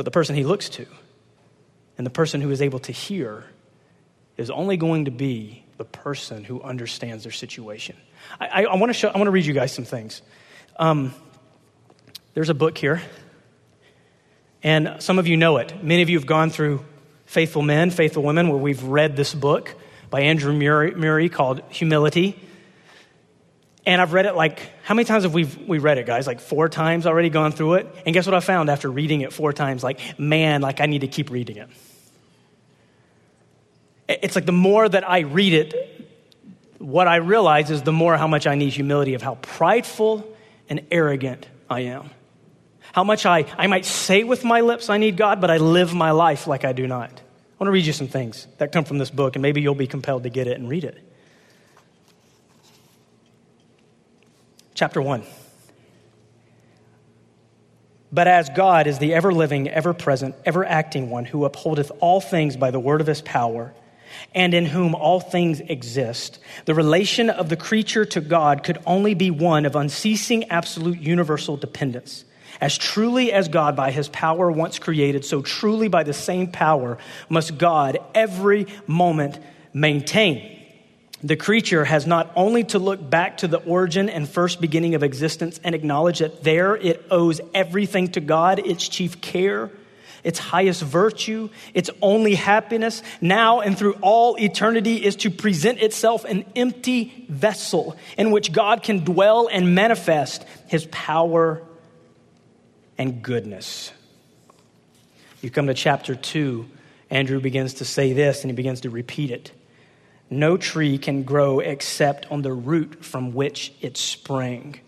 But 0.00 0.06
the 0.06 0.12
person 0.12 0.34
he 0.34 0.44
looks 0.44 0.70
to 0.70 0.86
and 1.98 2.06
the 2.06 2.10
person 2.10 2.40
who 2.40 2.50
is 2.50 2.62
able 2.62 2.78
to 2.78 2.90
hear 2.90 3.44
is 4.38 4.48
only 4.48 4.78
going 4.78 5.04
to 5.04 5.10
be 5.10 5.62
the 5.76 5.84
person 5.84 6.42
who 6.42 6.62
understands 6.62 7.24
their 7.24 7.32
situation. 7.32 7.96
I, 8.40 8.46
I, 8.46 8.62
I 8.62 8.76
want 8.76 8.88
to 8.88 8.94
show, 8.94 9.08
I 9.08 9.18
want 9.18 9.26
to 9.26 9.30
read 9.30 9.44
you 9.44 9.52
guys 9.52 9.74
some 9.74 9.84
things. 9.84 10.22
Um, 10.78 11.12
there's 12.32 12.48
a 12.48 12.54
book 12.54 12.78
here, 12.78 13.02
and 14.62 14.96
some 15.00 15.18
of 15.18 15.26
you 15.26 15.36
know 15.36 15.58
it. 15.58 15.84
Many 15.84 16.00
of 16.00 16.08
you 16.08 16.16
have 16.16 16.26
gone 16.26 16.48
through 16.48 16.82
faithful 17.26 17.60
men, 17.60 17.90
faithful 17.90 18.22
women, 18.22 18.48
where 18.48 18.56
we've 18.56 18.82
read 18.84 19.16
this 19.16 19.34
book 19.34 19.74
by 20.08 20.22
Andrew 20.22 20.54
Murray, 20.54 20.94
Murray 20.94 21.28
called 21.28 21.60
Humility. 21.68 22.40
And 23.86 24.00
I've 24.00 24.12
read 24.12 24.26
it 24.26 24.34
like, 24.34 24.70
how 24.84 24.94
many 24.94 25.06
times 25.06 25.24
have 25.24 25.32
we 25.32 25.44
we 25.44 25.78
read 25.78 25.98
it, 25.98 26.06
guys? 26.06 26.26
Like 26.26 26.40
four 26.40 26.68
times 26.68 27.06
already 27.06 27.30
gone 27.30 27.52
through 27.52 27.74
it. 27.74 27.86
And 28.04 28.12
guess 28.14 28.26
what 28.26 28.34
I 28.34 28.40
found 28.40 28.68
after 28.68 28.90
reading 28.90 29.22
it 29.22 29.32
four 29.32 29.52
times? 29.52 29.82
Like, 29.82 30.18
man, 30.18 30.60
like 30.60 30.80
I 30.80 30.86
need 30.86 31.00
to 31.00 31.08
keep 31.08 31.30
reading 31.30 31.56
it. 31.56 31.68
It's 34.08 34.34
like 34.34 34.44
the 34.44 34.52
more 34.52 34.88
that 34.88 35.08
I 35.08 35.20
read 35.20 35.52
it, 35.52 36.08
what 36.78 37.08
I 37.08 37.16
realize 37.16 37.70
is 37.70 37.82
the 37.82 37.92
more 37.92 38.16
how 38.16 38.26
much 38.26 38.46
I 38.46 38.54
need 38.54 38.72
humility 38.72 39.14
of 39.14 39.22
how 39.22 39.36
prideful 39.36 40.26
and 40.68 40.86
arrogant 40.90 41.46
I 41.68 41.80
am. 41.80 42.10
How 42.92 43.04
much 43.04 43.24
I, 43.24 43.46
I 43.56 43.66
might 43.66 43.84
say 43.84 44.24
with 44.24 44.44
my 44.44 44.62
lips 44.62 44.90
I 44.90 44.98
need 44.98 45.16
God, 45.16 45.40
but 45.40 45.50
I 45.50 45.58
live 45.58 45.94
my 45.94 46.10
life 46.10 46.46
like 46.46 46.64
I 46.64 46.72
do 46.72 46.86
not. 46.86 47.10
I 47.10 47.62
want 47.62 47.68
to 47.68 47.70
read 47.70 47.86
you 47.86 47.92
some 47.92 48.08
things 48.08 48.46
that 48.58 48.72
come 48.72 48.84
from 48.84 48.98
this 48.98 49.10
book, 49.10 49.36
and 49.36 49.42
maybe 49.42 49.60
you'll 49.60 49.74
be 49.74 49.86
compelled 49.86 50.24
to 50.24 50.30
get 50.30 50.46
it 50.46 50.58
and 50.58 50.68
read 50.68 50.84
it. 50.84 50.98
Chapter 54.80 55.02
1. 55.02 55.22
But 58.10 58.28
as 58.28 58.48
God 58.48 58.86
is 58.86 58.98
the 58.98 59.12
ever 59.12 59.30
living, 59.30 59.68
ever 59.68 59.92
present, 59.92 60.34
ever 60.46 60.64
acting 60.64 61.10
one 61.10 61.26
who 61.26 61.44
upholdeth 61.44 61.92
all 62.00 62.18
things 62.22 62.56
by 62.56 62.70
the 62.70 62.80
word 62.80 63.02
of 63.02 63.06
his 63.06 63.20
power, 63.20 63.74
and 64.34 64.54
in 64.54 64.64
whom 64.64 64.94
all 64.94 65.20
things 65.20 65.60
exist, 65.60 66.38
the 66.64 66.74
relation 66.74 67.28
of 67.28 67.50
the 67.50 67.58
creature 67.58 68.06
to 68.06 68.22
God 68.22 68.64
could 68.64 68.78
only 68.86 69.12
be 69.12 69.30
one 69.30 69.66
of 69.66 69.76
unceasing, 69.76 70.48
absolute, 70.48 70.98
universal 70.98 71.58
dependence. 71.58 72.24
As 72.58 72.78
truly 72.78 73.34
as 73.34 73.48
God, 73.48 73.76
by 73.76 73.90
his 73.90 74.08
power 74.08 74.50
once 74.50 74.78
created, 74.78 75.26
so 75.26 75.42
truly 75.42 75.88
by 75.88 76.04
the 76.04 76.14
same 76.14 76.50
power 76.50 76.96
must 77.28 77.58
God 77.58 77.98
every 78.14 78.66
moment 78.86 79.38
maintain. 79.74 80.59
The 81.22 81.36
creature 81.36 81.84
has 81.84 82.06
not 82.06 82.32
only 82.34 82.64
to 82.64 82.78
look 82.78 83.10
back 83.10 83.38
to 83.38 83.48
the 83.48 83.58
origin 83.58 84.08
and 84.08 84.28
first 84.28 84.60
beginning 84.60 84.94
of 84.94 85.02
existence 85.02 85.60
and 85.62 85.74
acknowledge 85.74 86.20
that 86.20 86.42
there 86.42 86.74
it 86.76 87.04
owes 87.10 87.40
everything 87.52 88.08
to 88.12 88.20
God, 88.20 88.58
its 88.58 88.88
chief 88.88 89.20
care, 89.20 89.70
its 90.24 90.38
highest 90.38 90.82
virtue, 90.82 91.50
its 91.74 91.90
only 92.00 92.34
happiness, 92.34 93.02
now 93.20 93.60
and 93.60 93.76
through 93.76 93.94
all 94.00 94.36
eternity, 94.36 95.04
is 95.04 95.16
to 95.16 95.30
present 95.30 95.80
itself 95.80 96.24
an 96.24 96.44
empty 96.56 97.26
vessel 97.28 97.96
in 98.16 98.30
which 98.30 98.52
God 98.52 98.82
can 98.82 99.04
dwell 99.04 99.48
and 99.50 99.74
manifest 99.74 100.44
his 100.68 100.86
power 100.86 101.62
and 102.96 103.22
goodness. 103.22 103.92
You 105.42 105.50
come 105.50 105.66
to 105.66 105.74
chapter 105.74 106.14
2, 106.14 106.66
Andrew 107.10 107.40
begins 107.40 107.74
to 107.74 107.84
say 107.84 108.14
this 108.14 108.42
and 108.42 108.50
he 108.50 108.54
begins 108.54 108.82
to 108.82 108.90
repeat 108.90 109.30
it. 109.30 109.52
No 110.30 110.56
tree 110.56 110.96
can 110.96 111.24
grow 111.24 111.58
except 111.58 112.30
on 112.30 112.42
the 112.42 112.52
root 112.52 113.04
from 113.04 113.34
which 113.34 113.72
it 113.80 113.96
sprang, 113.96 114.78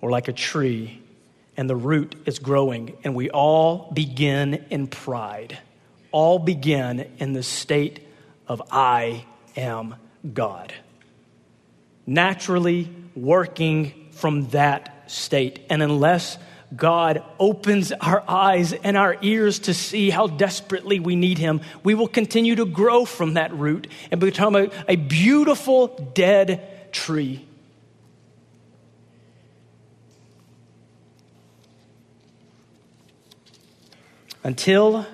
or 0.00 0.10
like 0.10 0.26
a 0.26 0.32
tree, 0.32 1.00
and 1.56 1.70
the 1.70 1.76
root 1.76 2.16
is 2.26 2.40
growing, 2.40 2.96
and 3.04 3.14
we 3.14 3.30
all 3.30 3.90
begin 3.92 4.66
in 4.70 4.88
pride. 4.88 5.58
All 6.10 6.40
begin 6.40 7.08
in 7.18 7.32
the 7.32 7.44
state 7.44 8.00
of 8.48 8.60
I 8.72 9.24
am 9.56 9.94
God. 10.34 10.72
Naturally 12.04 12.90
working 13.14 14.08
from 14.10 14.48
that 14.48 15.10
state. 15.10 15.60
And 15.70 15.82
unless 15.82 16.36
God 16.74 17.24
opens 17.38 17.90
our 17.92 18.22
eyes 18.28 18.72
and 18.72 18.96
our 18.96 19.16
ears 19.22 19.58
to 19.60 19.74
see 19.74 20.10
how 20.10 20.28
desperately 20.28 21.00
we 21.00 21.16
need 21.16 21.38
Him, 21.38 21.60
we 21.82 21.94
will 21.94 22.08
continue 22.08 22.54
to 22.56 22.64
grow 22.64 23.04
from 23.04 23.34
that 23.34 23.52
root 23.54 23.88
and 24.10 24.20
become 24.20 24.54
a, 24.54 24.70
a 24.88 24.96
beautiful 24.96 25.88
dead 26.14 26.92
tree. 26.92 27.44
Until 34.42 35.06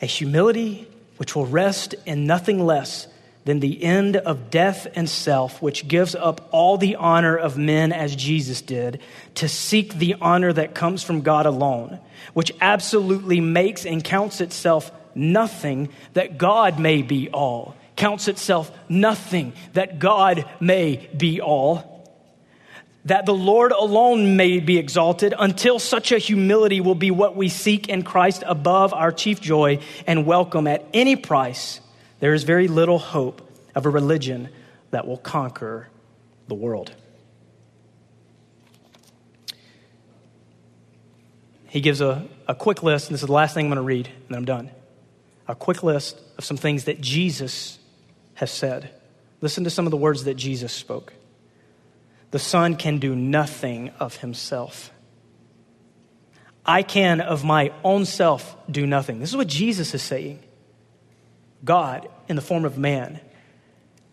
a 0.00 0.06
humility 0.06 0.88
which 1.18 1.36
will 1.36 1.46
rest 1.46 1.94
in 2.06 2.26
nothing 2.26 2.64
less 2.64 3.06
than 3.44 3.60
the 3.60 3.82
end 3.82 4.16
of 4.16 4.50
death 4.50 4.86
and 4.94 5.08
self, 5.08 5.60
which 5.60 5.88
gives 5.88 6.14
up 6.14 6.48
all 6.52 6.78
the 6.78 6.96
honor 6.96 7.36
of 7.36 7.58
men 7.58 7.92
as 7.92 8.14
Jesus 8.14 8.60
did, 8.60 9.00
to 9.36 9.48
seek 9.48 9.94
the 9.94 10.14
honor 10.20 10.52
that 10.52 10.74
comes 10.74 11.02
from 11.02 11.22
God 11.22 11.46
alone, 11.46 11.98
which 12.34 12.52
absolutely 12.60 13.40
makes 13.40 13.84
and 13.84 14.04
counts 14.04 14.40
itself 14.40 14.92
nothing 15.14 15.88
that 16.14 16.38
God 16.38 16.78
may 16.78 17.02
be 17.02 17.28
all, 17.30 17.76
counts 17.96 18.28
itself 18.28 18.70
nothing 18.88 19.52
that 19.72 19.98
God 19.98 20.48
may 20.60 21.08
be 21.16 21.40
all. 21.40 21.90
That 23.06 23.26
the 23.26 23.34
Lord 23.34 23.72
alone 23.72 24.36
may 24.36 24.60
be 24.60 24.78
exalted 24.78 25.34
until 25.36 25.80
such 25.80 26.12
a 26.12 26.18
humility 26.18 26.80
will 26.80 26.94
be 26.94 27.10
what 27.10 27.34
we 27.34 27.48
seek 27.48 27.88
in 27.88 28.04
Christ 28.04 28.44
above 28.46 28.94
our 28.94 29.10
chief 29.10 29.40
joy 29.40 29.80
and 30.06 30.24
welcome 30.24 30.68
at 30.68 30.86
any 30.94 31.16
price 31.16 31.80
there 32.22 32.34
is 32.34 32.44
very 32.44 32.68
little 32.68 33.00
hope 33.00 33.42
of 33.74 33.84
a 33.84 33.90
religion 33.90 34.48
that 34.92 35.08
will 35.08 35.16
conquer 35.16 35.88
the 36.46 36.54
world. 36.54 36.92
He 41.66 41.80
gives 41.80 42.00
a, 42.00 42.24
a 42.46 42.54
quick 42.54 42.84
list, 42.84 43.08
and 43.08 43.14
this 43.14 43.22
is 43.22 43.26
the 43.26 43.32
last 43.32 43.54
thing 43.54 43.66
I'm 43.66 43.70
going 43.70 43.76
to 43.78 43.82
read, 43.82 44.06
and 44.06 44.28
then 44.28 44.38
I'm 44.38 44.44
done. 44.44 44.70
A 45.48 45.56
quick 45.56 45.82
list 45.82 46.16
of 46.38 46.44
some 46.44 46.56
things 46.56 46.84
that 46.84 47.00
Jesus 47.00 47.80
has 48.34 48.52
said. 48.52 48.90
Listen 49.40 49.64
to 49.64 49.70
some 49.70 49.88
of 49.88 49.90
the 49.90 49.96
words 49.96 50.22
that 50.22 50.34
Jesus 50.34 50.72
spoke. 50.72 51.12
The 52.30 52.38
Son 52.38 52.76
can 52.76 53.00
do 53.00 53.16
nothing 53.16 53.90
of 53.98 54.18
himself. 54.18 54.92
I 56.64 56.84
can 56.84 57.20
of 57.20 57.42
my 57.42 57.72
own 57.82 58.04
self 58.04 58.56
do 58.70 58.86
nothing. 58.86 59.18
This 59.18 59.30
is 59.30 59.36
what 59.36 59.48
Jesus 59.48 59.92
is 59.92 60.04
saying. 60.04 60.38
God 61.64 62.08
in 62.28 62.36
the 62.36 62.42
form 62.42 62.64
of 62.64 62.78
man 62.78 63.20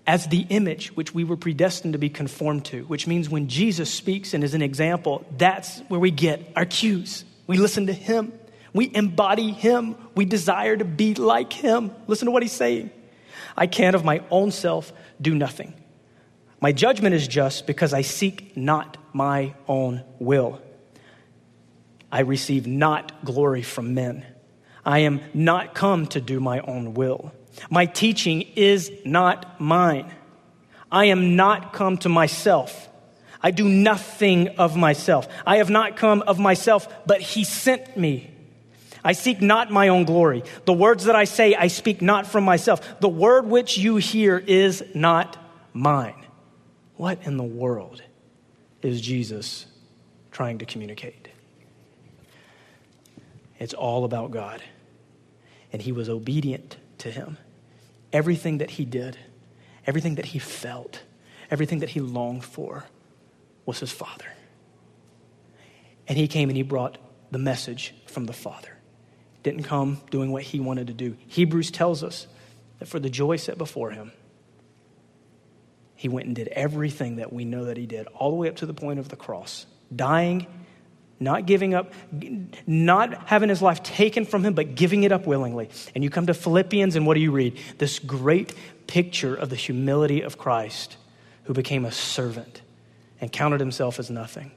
as 0.10 0.26
the 0.28 0.46
image 0.50 0.96
which 0.96 1.14
we 1.14 1.24
were 1.24 1.38
predestined 1.38 1.94
to 1.94 2.00
be 2.00 2.10
conformed 2.10 2.66
to, 2.66 2.84
which 2.86 3.06
means 3.06 3.30
when 3.30 3.48
Jesus 3.48 3.94
speaks 3.94 4.34
and 4.34 4.44
is 4.44 4.56
an 4.56 4.62
example, 4.64 5.24
that's 5.38 5.82
where 5.82 6.00
we 6.00 6.10
get 6.10 6.52
our 6.56 6.66
cues. 6.66 7.26
We 7.46 7.58
listen 7.58 7.86
to 7.88 7.94
him, 7.94 8.34
we 8.74 8.90
embody 8.94 9.52
him, 9.52 9.96
we 10.16 10.26
desire 10.26 10.76
to 10.76 10.84
be 10.84 11.14
like 11.14 11.54
him. 11.54 11.92
Listen 12.08 12.26
to 12.26 12.32
what 12.32 12.42
he's 12.42 12.52
saying. 12.52 12.90
I 13.56 13.68
can 13.68 13.94
of 13.94 14.04
my 14.04 14.24
own 14.32 14.50
self 14.52 14.92
do 15.22 15.36
nothing. 15.36 15.76
My 16.60 16.72
judgment 16.72 17.14
is 17.14 17.28
just 17.28 17.68
because 17.68 17.94
I 17.94 18.02
seek 18.02 18.58
not 18.58 18.98
my 19.14 19.54
own 19.68 20.04
will. 20.18 20.60
I 22.12 22.22
receive 22.22 22.66
not 22.66 23.24
glory 23.24 23.62
from 23.62 23.94
men. 23.94 24.26
I 24.84 25.00
am 25.00 25.22
not 25.34 25.76
come 25.76 26.08
to 26.08 26.20
do 26.20 26.40
my 26.40 26.62
own 26.62 26.96
will. 26.96 27.32
My 27.70 27.86
teaching 27.86 28.42
is 28.56 28.92
not 29.06 29.60
mine. 29.60 30.14
I 30.92 31.06
am 31.06 31.36
not 31.36 31.74
come 31.74 31.98
to 32.00 32.10
myself. 32.10 32.88
I 33.42 33.52
do 33.52 33.68
nothing 33.68 34.50
of 34.58 34.76
myself. 34.76 35.28
I 35.46 35.58
have 35.58 35.70
not 35.70 35.96
come 35.96 36.22
of 36.24 36.40
myself, 36.40 36.88
but 37.06 37.22
he 37.22 37.44
sent 37.44 37.96
me. 37.96 38.32
I 39.04 39.14
seek 39.14 39.42
not 39.42 39.72
my 39.72 39.88
own 39.88 40.04
glory. 40.04 40.44
The 40.66 40.74
words 40.74 41.06
that 41.06 41.16
I 41.16 41.24
say, 41.24 41.56
I 41.56 41.68
speak 41.68 42.02
not 42.02 42.28
from 42.28 42.44
myself. 42.44 43.00
The 43.00 43.08
word 43.08 43.46
which 43.46 43.78
you 43.78 43.96
hear 43.96 44.38
is 44.38 44.84
not 44.94 45.38
mine. 45.74 46.26
What 46.96 47.20
in 47.24 47.38
the 47.38 47.44
world 47.44 48.02
is 48.82 49.00
Jesus 49.00 49.68
trying 50.32 50.58
to 50.58 50.66
communicate? 50.66 51.30
It's 53.58 53.74
all 53.74 54.04
about 54.04 54.32
God. 54.32 54.62
And 55.72 55.82
he 55.82 55.92
was 55.94 56.10
obedient 56.10 56.76
to 57.00 57.12
him. 57.12 57.38
Everything 58.12 58.60
that 58.60 58.72
he 58.72 58.86
did, 58.86 59.18
everything 59.86 60.16
that 60.16 60.26
he 60.26 60.40
felt, 60.40 61.02
everything 61.52 61.80
that 61.80 61.90
he 61.90 62.00
longed 62.00 62.44
for 62.44 62.86
was 63.66 63.80
his 63.80 63.92
Father. 63.92 64.26
And 66.08 66.18
he 66.18 66.28
came 66.28 66.50
and 66.50 66.58
he 66.58 66.64
brought 66.64 66.98
the 67.32 67.38
message 67.38 67.94
from 68.08 68.26
the 68.26 68.34
Father. 68.34 68.70
Didn't 69.44 69.64
come 69.64 70.02
doing 70.10 70.32
what 70.32 70.44
he 70.44 70.60
wanted 70.60 70.88
to 70.88 70.94
do. 70.94 71.16
Hebrews 71.28 71.72
tells 71.72 72.04
us 72.04 72.28
that 72.80 72.88
for 72.88 73.00
the 73.00 73.10
joy 73.10 73.36
set 73.36 73.58
before 73.58 73.92
him, 73.92 74.12
he 75.96 76.10
went 76.10 76.28
and 76.28 76.36
did 76.36 76.48
everything 76.48 77.18
that 77.18 77.32
we 77.32 77.46
know 77.46 77.66
that 77.66 77.78
he 77.78 77.86
did, 77.86 78.08
all 78.08 78.32
the 78.32 78.38
way 78.38 78.48
up 78.48 78.56
to 78.58 78.66
the 78.66 78.74
point 78.74 79.00
of 79.00 79.10
the 79.10 79.16
cross, 79.16 79.66
dying 79.94 80.48
not 81.20 81.46
giving 81.46 81.74
up, 81.74 81.94
not 82.66 83.28
having 83.28 83.50
his 83.50 83.62
life 83.62 83.84
taken 83.84 84.26
from 84.26 84.44
him, 84.44 84.54
but 84.54 84.76
giving 84.76 85.04
it 85.04 85.12
up 85.12 85.28
willingly. 85.28 85.70
And 85.94 86.04
you 86.04 86.10
come 86.10 86.28
to 86.28 86.34
Philippians, 86.34 86.96
and 86.96 87.06
what 87.06 87.16
do 87.16 87.20
you 87.20 87.32
read? 87.32 87.58
This 87.78 88.00
great 88.00 88.54
picture 88.88 89.36
of 89.36 89.50
the 89.50 89.56
humility 89.56 90.22
of 90.22 90.38
Christ 90.38 90.98
who 91.44 91.54
became 91.54 91.86
a 91.86 91.92
servant 91.92 92.62
and 93.20 93.32
counted 93.32 93.60
himself 93.60 94.00
as 94.00 94.10
nothing 94.10 94.52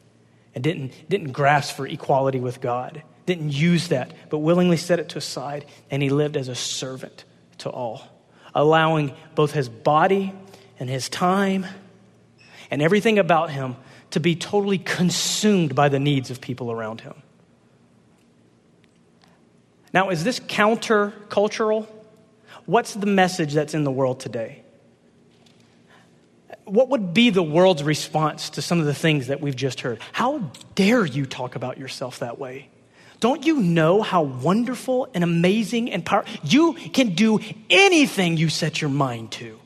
and 0.55 0.63
didn't, 0.63 0.93
didn't 1.09 1.33
grasp 1.33 1.75
for 1.75 1.87
equality 1.87 2.39
with 2.39 2.61
God, 2.61 3.03
didn't 3.27 3.53
use 3.53 3.89
that, 3.89 4.13
but 4.31 4.39
willingly 4.39 4.77
set 4.77 4.99
it 4.99 5.09
to 5.11 5.19
aside, 5.19 5.65
and 5.91 6.03
he 6.03 6.11
lived 6.11 6.37
as 6.37 6.49
a 6.49 6.55
servant 6.55 7.25
to 7.59 7.71
all, 7.71 8.07
allowing 8.55 9.15
both 9.35 9.53
his 9.53 9.69
body 9.69 10.33
and 10.79 10.89
his 10.91 11.09
time 11.09 11.67
and 12.71 12.83
everything 12.83 13.19
about 13.19 13.51
him 13.51 13.77
to 14.13 14.21
be 14.21 14.37
totally 14.37 14.79
consumed 14.79 15.75
by 15.75 15.89
the 15.89 15.99
needs 15.99 16.31
of 16.31 16.41
people 16.41 16.71
around 16.71 17.01
him. 17.01 17.15
Now, 19.93 20.11
is 20.11 20.25
this 20.25 20.41
countercultural? 20.41 21.87
What's 22.67 22.95
the 22.95 23.07
message 23.07 23.53
that's 23.53 23.75
in 23.75 23.85
the 23.85 23.91
world 23.91 24.21
today? 24.21 24.63
What 26.65 26.91
would 26.91 27.13
be 27.13 27.31
the 27.31 27.43
world's 27.43 27.83
response 27.83 28.51
to 28.51 28.63
some 28.63 28.79
of 28.79 28.87
the 28.87 28.95
things 28.95 29.27
that 29.27 29.41
we've 29.41 29.57
just 29.57 29.81
heard? 29.81 29.99
How 30.13 30.51
dare 30.75 31.05
you 31.05 31.27
talk 31.27 31.57
about 31.57 31.77
yourself 31.77 32.21
that 32.21 32.39
way? 32.39 32.69
Don't 33.21 33.45
you 33.47 33.61
know 33.61 34.03
how 34.03 34.23
wonderful 34.23 35.09
and 35.15 35.23
amazing 35.23 35.91
and 35.93 36.05
powerful? 36.05 36.33
You 36.45 36.75
can 36.75 37.15
do 37.15 37.41
anything 37.69 38.37
you 38.37 38.49
set 38.49 38.81
your 38.81 38.91
mind 38.91 39.33
to. 39.33 39.59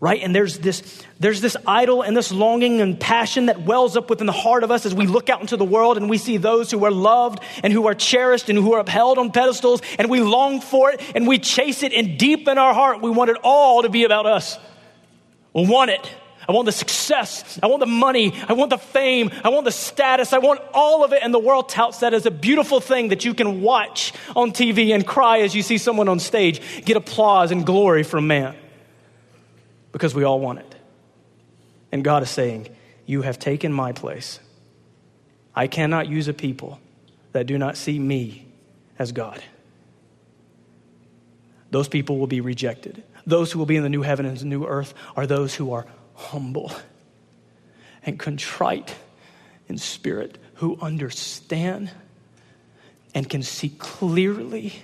Right? 0.00 0.22
And 0.22 0.34
there's 0.34 0.58
this, 0.58 1.02
there's 1.18 1.42
this 1.42 1.58
idol 1.66 2.00
and 2.00 2.16
this 2.16 2.32
longing 2.32 2.80
and 2.80 2.98
passion 2.98 3.46
that 3.46 3.60
wells 3.60 3.98
up 3.98 4.08
within 4.08 4.26
the 4.26 4.32
heart 4.32 4.64
of 4.64 4.70
us 4.70 4.86
as 4.86 4.94
we 4.94 5.06
look 5.06 5.28
out 5.28 5.42
into 5.42 5.58
the 5.58 5.64
world 5.64 5.98
and 5.98 6.08
we 6.08 6.16
see 6.16 6.38
those 6.38 6.70
who 6.70 6.82
are 6.86 6.90
loved 6.90 7.40
and 7.62 7.70
who 7.70 7.86
are 7.86 7.94
cherished 7.94 8.48
and 8.48 8.58
who 8.58 8.72
are 8.72 8.80
upheld 8.80 9.18
on 9.18 9.30
pedestals 9.30 9.82
and 9.98 10.08
we 10.08 10.22
long 10.22 10.62
for 10.62 10.90
it 10.90 11.02
and 11.14 11.28
we 11.28 11.38
chase 11.38 11.82
it 11.82 11.92
and 11.92 12.18
deep 12.18 12.48
in 12.48 12.56
our 12.56 12.72
heart 12.72 13.02
we 13.02 13.10
want 13.10 13.28
it 13.28 13.36
all 13.44 13.82
to 13.82 13.90
be 13.90 14.04
about 14.04 14.24
us. 14.24 14.58
We 15.52 15.66
want 15.66 15.90
it. 15.90 16.10
I 16.48 16.52
want 16.52 16.66
the 16.66 16.72
success. 16.72 17.60
I 17.62 17.68
want 17.68 17.80
the 17.80 17.86
money. 17.86 18.34
I 18.48 18.54
want 18.54 18.70
the 18.70 18.78
fame. 18.78 19.30
I 19.44 19.50
want 19.50 19.64
the 19.66 19.70
status. 19.70 20.32
I 20.32 20.38
want 20.38 20.60
all 20.72 21.04
of 21.04 21.12
it. 21.12 21.22
And 21.22 21.32
the 21.32 21.38
world 21.38 21.68
touts 21.68 22.00
that 22.00 22.12
as 22.12 22.26
a 22.26 22.30
beautiful 22.30 22.80
thing 22.80 23.08
that 23.08 23.24
you 23.24 23.34
can 23.34 23.60
watch 23.60 24.12
on 24.34 24.50
TV 24.50 24.92
and 24.92 25.06
cry 25.06 25.40
as 25.40 25.54
you 25.54 25.62
see 25.62 25.78
someone 25.78 26.08
on 26.08 26.18
stage 26.18 26.84
get 26.84 26.96
applause 26.96 27.52
and 27.52 27.64
glory 27.64 28.02
from 28.02 28.26
man. 28.26 28.56
Because 29.92 30.14
we 30.14 30.24
all 30.24 30.40
want 30.40 30.60
it. 30.60 30.74
And 31.92 32.04
God 32.04 32.22
is 32.22 32.30
saying, 32.30 32.68
You 33.06 33.22
have 33.22 33.38
taken 33.38 33.72
my 33.72 33.92
place. 33.92 34.40
I 35.54 35.66
cannot 35.66 36.08
use 36.08 36.28
a 36.28 36.32
people 36.32 36.80
that 37.32 37.46
do 37.46 37.58
not 37.58 37.76
see 37.76 37.98
me 37.98 38.46
as 38.98 39.12
God. 39.12 39.42
Those 41.70 41.88
people 41.88 42.18
will 42.18 42.26
be 42.26 42.40
rejected. 42.40 43.02
Those 43.26 43.52
who 43.52 43.58
will 43.58 43.66
be 43.66 43.76
in 43.76 43.82
the 43.82 43.88
new 43.88 44.02
heaven 44.02 44.26
and 44.26 44.36
the 44.36 44.44
new 44.44 44.64
earth 44.64 44.94
are 45.16 45.26
those 45.26 45.54
who 45.54 45.72
are 45.72 45.86
humble 46.14 46.72
and 48.04 48.18
contrite 48.18 48.94
in 49.68 49.78
spirit, 49.78 50.38
who 50.54 50.78
understand 50.80 51.90
and 53.14 53.28
can 53.28 53.42
see 53.42 53.70
clearly 53.78 54.74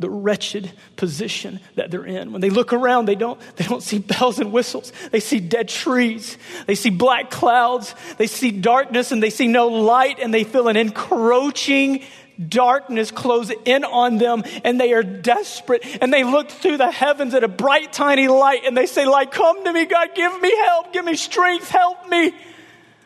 the 0.00 0.10
wretched 0.10 0.72
position 0.96 1.60
that 1.76 1.90
they're 1.90 2.06
in. 2.06 2.32
When 2.32 2.40
they 2.40 2.50
look 2.50 2.72
around, 2.72 3.06
they 3.06 3.14
don't, 3.14 3.38
they 3.56 3.64
don't 3.64 3.82
see 3.82 3.98
bells 3.98 4.38
and 4.38 4.50
whistles. 4.50 4.92
They 5.10 5.20
see 5.20 5.40
dead 5.40 5.68
trees. 5.68 6.38
They 6.66 6.74
see 6.74 6.90
black 6.90 7.30
clouds. 7.30 7.94
They 8.16 8.26
see 8.26 8.50
darkness 8.50 9.12
and 9.12 9.22
they 9.22 9.30
see 9.30 9.46
no 9.46 9.68
light 9.68 10.18
and 10.18 10.32
they 10.32 10.44
feel 10.44 10.68
an 10.68 10.76
encroaching 10.76 12.02
darkness 12.48 13.10
close 13.10 13.52
in 13.66 13.84
on 13.84 14.16
them 14.16 14.42
and 14.64 14.80
they 14.80 14.94
are 14.94 15.02
desperate 15.02 15.84
and 16.00 16.10
they 16.10 16.24
look 16.24 16.50
through 16.50 16.78
the 16.78 16.90
heavens 16.90 17.34
at 17.34 17.44
a 17.44 17.48
bright 17.48 17.92
tiny 17.92 18.28
light 18.28 18.64
and 18.64 18.74
they 18.74 18.86
say 18.86 19.04
like 19.04 19.30
come 19.30 19.62
to 19.62 19.70
me 19.70 19.84
god 19.84 20.08
give 20.14 20.40
me 20.40 20.56
help 20.64 20.90
give 20.90 21.04
me 21.04 21.14
strength 21.14 21.68
help 21.68 22.08
me 22.08 22.34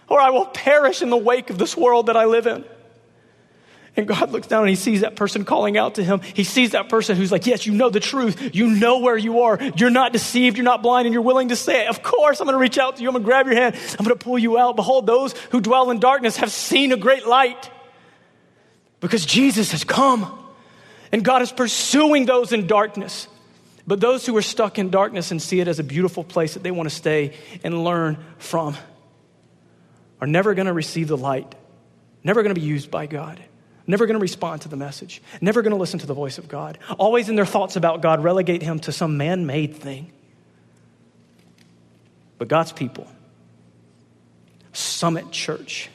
or 0.08 0.20
i 0.20 0.30
will 0.30 0.46
perish 0.46 1.02
in 1.02 1.10
the 1.10 1.16
wake 1.16 1.50
of 1.50 1.58
this 1.58 1.76
world 1.76 2.06
that 2.06 2.16
i 2.16 2.26
live 2.26 2.46
in 2.46 2.64
and 3.96 4.08
God 4.08 4.32
looks 4.32 4.48
down 4.48 4.62
and 4.62 4.70
he 4.70 4.76
sees 4.76 5.02
that 5.02 5.14
person 5.14 5.44
calling 5.44 5.78
out 5.78 5.96
to 5.96 6.04
him. 6.04 6.20
He 6.20 6.42
sees 6.42 6.72
that 6.72 6.88
person 6.88 7.16
who's 7.16 7.30
like, 7.30 7.46
Yes, 7.46 7.66
you 7.66 7.72
know 7.72 7.90
the 7.90 8.00
truth. 8.00 8.54
You 8.54 8.68
know 8.68 8.98
where 8.98 9.16
you 9.16 9.42
are. 9.42 9.58
You're 9.76 9.90
not 9.90 10.12
deceived. 10.12 10.56
You're 10.56 10.64
not 10.64 10.82
blind, 10.82 11.06
and 11.06 11.12
you're 11.12 11.22
willing 11.22 11.50
to 11.50 11.56
say 11.56 11.84
it. 11.84 11.88
Of 11.88 12.02
course, 12.02 12.40
I'm 12.40 12.46
going 12.46 12.54
to 12.54 12.60
reach 12.60 12.78
out 12.78 12.96
to 12.96 13.02
you. 13.02 13.08
I'm 13.08 13.14
going 13.14 13.22
to 13.22 13.26
grab 13.26 13.46
your 13.46 13.54
hand. 13.54 13.76
I'm 13.98 14.04
going 14.04 14.16
to 14.16 14.24
pull 14.24 14.38
you 14.38 14.58
out. 14.58 14.76
Behold, 14.76 15.06
those 15.06 15.32
who 15.50 15.60
dwell 15.60 15.90
in 15.90 16.00
darkness 16.00 16.38
have 16.38 16.50
seen 16.50 16.92
a 16.92 16.96
great 16.96 17.26
light 17.26 17.70
because 19.00 19.24
Jesus 19.24 19.72
has 19.72 19.84
come 19.84 20.40
and 21.12 21.24
God 21.24 21.42
is 21.42 21.52
pursuing 21.52 22.26
those 22.26 22.52
in 22.52 22.66
darkness. 22.66 23.28
But 23.86 24.00
those 24.00 24.24
who 24.24 24.36
are 24.36 24.42
stuck 24.42 24.78
in 24.78 24.90
darkness 24.90 25.30
and 25.30 25.40
see 25.40 25.60
it 25.60 25.68
as 25.68 25.78
a 25.78 25.84
beautiful 25.84 26.24
place 26.24 26.54
that 26.54 26.62
they 26.62 26.70
want 26.70 26.88
to 26.88 26.94
stay 26.94 27.36
and 27.62 27.84
learn 27.84 28.16
from 28.38 28.76
are 30.20 30.26
never 30.26 30.54
going 30.54 30.66
to 30.66 30.72
receive 30.72 31.08
the 31.08 31.16
light, 31.16 31.54
never 32.22 32.42
going 32.42 32.54
to 32.54 32.60
be 32.60 32.66
used 32.66 32.90
by 32.90 33.06
God, 33.06 33.40
never 33.86 34.06
going 34.06 34.14
to 34.14 34.22
respond 34.22 34.62
to 34.62 34.68
the 34.68 34.76
message, 34.76 35.22
never 35.40 35.62
going 35.62 35.72
to 35.72 35.76
listen 35.76 35.98
to 36.00 36.06
the 36.06 36.14
voice 36.14 36.38
of 36.38 36.48
God. 36.48 36.78
Always 36.98 37.28
in 37.28 37.36
their 37.36 37.46
thoughts 37.46 37.76
about 37.76 38.02
God, 38.02 38.22
relegate 38.22 38.62
him 38.62 38.78
to 38.80 38.92
some 38.92 39.16
man 39.16 39.46
made 39.46 39.76
thing. 39.76 40.10
But 42.38 42.48
God's 42.48 42.72
people, 42.72 43.06
Summit 44.72 45.30
Church, 45.30 45.90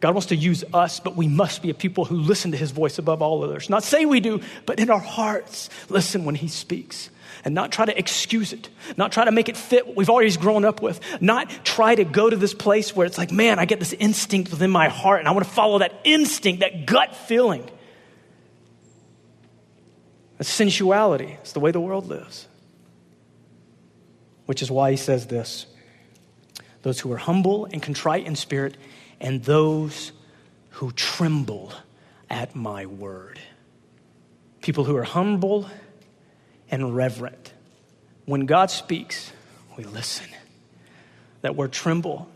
God 0.00 0.14
wants 0.14 0.26
to 0.28 0.36
use 0.36 0.64
us, 0.72 1.00
but 1.00 1.16
we 1.16 1.26
must 1.26 1.60
be 1.60 1.70
a 1.70 1.74
people 1.74 2.04
who 2.04 2.16
listen 2.16 2.52
to 2.52 2.56
his 2.56 2.70
voice 2.70 2.98
above 2.98 3.20
all 3.20 3.42
others. 3.42 3.68
Not 3.68 3.82
say 3.82 4.04
we 4.04 4.20
do, 4.20 4.40
but 4.64 4.78
in 4.78 4.90
our 4.90 5.00
hearts, 5.00 5.70
listen 5.88 6.24
when 6.24 6.36
he 6.36 6.48
speaks. 6.48 7.10
And 7.44 7.54
not 7.54 7.72
try 7.72 7.84
to 7.84 7.96
excuse 7.96 8.52
it, 8.52 8.68
not 8.96 9.12
try 9.12 9.24
to 9.24 9.32
make 9.32 9.48
it 9.48 9.56
fit 9.56 9.86
what 9.86 9.96
we've 9.96 10.10
always 10.10 10.36
grown 10.36 10.64
up 10.64 10.82
with, 10.82 11.00
not 11.20 11.48
try 11.64 11.94
to 11.94 12.04
go 12.04 12.28
to 12.28 12.36
this 12.36 12.52
place 12.52 12.94
where 12.94 13.06
it's 13.06 13.16
like, 13.16 13.30
man, 13.30 13.58
I 13.58 13.64
get 13.64 13.78
this 13.78 13.92
instinct 13.92 14.50
within 14.50 14.70
my 14.70 14.88
heart 14.88 15.20
and 15.20 15.28
I 15.28 15.30
want 15.30 15.46
to 15.46 15.52
follow 15.52 15.78
that 15.78 15.94
instinct, 16.04 16.60
that 16.60 16.86
gut 16.86 17.14
feeling. 17.14 17.68
That's 20.36 20.50
sensuality. 20.50 21.36
It's 21.40 21.52
the 21.52 21.60
way 21.60 21.70
the 21.70 21.80
world 21.80 22.08
lives. 22.08 22.48
Which 24.46 24.62
is 24.62 24.70
why 24.70 24.90
he 24.90 24.96
says 24.96 25.26
this 25.26 25.66
those 26.82 27.00
who 27.00 27.12
are 27.12 27.18
humble 27.18 27.66
and 27.66 27.82
contrite 27.82 28.26
in 28.26 28.36
spirit 28.36 28.76
and 29.20 29.42
those 29.44 30.12
who 30.70 30.92
tremble 30.92 31.72
at 32.30 32.54
my 32.54 32.86
word. 32.86 33.40
People 34.60 34.84
who 34.84 34.96
are 34.96 35.04
humble 35.04 35.68
and 36.70 36.94
reverent. 36.94 37.52
When 38.26 38.46
God 38.46 38.70
speaks, 38.70 39.32
we 39.76 39.84
listen. 39.84 40.26
That 41.40 41.56
word 41.56 41.72
tremble, 41.72 42.28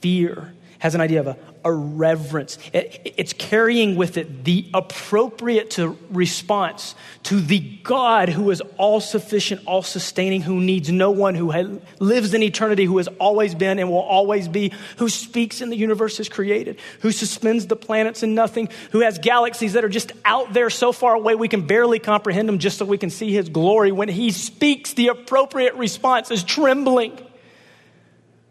fear, 0.00 0.52
has 0.78 0.94
an 0.94 1.00
idea 1.00 1.20
of 1.20 1.26
a, 1.26 1.36
a 1.64 1.72
reverence. 1.72 2.58
It, 2.72 3.12
it's 3.16 3.32
carrying 3.32 3.96
with 3.96 4.16
it 4.16 4.44
the 4.44 4.68
appropriate 4.72 5.70
to 5.72 5.98
response 6.10 6.94
to 7.24 7.40
the 7.40 7.58
God 7.58 8.28
who 8.28 8.50
is 8.50 8.62
all 8.76 9.00
sufficient, 9.00 9.62
all 9.66 9.82
sustaining, 9.82 10.42
who 10.42 10.60
needs 10.60 10.90
no 10.90 11.10
one, 11.10 11.34
who 11.34 11.80
lives 11.98 12.32
in 12.32 12.42
eternity, 12.42 12.84
who 12.84 12.98
has 12.98 13.08
always 13.18 13.54
been 13.54 13.78
and 13.78 13.90
will 13.90 13.98
always 13.98 14.48
be, 14.48 14.72
who 14.98 15.08
speaks 15.08 15.60
in 15.60 15.70
the 15.70 15.76
universe 15.76 16.20
is 16.20 16.28
created, 16.28 16.78
who 17.00 17.10
suspends 17.10 17.66
the 17.66 17.76
planets 17.76 18.22
in 18.22 18.34
nothing, 18.34 18.68
who 18.92 19.00
has 19.00 19.18
galaxies 19.18 19.72
that 19.72 19.84
are 19.84 19.88
just 19.88 20.12
out 20.24 20.52
there 20.52 20.70
so 20.70 20.92
far 20.92 21.14
away 21.14 21.34
we 21.34 21.48
can 21.48 21.66
barely 21.66 21.98
comprehend 21.98 22.48
them 22.48 22.58
just 22.58 22.78
so 22.78 22.84
we 22.84 22.98
can 22.98 23.10
see 23.10 23.32
his 23.32 23.48
glory. 23.48 23.92
When 23.92 24.08
he 24.08 24.30
speaks, 24.30 24.94
the 24.94 25.08
appropriate 25.08 25.74
response 25.74 26.30
is 26.30 26.44
trembling. 26.44 27.18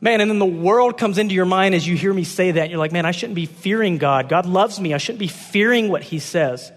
Man, 0.08 0.22
and 0.22 0.32
then 0.32 0.40
the 0.40 0.46
world 0.46 0.98
comes 0.98 1.18
into 1.18 1.36
your 1.36 1.44
mind 1.44 1.76
as 1.76 1.86
you 1.86 1.98
hear 1.98 2.14
me 2.14 2.24
say 2.24 2.52
that. 2.52 2.70
You're 2.70 2.80
like, 2.80 2.94
man, 2.94 3.06
I 3.06 3.12
shouldn't 3.12 3.36
be 3.36 3.46
fearing 3.46 3.98
God. 3.98 4.30
God 4.30 4.46
loves 4.46 4.80
me. 4.80 4.94
I 4.94 5.00
shouldn't 5.00 5.20
be 5.20 5.28
fearing 5.28 5.90
what 5.90 6.02
He 6.02 6.20
says. 6.20 6.72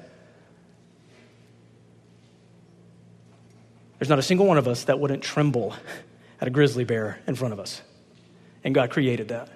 There's 4.01 4.09
not 4.09 4.19
a 4.19 4.23
single 4.23 4.47
one 4.47 4.59
of 4.59 4.67
us 4.67 4.83
that 4.87 4.99
wouldn't 4.99 5.23
tremble 5.23 5.77
at 6.41 6.49
a 6.49 6.51
grizzly 6.51 6.83
bear 6.83 7.21
in 7.29 7.37
front 7.37 7.55
of 7.55 7.61
us. 7.61 7.81
And 8.65 8.75
God 8.75 8.91
created 8.91 9.29
that. 9.29 9.49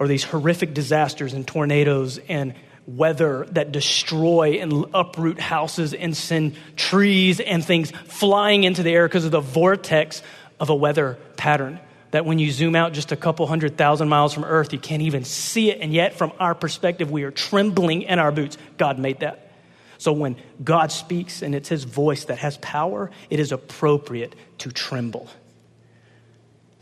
Or 0.00 0.08
these 0.08 0.24
horrific 0.24 0.74
disasters 0.74 1.32
and 1.32 1.46
tornadoes 1.46 2.18
and 2.28 2.54
weather 2.88 3.46
that 3.52 3.70
destroy 3.70 4.54
and 4.54 4.84
uproot 4.94 5.38
houses 5.38 5.94
and 5.94 6.16
send 6.16 6.56
trees 6.74 7.38
and 7.38 7.64
things 7.64 7.92
flying 8.06 8.64
into 8.64 8.82
the 8.82 8.90
air 8.90 9.06
because 9.06 9.24
of 9.24 9.30
the 9.30 9.38
vortex 9.38 10.24
of 10.58 10.70
a 10.70 10.74
weather 10.74 11.16
pattern 11.36 11.78
that 12.10 12.24
when 12.24 12.38
you 12.38 12.50
zoom 12.50 12.74
out 12.74 12.92
just 12.92 13.12
a 13.12 13.16
couple 13.16 13.46
hundred 13.46 13.76
thousand 13.76 14.08
miles 14.08 14.32
from 14.34 14.44
Earth, 14.44 14.72
you 14.72 14.78
can't 14.78 15.02
even 15.02 15.24
see 15.24 15.70
it. 15.70 15.78
And 15.80 15.92
yet, 15.92 16.14
from 16.14 16.32
our 16.40 16.54
perspective, 16.54 17.10
we 17.10 17.22
are 17.22 17.30
trembling 17.30 18.02
in 18.02 18.18
our 18.18 18.32
boots. 18.32 18.58
God 18.78 18.98
made 18.98 19.20
that. 19.20 19.52
So 19.98 20.12
when 20.12 20.36
God 20.64 20.90
speaks 20.90 21.42
and 21.42 21.54
it's 21.54 21.68
His 21.68 21.84
voice 21.84 22.24
that 22.24 22.38
has 22.38 22.56
power, 22.58 23.10
it 23.28 23.38
is 23.38 23.52
appropriate 23.52 24.34
to 24.58 24.72
tremble, 24.72 25.28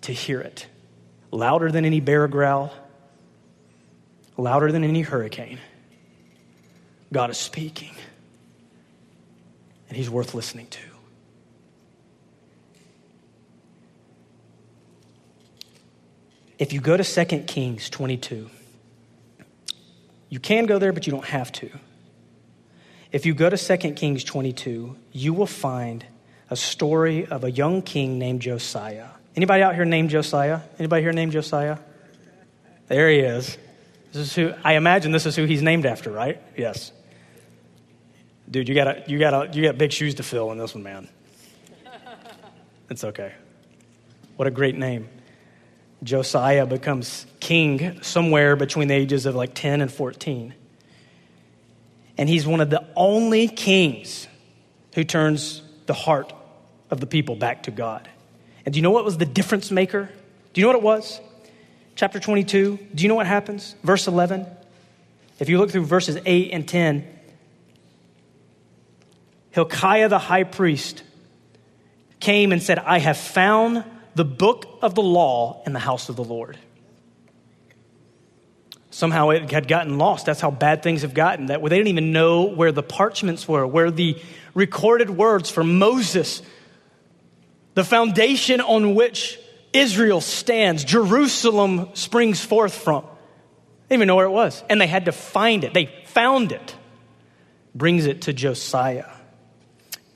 to 0.03 0.13
hear 0.13 0.41
it. 0.41 0.67
Louder 1.31 1.71
than 1.71 1.85
any 1.85 2.01
bear 2.01 2.27
growl, 2.29 2.73
louder 4.37 4.73
than 4.73 4.85
any 4.85 5.03
hurricane. 5.03 5.59
God 7.13 7.31
is 7.31 7.39
speaking, 7.39 7.95
and 9.89 9.97
He's 9.97 10.09
worth 10.09 10.33
listening 10.33 10.69
to. 10.69 10.88
If 16.59 16.73
you 16.73 16.81
go 16.81 16.97
to 16.97 17.05
2 17.05 17.41
Kings 17.41 17.89
22, 17.89 18.51
You 20.31 20.41
can 20.41 20.67
go 20.67 20.79
there, 20.79 20.93
but 20.93 21.07
you 21.07 21.11
don't 21.11 21.25
have 21.27 21.51
to. 21.53 21.71
If 23.11 23.25
you 23.25 23.35
go 23.35 23.49
to 23.49 23.57
2 23.57 23.93
Kings 23.93 24.25
22, 24.25 24.97
you 25.13 25.33
will 25.33 25.47
find 25.47 26.05
a 26.51 26.57
story 26.57 27.27
of 27.27 27.45
a 27.45 27.51
young 27.51 27.83
king 27.83 28.19
named 28.19 28.43
Josiah. 28.43 29.09
Anybody 29.35 29.63
out 29.63 29.75
here 29.75 29.85
named 29.85 30.11
Josiah? 30.11 30.61
Anybody 30.79 31.03
here 31.03 31.13
named 31.13 31.33
Josiah? 31.33 31.79
There 32.89 33.11
he 33.11 33.21
is. 33.21 33.57
This 34.13 34.29
is 34.29 34.35
who 34.35 34.53
I 34.65 34.75
imagine 34.75 35.13
this 35.13 35.27
is 35.27 35.37
who 35.37 35.45
he's 35.45 35.63
named 35.63 35.87
after, 35.87 36.11
right? 36.11 36.41
Yes. 36.57 36.93
Dude, 38.51 38.69
you 38.69 38.75
got 38.75 39.09
you 39.09 39.19
got 39.19 39.55
you 39.55 39.63
got 39.63 39.77
big 39.77 39.93
shoes 39.93 40.15
to 40.17 40.23
fill 40.23 40.51
in 40.53 40.59
this 40.59 40.75
one, 40.75 40.83
man. 40.83 41.09
It's 42.89 43.05
okay. 43.05 43.35
What 44.37 44.49
a 44.49 44.51
great 44.51 44.77
name. 44.77 45.09
Josiah 46.03 46.67
becomes 46.67 47.27
king 47.41 48.03
somewhere 48.03 48.57
between 48.57 48.89
the 48.89 48.95
ages 48.95 49.27
of 49.27 49.35
like 49.35 49.55
10 49.55 49.81
and 49.81 49.93
14. 49.93 50.55
And 52.17 52.29
he's 52.29 52.47
one 52.47 52.61
of 52.61 52.71
the 52.71 52.85
only 52.97 53.49
kings 53.49 54.27
who 54.95 55.05
turns 55.05 55.63
the 55.87 55.95
heart 55.95 56.33
of 56.91 57.01
the 57.01 57.07
people 57.07 57.37
back 57.37 57.65
to 57.65 57.71
God. 57.71 58.09
And 58.65 58.73
do 58.73 58.79
you 58.79 58.83
know 58.83 58.91
what 58.91 59.05
was 59.05 59.19
the 59.19 59.27
difference 59.27 59.71
maker? 59.71 60.09
Do 60.53 60.61
you 60.61 60.67
know 60.67 60.73
what 60.73 60.79
it 60.79 60.83
was? 60.83 61.21
Chapter 61.95 62.21
22. 62.21 62.79
Do 62.95 63.03
you 63.03 63.09
know 63.09 63.15
what 63.15 63.27
happens? 63.27 63.75
Verse 63.83 64.07
11. 64.07 64.47
If 65.39 65.49
you 65.49 65.59
look 65.59 65.71
through 65.71 65.85
verses 65.85 66.19
8 66.25 66.51
and 66.53 66.67
10, 66.67 67.07
Hilkiah 69.51 70.09
the 70.09 70.19
high 70.19 70.45
priest 70.45 71.03
came 72.21 72.53
and 72.53 72.63
said, 72.63 72.79
I 72.79 72.99
have 72.99 73.17
found 73.17 73.85
the 74.19 74.25
book 74.25 74.81
of 74.83 74.97
the 74.97 75.03
law 75.03 75.63
in 75.65 75.73
the 75.73 75.79
house 75.79 76.09
of 76.09 76.17
the 76.17 76.25
Lord. 76.25 76.59
Somehow 78.91 79.31
it 79.31 79.49
had 79.53 79.69
gotten 79.69 79.97
lost. 79.97 80.27
That's 80.27 80.41
how 80.41 80.51
bad 80.51 80.83
things 80.83 81.03
have 81.03 81.15
gotten. 81.15 81.47
That 81.47 81.63
they 81.63 81.69
didn't 81.69 81.87
even 81.87 82.13
know 82.13 82.43
where 82.43 82.73
the 82.73 82.83
parchments 82.83 83.47
were, 83.47 83.65
where 83.65 83.93
the 83.93 84.21
recorded 84.55 85.09
words 85.09 85.51
for 85.51 85.63
Moses, 85.63 86.43
the 87.75 87.85
foundation 87.85 88.61
on 88.61 88.97
which 88.97 89.39
Israel 89.73 90.21
stands, 90.21 90.83
Jerusalem 90.83 91.91
springs 91.95 92.45
forth 92.45 92.75
from. 92.75 93.03
They 93.03 93.95
didn't 93.95 93.99
even 94.01 94.09
know 94.09 94.17
where 94.17 94.27
it 94.27 94.31
was. 94.31 94.65
And 94.69 94.81
they 94.81 94.89
had 94.89 95.05
to 95.05 95.13
find 95.13 95.63
it. 95.63 95.75
They 95.75 95.87
found 96.07 96.51
it. 96.51 96.75
Brings 97.73 98.07
it 98.07 98.23
to 98.23 98.33
Josiah. 98.33 99.13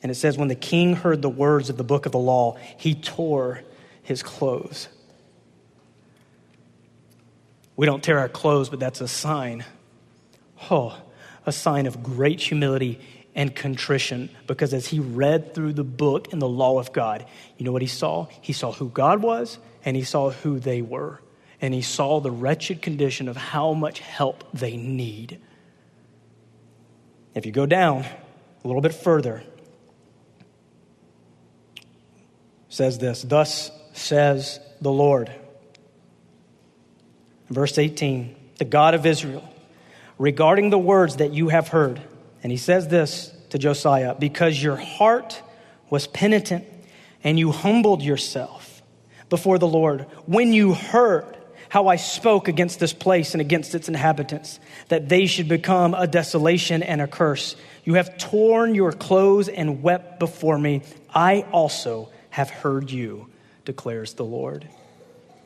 And 0.03 0.11
it 0.11 0.17
says, 0.17 0.37
when 0.37 0.49
the 0.49 0.57
king 0.57 0.97
heard 0.97 1.23
the 1.23 1.31
words 1.31 1.71
of 1.71 1.77
the 1.77 1.85
book 1.85 2.07
of 2.07 2.11
the 2.11 2.19
law, 2.19 2.57
he 2.79 2.97
tore 2.97 3.63
his 4.03 4.23
clothes. 4.23 4.89
We 7.77 7.87
don't 7.87 8.03
tear 8.03 8.19
our 8.19 8.29
clothes, 8.29 8.69
but 8.69 8.81
that's 8.81 9.01
a 9.01 9.09
sign. 9.09 9.65
Oh, 10.71 11.01
a 11.47 11.53
sign 11.53 11.87
of 11.87 12.03
great 12.03 12.41
humility 12.41 13.01
and 13.35 13.55
contrition 13.55 14.29
because 14.47 14.75
as 14.75 14.87
he 14.87 15.01
read 15.01 15.55
through 15.55 15.73
the 15.73 15.85
book 15.85 16.33
and 16.33 16.41
the 16.41 16.49
law 16.49 16.79
of 16.79 16.93
God, 16.93 17.25
you 17.57 17.65
know 17.65 17.73
what 17.73 17.83
he 17.83 17.89
saw? 17.89 18.27
He 18.41 18.53
saw 18.53 18.73
who 18.73 18.89
God 18.89 19.23
was 19.23 19.59
and 19.85 19.97
he 19.97 20.05
saw 20.05 20.31
who 20.31 20.59
they 20.61 20.83
were. 20.83 21.21
And 21.61 21.73
he 21.73 21.83
saw 21.83 22.19
the 22.19 22.31
wretched 22.31 22.83
condition 22.83 23.29
of 23.29 23.37
how 23.37 23.73
much 23.73 24.01
help 24.01 24.45
they 24.53 24.77
need. 24.77 25.41
If 27.35 27.47
you 27.47 27.53
go 27.53 27.67
down 27.67 28.05
a 28.65 28.67
little 28.67 28.83
bit 28.83 28.93
further, 28.93 29.45
says 32.69 32.99
this, 32.99 33.23
thus 33.23 33.71
says 33.93 34.61
the 34.81 34.93
Lord. 34.93 35.31
Verse 37.51 37.79
18 37.79 38.35
The 38.59 38.65
God 38.65 38.95
of 38.95 39.07
Israel, 39.07 39.49
regarding 40.19 40.71
the 40.71 40.79
words 40.79 41.17
that 41.17 41.33
you 41.33 41.49
have 41.49 41.69
heard, 41.69 42.01
and 42.43 42.51
he 42.51 42.59
says 42.59 42.89
this 42.89 43.33
to 43.51 43.59
Josiah, 43.59 44.15
because 44.15 44.63
your 44.63 44.77
heart 44.77 45.43
was 45.91 46.07
penitent 46.07 46.65
and 47.23 47.39
you 47.39 47.53
humbled 47.53 48.03
yourself 48.03 48.83
before 49.29 49.59
the 49.59 49.69
Lord 49.69 50.03
when 50.27 50.53
you 50.53 50.75
heard 50.75 51.37
how 51.69 51.89
I 51.89 51.97
spoke 51.97 52.49
against 52.49 52.81
this 52.81 52.93
place 52.93 53.33
and 53.33 53.41
against 53.41 53.75
its 53.75 53.89
inhabitants, 53.89 54.61
that 54.89 55.09
they 55.09 55.25
should 55.25 55.49
become 55.49 55.95
a 55.95 56.07
desolation 56.07 56.83
and 56.83 57.01
a 57.01 57.07
curse. 57.07 57.57
You 57.85 57.95
have 57.95 58.19
torn 58.19 58.75
your 58.75 58.93
clothes 58.93 59.49
and 59.49 59.83
wept 59.83 60.19
before 60.19 60.59
me. 60.59 60.83
I 61.15 61.47
also 61.51 62.11
have 62.29 62.51
heard 62.51 62.91
you 62.91 63.32
declares 63.65 64.15
the 64.15 64.25
Lord. 64.25 64.69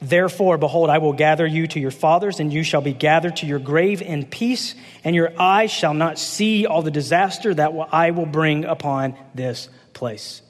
Therefore, 0.01 0.59
behold, 0.59 0.91
I 0.91 0.99
will 0.99 1.15
gather 1.15 1.47
you 1.47 1.67
to 1.69 1.81
your 1.81 1.91
fathers, 1.91 2.39
and 2.39 2.53
you 2.53 2.63
shall 2.63 2.83
be 2.83 2.93
gathered 2.93 3.37
to 3.37 3.47
your 3.47 3.59
grave 3.59 4.03
in 4.03 4.27
peace, 4.27 4.75
and 5.05 5.17
your 5.17 5.33
eyes 5.41 5.71
shall 5.71 5.95
not 5.95 6.19
see 6.19 6.67
all 6.67 6.83
the 6.83 6.91
disaster 6.91 7.55
that 7.55 7.73
I 7.93 8.11
will 8.11 8.27
bring 8.27 8.65
upon 8.67 9.17
this 9.35 9.71
place. 9.95 10.43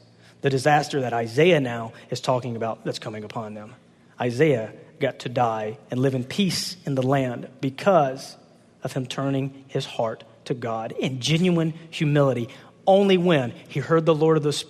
The 0.43 0.51
disaster 0.51 1.03
that 1.03 1.13
Isaiah 1.13 1.61
now 1.61 1.93
is 2.11 2.21
talking 2.21 2.57
about 2.57 2.85
that's 2.85 2.99
coming 2.99 3.25
upon 3.25 3.55
them. 3.55 3.75
Josiah 4.21 4.71
got 4.99 5.21
to 5.21 5.29
die 5.29 5.79
and 5.91 6.01
live 6.01 6.15
in 6.15 6.25
peace 6.25 6.77
in 6.85 6.95
the 6.95 7.07
land 7.07 7.49
because 7.61 8.37
of 8.83 8.93
him 8.93 9.07
turning 9.07 9.65
his 9.69 9.85
heart 9.87 10.25
to 10.47 10.55
God 10.55 10.93
in 10.93 11.21
genuine 11.21 11.75
humility 11.91 12.49
only 12.87 13.17
when 13.17 13.53
he 13.69 13.81
heard 13.81 14.07
the 14.07 14.15
Lord 14.15 14.37
of 14.37 14.43
the, 14.43 14.65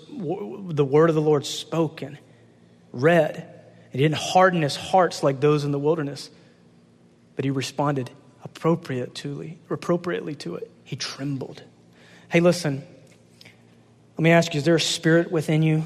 the 0.73 0.85
word 0.85 1.11
of 1.11 1.15
the 1.15 1.21
Lord 1.21 1.45
spoken 1.45 2.19
read. 2.93 3.53
He 3.93 3.99
didn't 3.99 4.17
harden 4.17 4.63
his 4.63 4.77
hearts 4.77 5.23
like 5.23 5.41
those 5.41 5.65
in 5.65 5.73
the 5.73 5.79
wilderness, 5.79 6.31
but 7.35 7.45
he 7.45 7.51
responded 7.51 8.11
appropriately, 8.45 9.59
appropriately 9.71 10.35
to 10.37 10.57
it. 10.57 10.71
He 10.85 10.97
trembled. 10.97 11.63
Hey, 12.29 12.41
listen, 12.41 12.83
let 14.17 14.23
me 14.23 14.31
ask 14.31 14.55
you 14.55 14.59
is 14.59 14.65
there 14.65 14.77
a 14.77 14.81
spirit 14.81 15.31
within 15.31 15.63
you 15.63 15.85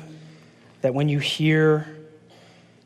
that 0.83 0.95
when 0.95 1.09
you 1.09 1.19
hear 1.19 1.87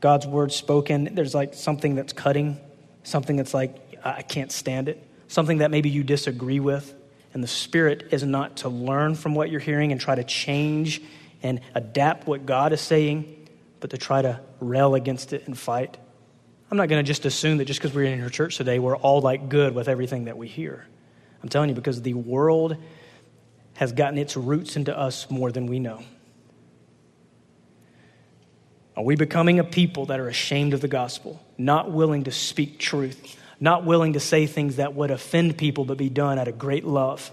God's 0.00 0.26
word 0.26 0.52
spoken, 0.52 1.14
there's 1.14 1.34
like 1.34 1.54
something 1.54 1.94
that's 1.94 2.12
cutting, 2.12 2.58
something 3.02 3.36
that's 3.36 3.54
like, 3.54 3.76
I 4.04 4.22
can't 4.22 4.52
stand 4.52 4.88
it, 4.88 5.02
something 5.28 5.58
that 5.58 5.70
maybe 5.70 5.88
you 5.88 6.02
disagree 6.02 6.60
with? 6.60 6.94
And 7.32 7.42
the 7.42 7.48
spirit 7.48 8.08
is 8.10 8.22
not 8.22 8.58
to 8.58 8.68
learn 8.68 9.14
from 9.14 9.34
what 9.34 9.50
you're 9.50 9.60
hearing 9.60 9.92
and 9.92 10.00
try 10.00 10.14
to 10.14 10.24
change 10.24 11.02
and 11.42 11.60
adapt 11.74 12.26
what 12.26 12.46
God 12.46 12.72
is 12.72 12.80
saying 12.80 13.43
but 13.84 13.90
to 13.90 13.98
try 13.98 14.22
to 14.22 14.40
rail 14.60 14.94
against 14.94 15.34
it 15.34 15.46
and 15.46 15.58
fight. 15.58 15.98
I'm 16.70 16.78
not 16.78 16.88
going 16.88 17.04
to 17.04 17.06
just 17.06 17.26
assume 17.26 17.58
that 17.58 17.66
just 17.66 17.80
because 17.80 17.94
we're 17.94 18.06
in 18.10 18.18
your 18.18 18.30
church 18.30 18.56
today, 18.56 18.78
we're 18.78 18.96
all 18.96 19.20
like 19.20 19.50
good 19.50 19.74
with 19.74 19.88
everything 19.88 20.24
that 20.24 20.38
we 20.38 20.48
hear. 20.48 20.86
I'm 21.42 21.50
telling 21.50 21.68
you, 21.68 21.74
because 21.74 22.00
the 22.00 22.14
world 22.14 22.78
has 23.74 23.92
gotten 23.92 24.16
its 24.16 24.38
roots 24.38 24.76
into 24.76 24.98
us 24.98 25.30
more 25.30 25.52
than 25.52 25.66
we 25.66 25.80
know. 25.80 26.02
Are 28.96 29.04
we 29.04 29.16
becoming 29.16 29.58
a 29.58 29.64
people 29.64 30.06
that 30.06 30.18
are 30.18 30.28
ashamed 30.28 30.72
of 30.72 30.80
the 30.80 30.88
gospel, 30.88 31.44
not 31.58 31.92
willing 31.92 32.24
to 32.24 32.32
speak 32.32 32.78
truth, 32.78 33.38
not 33.60 33.84
willing 33.84 34.14
to 34.14 34.20
say 34.20 34.46
things 34.46 34.76
that 34.76 34.94
would 34.94 35.10
offend 35.10 35.58
people 35.58 35.84
but 35.84 35.98
be 35.98 36.08
done 36.08 36.38
out 36.38 36.48
of 36.48 36.58
great 36.58 36.86
love? 36.86 37.30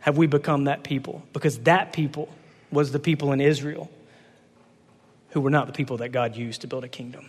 Have 0.00 0.16
we 0.16 0.26
become 0.26 0.64
that 0.64 0.82
people? 0.82 1.22
Because 1.34 1.58
that 1.64 1.92
people 1.92 2.30
was 2.70 2.90
the 2.92 2.98
people 2.98 3.32
in 3.32 3.42
Israel 3.42 3.90
who 5.36 5.42
were 5.42 5.50
not 5.50 5.66
the 5.66 5.72
people 5.74 5.98
that 5.98 6.12
God 6.12 6.34
used 6.34 6.62
to 6.62 6.66
build 6.66 6.82
a 6.82 6.88
kingdom. 6.88 7.28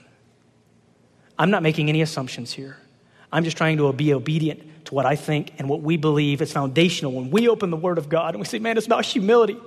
I'm 1.37 1.51
not 1.51 1.61
making 1.61 1.89
any 1.89 2.01
assumptions 2.01 2.53
here. 2.53 2.77
I'm 3.33 3.43
just 3.43 3.57
trying 3.57 3.75
to 3.79 3.91
be 3.91 4.13
obedient 4.13 4.85
to 4.85 4.95
what 4.95 5.05
I 5.05 5.17
think 5.17 5.51
and 5.57 5.67
what 5.67 5.81
we 5.81 5.97
believe 5.97 6.41
is 6.41 6.53
foundational. 6.53 7.11
When 7.11 7.31
we 7.31 7.49
open 7.49 7.69
the 7.69 7.75
Word 7.75 7.97
of 7.97 8.07
God 8.07 8.33
and 8.33 8.39
we 8.39 8.45
say, 8.45 8.59
man, 8.59 8.77
it's 8.77 8.85
about 8.85 9.03
humility. 9.03 9.57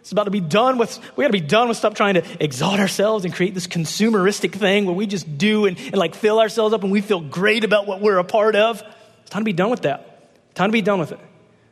It's 0.00 0.12
about 0.12 0.24
to 0.24 0.30
be 0.30 0.40
done 0.40 0.78
with, 0.78 0.98
we 1.14 1.24
got 1.24 1.28
to 1.28 1.32
be 1.32 1.42
done 1.42 1.68
with 1.68 1.76
stop 1.76 1.94
trying 1.94 2.14
to 2.14 2.24
exalt 2.42 2.80
ourselves 2.80 3.26
and 3.26 3.34
create 3.34 3.52
this 3.52 3.66
consumeristic 3.66 4.54
thing 4.54 4.86
where 4.86 4.94
we 4.94 5.06
just 5.06 5.36
do 5.36 5.66
and, 5.66 5.78
and 5.78 5.98
like 5.98 6.14
fill 6.14 6.40
ourselves 6.40 6.72
up 6.72 6.82
and 6.82 6.90
we 6.90 7.02
feel 7.02 7.20
great 7.20 7.64
about 7.64 7.86
what 7.86 8.00
we're 8.00 8.16
a 8.16 8.24
part 8.24 8.56
of. 8.56 8.82
It's 9.20 9.28
time 9.28 9.42
to 9.42 9.44
be 9.44 9.52
done 9.52 9.68
with 9.68 9.82
that. 9.82 10.54
Time 10.54 10.70
to 10.70 10.72
be 10.72 10.80
done 10.80 11.00
with 11.00 11.12
it. 11.12 11.20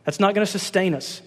That's 0.05 0.21
not 0.21 0.35
to 0.35 0.45
sustain 0.45 0.95
us. 0.95 1.23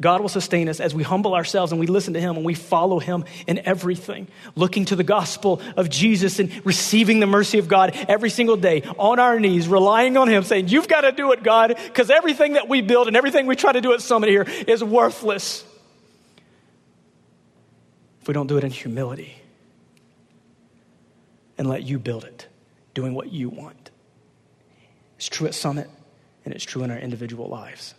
God 0.00 0.20
will 0.20 0.28
sustain 0.28 0.68
us 0.68 0.78
as 0.78 0.94
we 0.94 1.02
humble 1.02 1.34
ourselves 1.34 1.72
and 1.72 1.80
we 1.80 1.86
listen 1.86 2.14
to 2.14 2.20
Him 2.20 2.36
and 2.36 2.44
we 2.44 2.54
follow 2.54 2.98
Him 2.98 3.24
in 3.46 3.60
everything, 3.64 4.28
looking 4.54 4.84
to 4.86 4.96
the 4.96 5.04
gospel 5.04 5.62
of 5.76 5.88
Jesus 5.88 6.38
and 6.38 6.64
receiving 6.66 7.20
the 7.20 7.26
mercy 7.26 7.58
of 7.58 7.68
God 7.68 7.96
every 8.08 8.30
single 8.30 8.56
day 8.56 8.82
on 8.98 9.18
our 9.18 9.40
knees, 9.40 9.68
relying 9.68 10.16
on 10.16 10.28
Him, 10.28 10.42
saying, 10.42 10.68
You've 10.68 10.88
got 10.88 11.02
to 11.02 11.12
do 11.12 11.32
it, 11.32 11.42
God, 11.42 11.76
because 11.76 12.10
everything 12.10 12.54
that 12.54 12.68
we 12.68 12.82
build 12.82 13.08
and 13.08 13.16
everything 13.16 13.46
we 13.46 13.56
try 13.56 13.72
to 13.72 13.80
do 13.80 13.92
at 13.94 14.02
Summit 14.02 14.28
here 14.28 14.46
is 14.66 14.84
worthless 14.84 15.64
if 18.26 18.28
we 18.28 18.34
don't 18.34 18.48
do 18.48 18.58
it 18.58 18.64
in 18.64 18.72
humility 18.72 19.36
and 21.56 21.68
let 21.68 21.84
you 21.84 21.96
build 21.96 22.24
it, 22.24 22.48
doing 22.92 23.14
what 23.14 23.32
you 23.32 23.48
want. 23.48 23.92
It's 25.16 25.28
true 25.28 25.46
at 25.46 25.54
Summit 25.54 25.88
and 26.44 26.52
it's 26.52 26.64
true 26.64 26.82
in 26.82 26.90
our 26.90 26.98
individual 26.98 27.48
lives. 27.48 27.94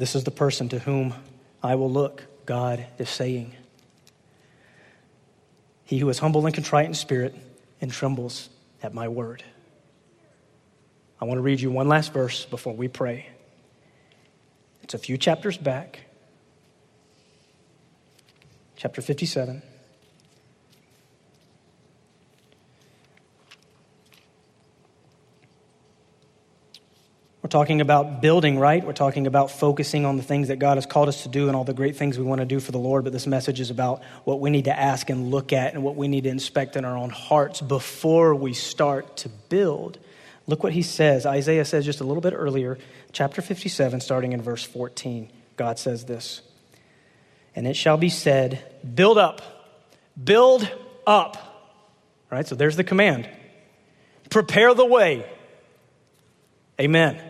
This 0.00 0.14
is 0.14 0.24
the 0.24 0.30
person 0.30 0.70
to 0.70 0.78
whom 0.78 1.12
I 1.62 1.74
will 1.74 1.90
look, 1.90 2.24
God 2.46 2.86
is 2.96 3.10
saying. 3.10 3.52
he 5.84 5.98
who 5.98 6.08
is 6.08 6.18
humble 6.18 6.46
and 6.46 6.54
contrite 6.54 6.86
in 6.86 6.94
spirit 6.94 7.34
and 7.82 7.92
trembles 7.92 8.48
at 8.82 8.94
my 8.94 9.08
word. 9.08 9.44
I 11.20 11.26
want 11.26 11.36
to 11.36 11.42
read 11.42 11.60
you 11.60 11.70
one 11.70 11.86
last 11.86 12.14
verse 12.14 12.46
before 12.46 12.72
we 12.72 12.88
pray. 12.88 13.26
It's 14.82 14.94
a 14.94 14.98
few 14.98 15.18
chapters 15.18 15.58
back, 15.58 16.00
chapter 18.76 19.02
57. 19.02 19.60
Talking 27.50 27.80
about 27.80 28.22
building, 28.22 28.58
right? 28.58 28.84
We're 28.84 28.92
talking 28.92 29.26
about 29.26 29.50
focusing 29.50 30.06
on 30.06 30.16
the 30.16 30.22
things 30.22 30.48
that 30.48 30.58
God 30.58 30.76
has 30.76 30.86
called 30.86 31.08
us 31.08 31.24
to 31.24 31.28
do 31.28 31.48
and 31.48 31.56
all 31.56 31.64
the 31.64 31.74
great 31.74 31.96
things 31.96 32.18
we 32.18 32.24
want 32.24 32.40
to 32.40 32.46
do 32.46 32.60
for 32.60 32.72
the 32.72 32.78
Lord. 32.78 33.04
But 33.04 33.12
this 33.12 33.26
message 33.26 33.60
is 33.60 33.70
about 33.70 34.02
what 34.24 34.40
we 34.40 34.48
need 34.48 34.64
to 34.64 34.78
ask 34.78 35.10
and 35.10 35.30
look 35.30 35.52
at 35.52 35.74
and 35.74 35.82
what 35.82 35.96
we 35.96 36.08
need 36.08 36.24
to 36.24 36.30
inspect 36.30 36.76
in 36.76 36.84
our 36.84 36.96
own 36.96 37.10
hearts 37.10 37.60
before 37.60 38.34
we 38.34 38.54
start 38.54 39.18
to 39.18 39.28
build. 39.28 39.98
Look 40.46 40.62
what 40.62 40.72
he 40.72 40.82
says. 40.82 41.26
Isaiah 41.26 41.64
says 41.64 41.84
just 41.84 42.00
a 42.00 42.04
little 42.04 42.22
bit 42.22 42.32
earlier, 42.34 42.78
chapter 43.12 43.42
57, 43.42 44.00
starting 44.00 44.32
in 44.32 44.40
verse 44.40 44.64
14. 44.64 45.30
God 45.56 45.78
says 45.78 46.06
this 46.06 46.40
And 47.54 47.66
it 47.66 47.74
shall 47.74 47.98
be 47.98 48.08
said, 48.08 48.64
Build 48.94 49.18
up, 49.18 49.42
build 50.22 50.62
up. 51.06 51.36
All 51.36 52.38
right, 52.38 52.46
so 52.46 52.54
there's 52.54 52.76
the 52.76 52.84
command. 52.84 53.28
Prepare 54.30 54.74
the 54.74 54.86
way. 54.86 55.26
Amen. 56.80 57.20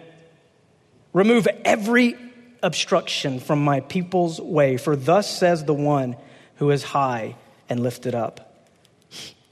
Remove 1.12 1.48
every 1.64 2.16
obstruction 2.62 3.40
from 3.40 3.64
my 3.64 3.80
people's 3.80 4.40
way, 4.40 4.76
for 4.76 4.94
thus 4.94 5.28
says 5.38 5.64
the 5.64 5.74
one 5.74 6.16
who 6.56 6.70
is 6.70 6.82
high 6.82 7.36
and 7.68 7.82
lifted 7.82 8.14
up, 8.14 8.68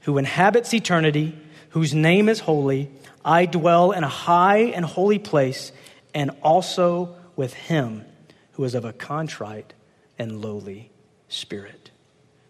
who 0.01 0.17
inhabits 0.17 0.73
eternity, 0.73 1.37
whose 1.69 1.93
name 1.93 2.29
is 2.29 2.39
holy. 2.39 2.89
I 3.25 3.45
dwell 3.45 3.91
in 3.91 4.03
a 4.03 4.09
high 4.09 4.59
and 4.59 4.85
holy 4.85 5.19
place, 5.19 5.71
and 6.13 6.31
also 6.41 7.15
with 7.35 7.53
him 7.53 8.05
who 8.53 8.63
is 8.63 8.75
of 8.75 8.85
a 8.85 8.93
contrite 8.93 9.73
and 10.17 10.41
lowly 10.41 10.91
spirit, 11.27 11.91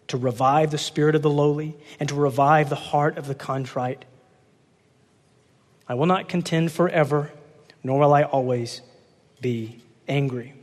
to 0.08 0.16
revive 0.16 0.70
the 0.70 0.78
spirit 0.78 1.14
of 1.14 1.22
the 1.22 1.30
lowly 1.30 1.76
and 1.98 2.08
to 2.08 2.14
revive 2.14 2.68
the 2.68 2.76
heart 2.76 3.18
of 3.18 3.26
the 3.26 3.34
contrite. 3.34 4.04
I 5.88 5.94
will 5.94 6.06
not 6.06 6.28
contend 6.28 6.72
forever, 6.72 7.32
nor 7.82 8.00
will 8.00 8.14
I 8.14 8.22
always 8.22 8.82
be 9.40 9.80
angry. 10.08 10.54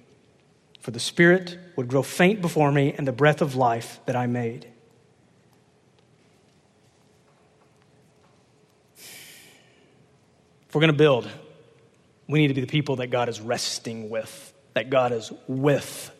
For 0.81 0.91
the 0.91 0.99
Spirit 0.99 1.57
would 1.75 1.87
grow 1.87 2.01
faint 2.01 2.41
before 2.41 2.71
me, 2.71 2.93
and 2.97 3.07
the 3.07 3.11
breath 3.11 3.41
of 3.41 3.55
life 3.55 3.99
that 4.05 4.15
I 4.15 4.27
made. 4.27 4.67
If 8.95 10.75
we're 10.75 10.81
going 10.81 10.91
to 10.91 10.97
build, 10.97 11.29
we 12.27 12.39
need 12.39 12.49
to 12.49 12.53
be 12.53 12.61
the 12.61 12.67
people 12.67 12.97
that 12.97 13.07
God 13.07 13.29
is 13.29 13.39
resting 13.39 14.09
with, 14.09 14.53
that 14.73 14.89
God 14.89 15.11
is 15.11 15.31
with. 15.47 16.11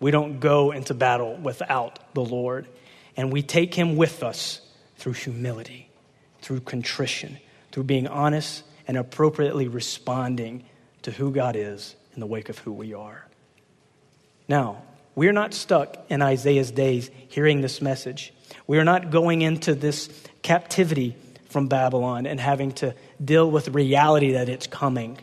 We 0.00 0.10
don't 0.10 0.40
go 0.40 0.70
into 0.70 0.94
battle 0.94 1.36
without 1.36 2.14
the 2.14 2.24
Lord. 2.24 2.68
And 3.16 3.32
we 3.32 3.42
take 3.42 3.74
Him 3.74 3.96
with 3.96 4.22
us 4.22 4.60
through 4.96 5.14
humility, 5.14 5.88
through 6.40 6.60
contrition, 6.60 7.38
through 7.72 7.84
being 7.84 8.06
honest 8.06 8.62
and 8.86 8.96
appropriately 8.96 9.68
responding 9.68 10.64
to 11.02 11.10
who 11.10 11.30
God 11.30 11.56
is 11.56 11.96
in 12.16 12.20
the 12.20 12.26
wake 12.26 12.48
of 12.48 12.58
who 12.58 12.72
we 12.72 12.94
are. 12.94 13.26
Now, 14.48 14.82
we're 15.14 15.32
not 15.32 15.54
stuck 15.54 15.96
in 16.08 16.22
Isaiah's 16.22 16.70
days 16.70 17.10
hearing 17.28 17.60
this 17.60 17.80
message. 17.80 18.32
We 18.66 18.78
are 18.78 18.84
not 18.84 19.10
going 19.10 19.42
into 19.42 19.74
this 19.74 20.08
captivity 20.42 21.14
from 21.50 21.68
Babylon 21.68 22.26
and 22.26 22.40
having 22.40 22.72
to 22.72 22.94
deal 23.22 23.50
with 23.50 23.68
reality 23.68 24.32
that 24.32 24.48
it's 24.48 24.66
coming. 24.66 25.18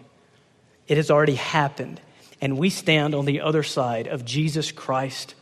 It 0.87 0.97
has 0.97 1.11
already 1.11 1.35
happened. 1.35 1.99
And 2.41 2.57
we 2.57 2.69
stand 2.69 3.15
on 3.15 3.25
the 3.25 3.41
other 3.41 3.63
side 3.63 4.07
of 4.07 4.25
Jesus 4.25 4.71
Christ, 4.71 5.35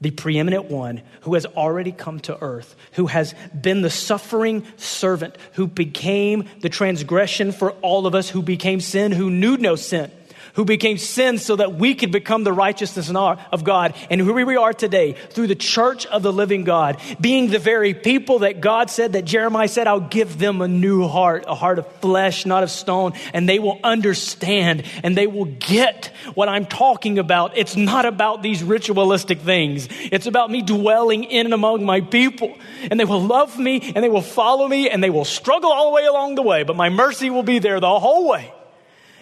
the 0.00 0.10
preeminent 0.10 0.66
one 0.66 1.02
who 1.22 1.34
has 1.34 1.46
already 1.46 1.92
come 1.92 2.20
to 2.20 2.40
earth, 2.42 2.76
who 2.92 3.06
has 3.06 3.34
been 3.58 3.82
the 3.82 3.90
suffering 3.90 4.66
servant, 4.76 5.36
who 5.54 5.66
became 5.66 6.48
the 6.60 6.68
transgression 6.68 7.52
for 7.52 7.72
all 7.82 8.06
of 8.06 8.14
us, 8.14 8.28
who 8.28 8.42
became 8.42 8.80
sin, 8.80 9.12
who 9.12 9.30
knew 9.30 9.56
no 9.56 9.76
sin 9.76 10.10
who 10.54 10.64
became 10.64 10.98
sin 10.98 11.38
so 11.38 11.56
that 11.56 11.74
we 11.74 11.94
could 11.94 12.12
become 12.12 12.44
the 12.44 12.52
righteousness 12.52 13.10
of 13.10 13.64
God. 13.64 13.94
And 14.08 14.20
who 14.20 14.32
we 14.32 14.56
are 14.56 14.72
today 14.72 15.12
through 15.30 15.48
the 15.48 15.54
church 15.54 16.06
of 16.06 16.22
the 16.22 16.32
living 16.32 16.64
God, 16.64 17.00
being 17.20 17.48
the 17.48 17.58
very 17.58 17.94
people 17.94 18.40
that 18.40 18.60
God 18.60 18.90
said, 18.90 19.12
that 19.12 19.24
Jeremiah 19.24 19.68
said, 19.68 19.86
I'll 19.86 20.00
give 20.00 20.38
them 20.38 20.60
a 20.60 20.68
new 20.68 21.06
heart, 21.06 21.44
a 21.46 21.54
heart 21.54 21.78
of 21.78 21.86
flesh, 22.00 22.46
not 22.46 22.62
of 22.62 22.70
stone, 22.70 23.12
and 23.32 23.48
they 23.48 23.58
will 23.58 23.78
understand 23.82 24.84
and 25.02 25.16
they 25.16 25.26
will 25.26 25.46
get 25.46 26.12
what 26.34 26.48
I'm 26.48 26.66
talking 26.66 27.18
about. 27.18 27.56
It's 27.56 27.76
not 27.76 28.04
about 28.04 28.42
these 28.42 28.62
ritualistic 28.62 29.40
things. 29.40 29.88
It's 29.90 30.26
about 30.26 30.50
me 30.50 30.62
dwelling 30.62 31.24
in 31.24 31.46
and 31.46 31.54
among 31.54 31.84
my 31.84 32.00
people. 32.00 32.56
And 32.90 32.98
they 32.98 33.04
will 33.04 33.22
love 33.22 33.58
me 33.58 33.92
and 33.94 34.04
they 34.04 34.08
will 34.08 34.22
follow 34.22 34.68
me 34.68 34.88
and 34.88 35.02
they 35.02 35.10
will 35.10 35.24
struggle 35.24 35.72
all 35.72 35.90
the 35.90 35.94
way 35.94 36.06
along 36.06 36.36
the 36.36 36.42
way, 36.42 36.62
but 36.62 36.76
my 36.76 36.88
mercy 36.88 37.30
will 37.30 37.42
be 37.42 37.58
there 37.58 37.80
the 37.80 37.98
whole 37.98 38.28
way 38.28 38.52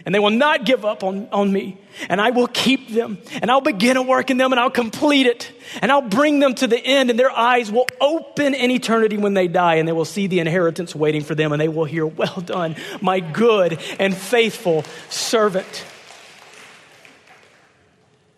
and 0.08 0.14
they 0.14 0.20
will 0.20 0.30
not 0.30 0.64
give 0.64 0.86
up 0.86 1.04
on, 1.04 1.28
on 1.32 1.52
me. 1.52 1.76
And 2.08 2.18
I 2.18 2.30
will 2.30 2.46
keep 2.46 2.88
them, 2.88 3.18
and 3.42 3.50
I'll 3.50 3.60
begin 3.60 3.98
a 3.98 4.02
work 4.02 4.30
in 4.30 4.38
them, 4.38 4.54
and 4.54 4.58
I'll 4.58 4.70
complete 4.70 5.26
it, 5.26 5.52
and 5.82 5.92
I'll 5.92 6.00
bring 6.00 6.38
them 6.38 6.54
to 6.54 6.66
the 6.66 6.78
end, 6.78 7.10
and 7.10 7.18
their 7.18 7.30
eyes 7.30 7.70
will 7.70 7.84
open 8.00 8.54
in 8.54 8.70
eternity 8.70 9.18
when 9.18 9.34
they 9.34 9.48
die, 9.48 9.74
and 9.74 9.86
they 9.86 9.92
will 9.92 10.06
see 10.06 10.26
the 10.26 10.40
inheritance 10.40 10.94
waiting 10.94 11.22
for 11.24 11.34
them, 11.34 11.52
and 11.52 11.60
they 11.60 11.68
will 11.68 11.84
hear, 11.84 12.06
Well 12.06 12.40
done, 12.40 12.76
my 13.02 13.20
good 13.20 13.78
and 13.98 14.16
faithful 14.16 14.82
servant. 15.10 15.84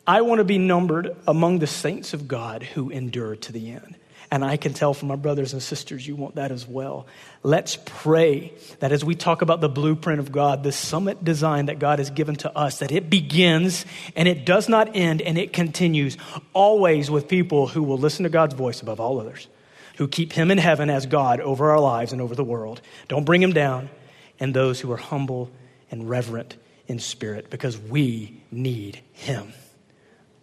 I 0.08 0.22
want 0.22 0.40
to 0.40 0.44
be 0.44 0.58
numbered 0.58 1.14
among 1.28 1.60
the 1.60 1.68
saints 1.68 2.12
of 2.12 2.26
God 2.26 2.64
who 2.64 2.90
endure 2.90 3.36
to 3.36 3.52
the 3.52 3.70
end. 3.70 3.94
And 4.32 4.44
I 4.44 4.56
can 4.56 4.74
tell 4.74 4.94
from 4.94 5.08
my 5.08 5.16
brothers 5.16 5.52
and 5.54 5.62
sisters, 5.62 6.06
you 6.06 6.14
want 6.14 6.36
that 6.36 6.52
as 6.52 6.66
well. 6.66 7.06
Let's 7.42 7.76
pray 7.84 8.52
that 8.78 8.92
as 8.92 9.04
we 9.04 9.16
talk 9.16 9.42
about 9.42 9.60
the 9.60 9.68
blueprint 9.68 10.20
of 10.20 10.30
God, 10.30 10.62
the 10.62 10.70
summit 10.70 11.24
design 11.24 11.66
that 11.66 11.80
God 11.80 11.98
has 11.98 12.10
given 12.10 12.36
to 12.36 12.56
us, 12.56 12.78
that 12.78 12.92
it 12.92 13.10
begins 13.10 13.84
and 14.14 14.28
it 14.28 14.44
does 14.44 14.68
not 14.68 14.94
end 14.94 15.20
and 15.20 15.36
it 15.36 15.52
continues 15.52 16.16
always 16.52 17.10
with 17.10 17.26
people 17.26 17.66
who 17.66 17.82
will 17.82 17.98
listen 17.98 18.22
to 18.22 18.28
God's 18.28 18.54
voice 18.54 18.80
above 18.82 19.00
all 19.00 19.18
others, 19.18 19.48
who 19.96 20.06
keep 20.06 20.32
Him 20.32 20.52
in 20.52 20.58
heaven 20.58 20.90
as 20.90 21.06
God 21.06 21.40
over 21.40 21.72
our 21.72 21.80
lives 21.80 22.12
and 22.12 22.22
over 22.22 22.36
the 22.36 22.44
world. 22.44 22.80
Don't 23.08 23.24
bring 23.24 23.42
Him 23.42 23.52
down, 23.52 23.90
and 24.38 24.54
those 24.54 24.78
who 24.78 24.92
are 24.92 24.96
humble 24.96 25.50
and 25.90 26.08
reverent 26.08 26.56
in 26.86 27.00
spirit 27.00 27.50
because 27.50 27.76
we 27.76 28.40
need 28.52 29.00
Him. 29.12 29.52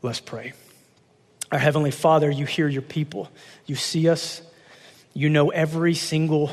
Let's 0.01 0.19
pray. 0.19 0.53
Our 1.51 1.59
Heavenly 1.59 1.91
Father, 1.91 2.29
you 2.29 2.45
hear 2.45 2.67
your 2.67 2.81
people. 2.81 3.29
You 3.65 3.75
see 3.75 4.09
us. 4.09 4.41
You 5.13 5.29
know 5.29 5.49
every 5.49 5.93
single 5.95 6.51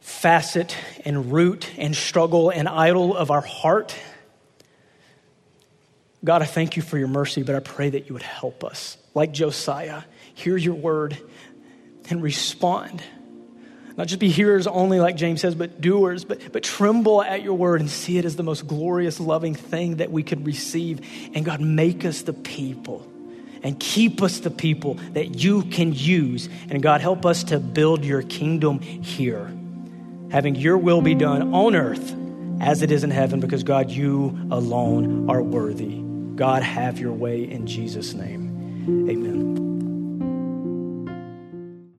facet 0.00 0.76
and 1.04 1.32
root 1.32 1.70
and 1.78 1.94
struggle 1.94 2.50
and 2.50 2.68
idol 2.68 3.16
of 3.16 3.30
our 3.30 3.40
heart. 3.40 3.94
God, 6.24 6.42
I 6.42 6.46
thank 6.46 6.76
you 6.76 6.82
for 6.82 6.98
your 6.98 7.08
mercy, 7.08 7.42
but 7.42 7.54
I 7.54 7.60
pray 7.60 7.90
that 7.90 8.08
you 8.08 8.14
would 8.14 8.22
help 8.22 8.64
us, 8.64 8.96
like 9.14 9.32
Josiah, 9.32 10.02
hear 10.34 10.56
your 10.56 10.74
word 10.74 11.16
and 12.08 12.22
respond. 12.22 13.02
Not 13.96 14.06
just 14.06 14.20
be 14.20 14.30
hearers 14.30 14.66
only, 14.66 15.00
like 15.00 15.16
James 15.16 15.42
says, 15.42 15.54
but 15.54 15.80
doers, 15.80 16.24
but, 16.24 16.50
but 16.50 16.62
tremble 16.62 17.22
at 17.22 17.42
your 17.42 17.54
word 17.54 17.80
and 17.80 17.90
see 17.90 18.16
it 18.16 18.24
as 18.24 18.36
the 18.36 18.42
most 18.42 18.66
glorious, 18.66 19.20
loving 19.20 19.54
thing 19.54 19.96
that 19.96 20.10
we 20.10 20.22
could 20.22 20.46
receive. 20.46 21.00
And 21.34 21.44
God, 21.44 21.60
make 21.60 22.04
us 22.04 22.22
the 22.22 22.32
people 22.32 23.06
and 23.62 23.78
keep 23.78 24.22
us 24.22 24.40
the 24.40 24.50
people 24.50 24.94
that 25.12 25.40
you 25.42 25.62
can 25.62 25.92
use. 25.92 26.48
And 26.70 26.82
God, 26.82 27.00
help 27.00 27.24
us 27.24 27.44
to 27.44 27.58
build 27.58 28.04
your 28.04 28.22
kingdom 28.22 28.80
here, 28.80 29.52
having 30.30 30.54
your 30.54 30.78
will 30.78 31.02
be 31.02 31.14
done 31.14 31.54
on 31.54 31.76
earth 31.76 32.16
as 32.60 32.82
it 32.82 32.90
is 32.90 33.02
in 33.02 33.10
heaven, 33.10 33.40
because 33.40 33.62
God, 33.62 33.90
you 33.90 34.38
alone 34.50 35.28
are 35.28 35.42
worthy. 35.42 36.00
God, 36.36 36.62
have 36.62 36.98
your 36.98 37.12
way 37.12 37.50
in 37.50 37.66
Jesus' 37.66 38.14
name. 38.14 39.08
Amen. 39.08 39.61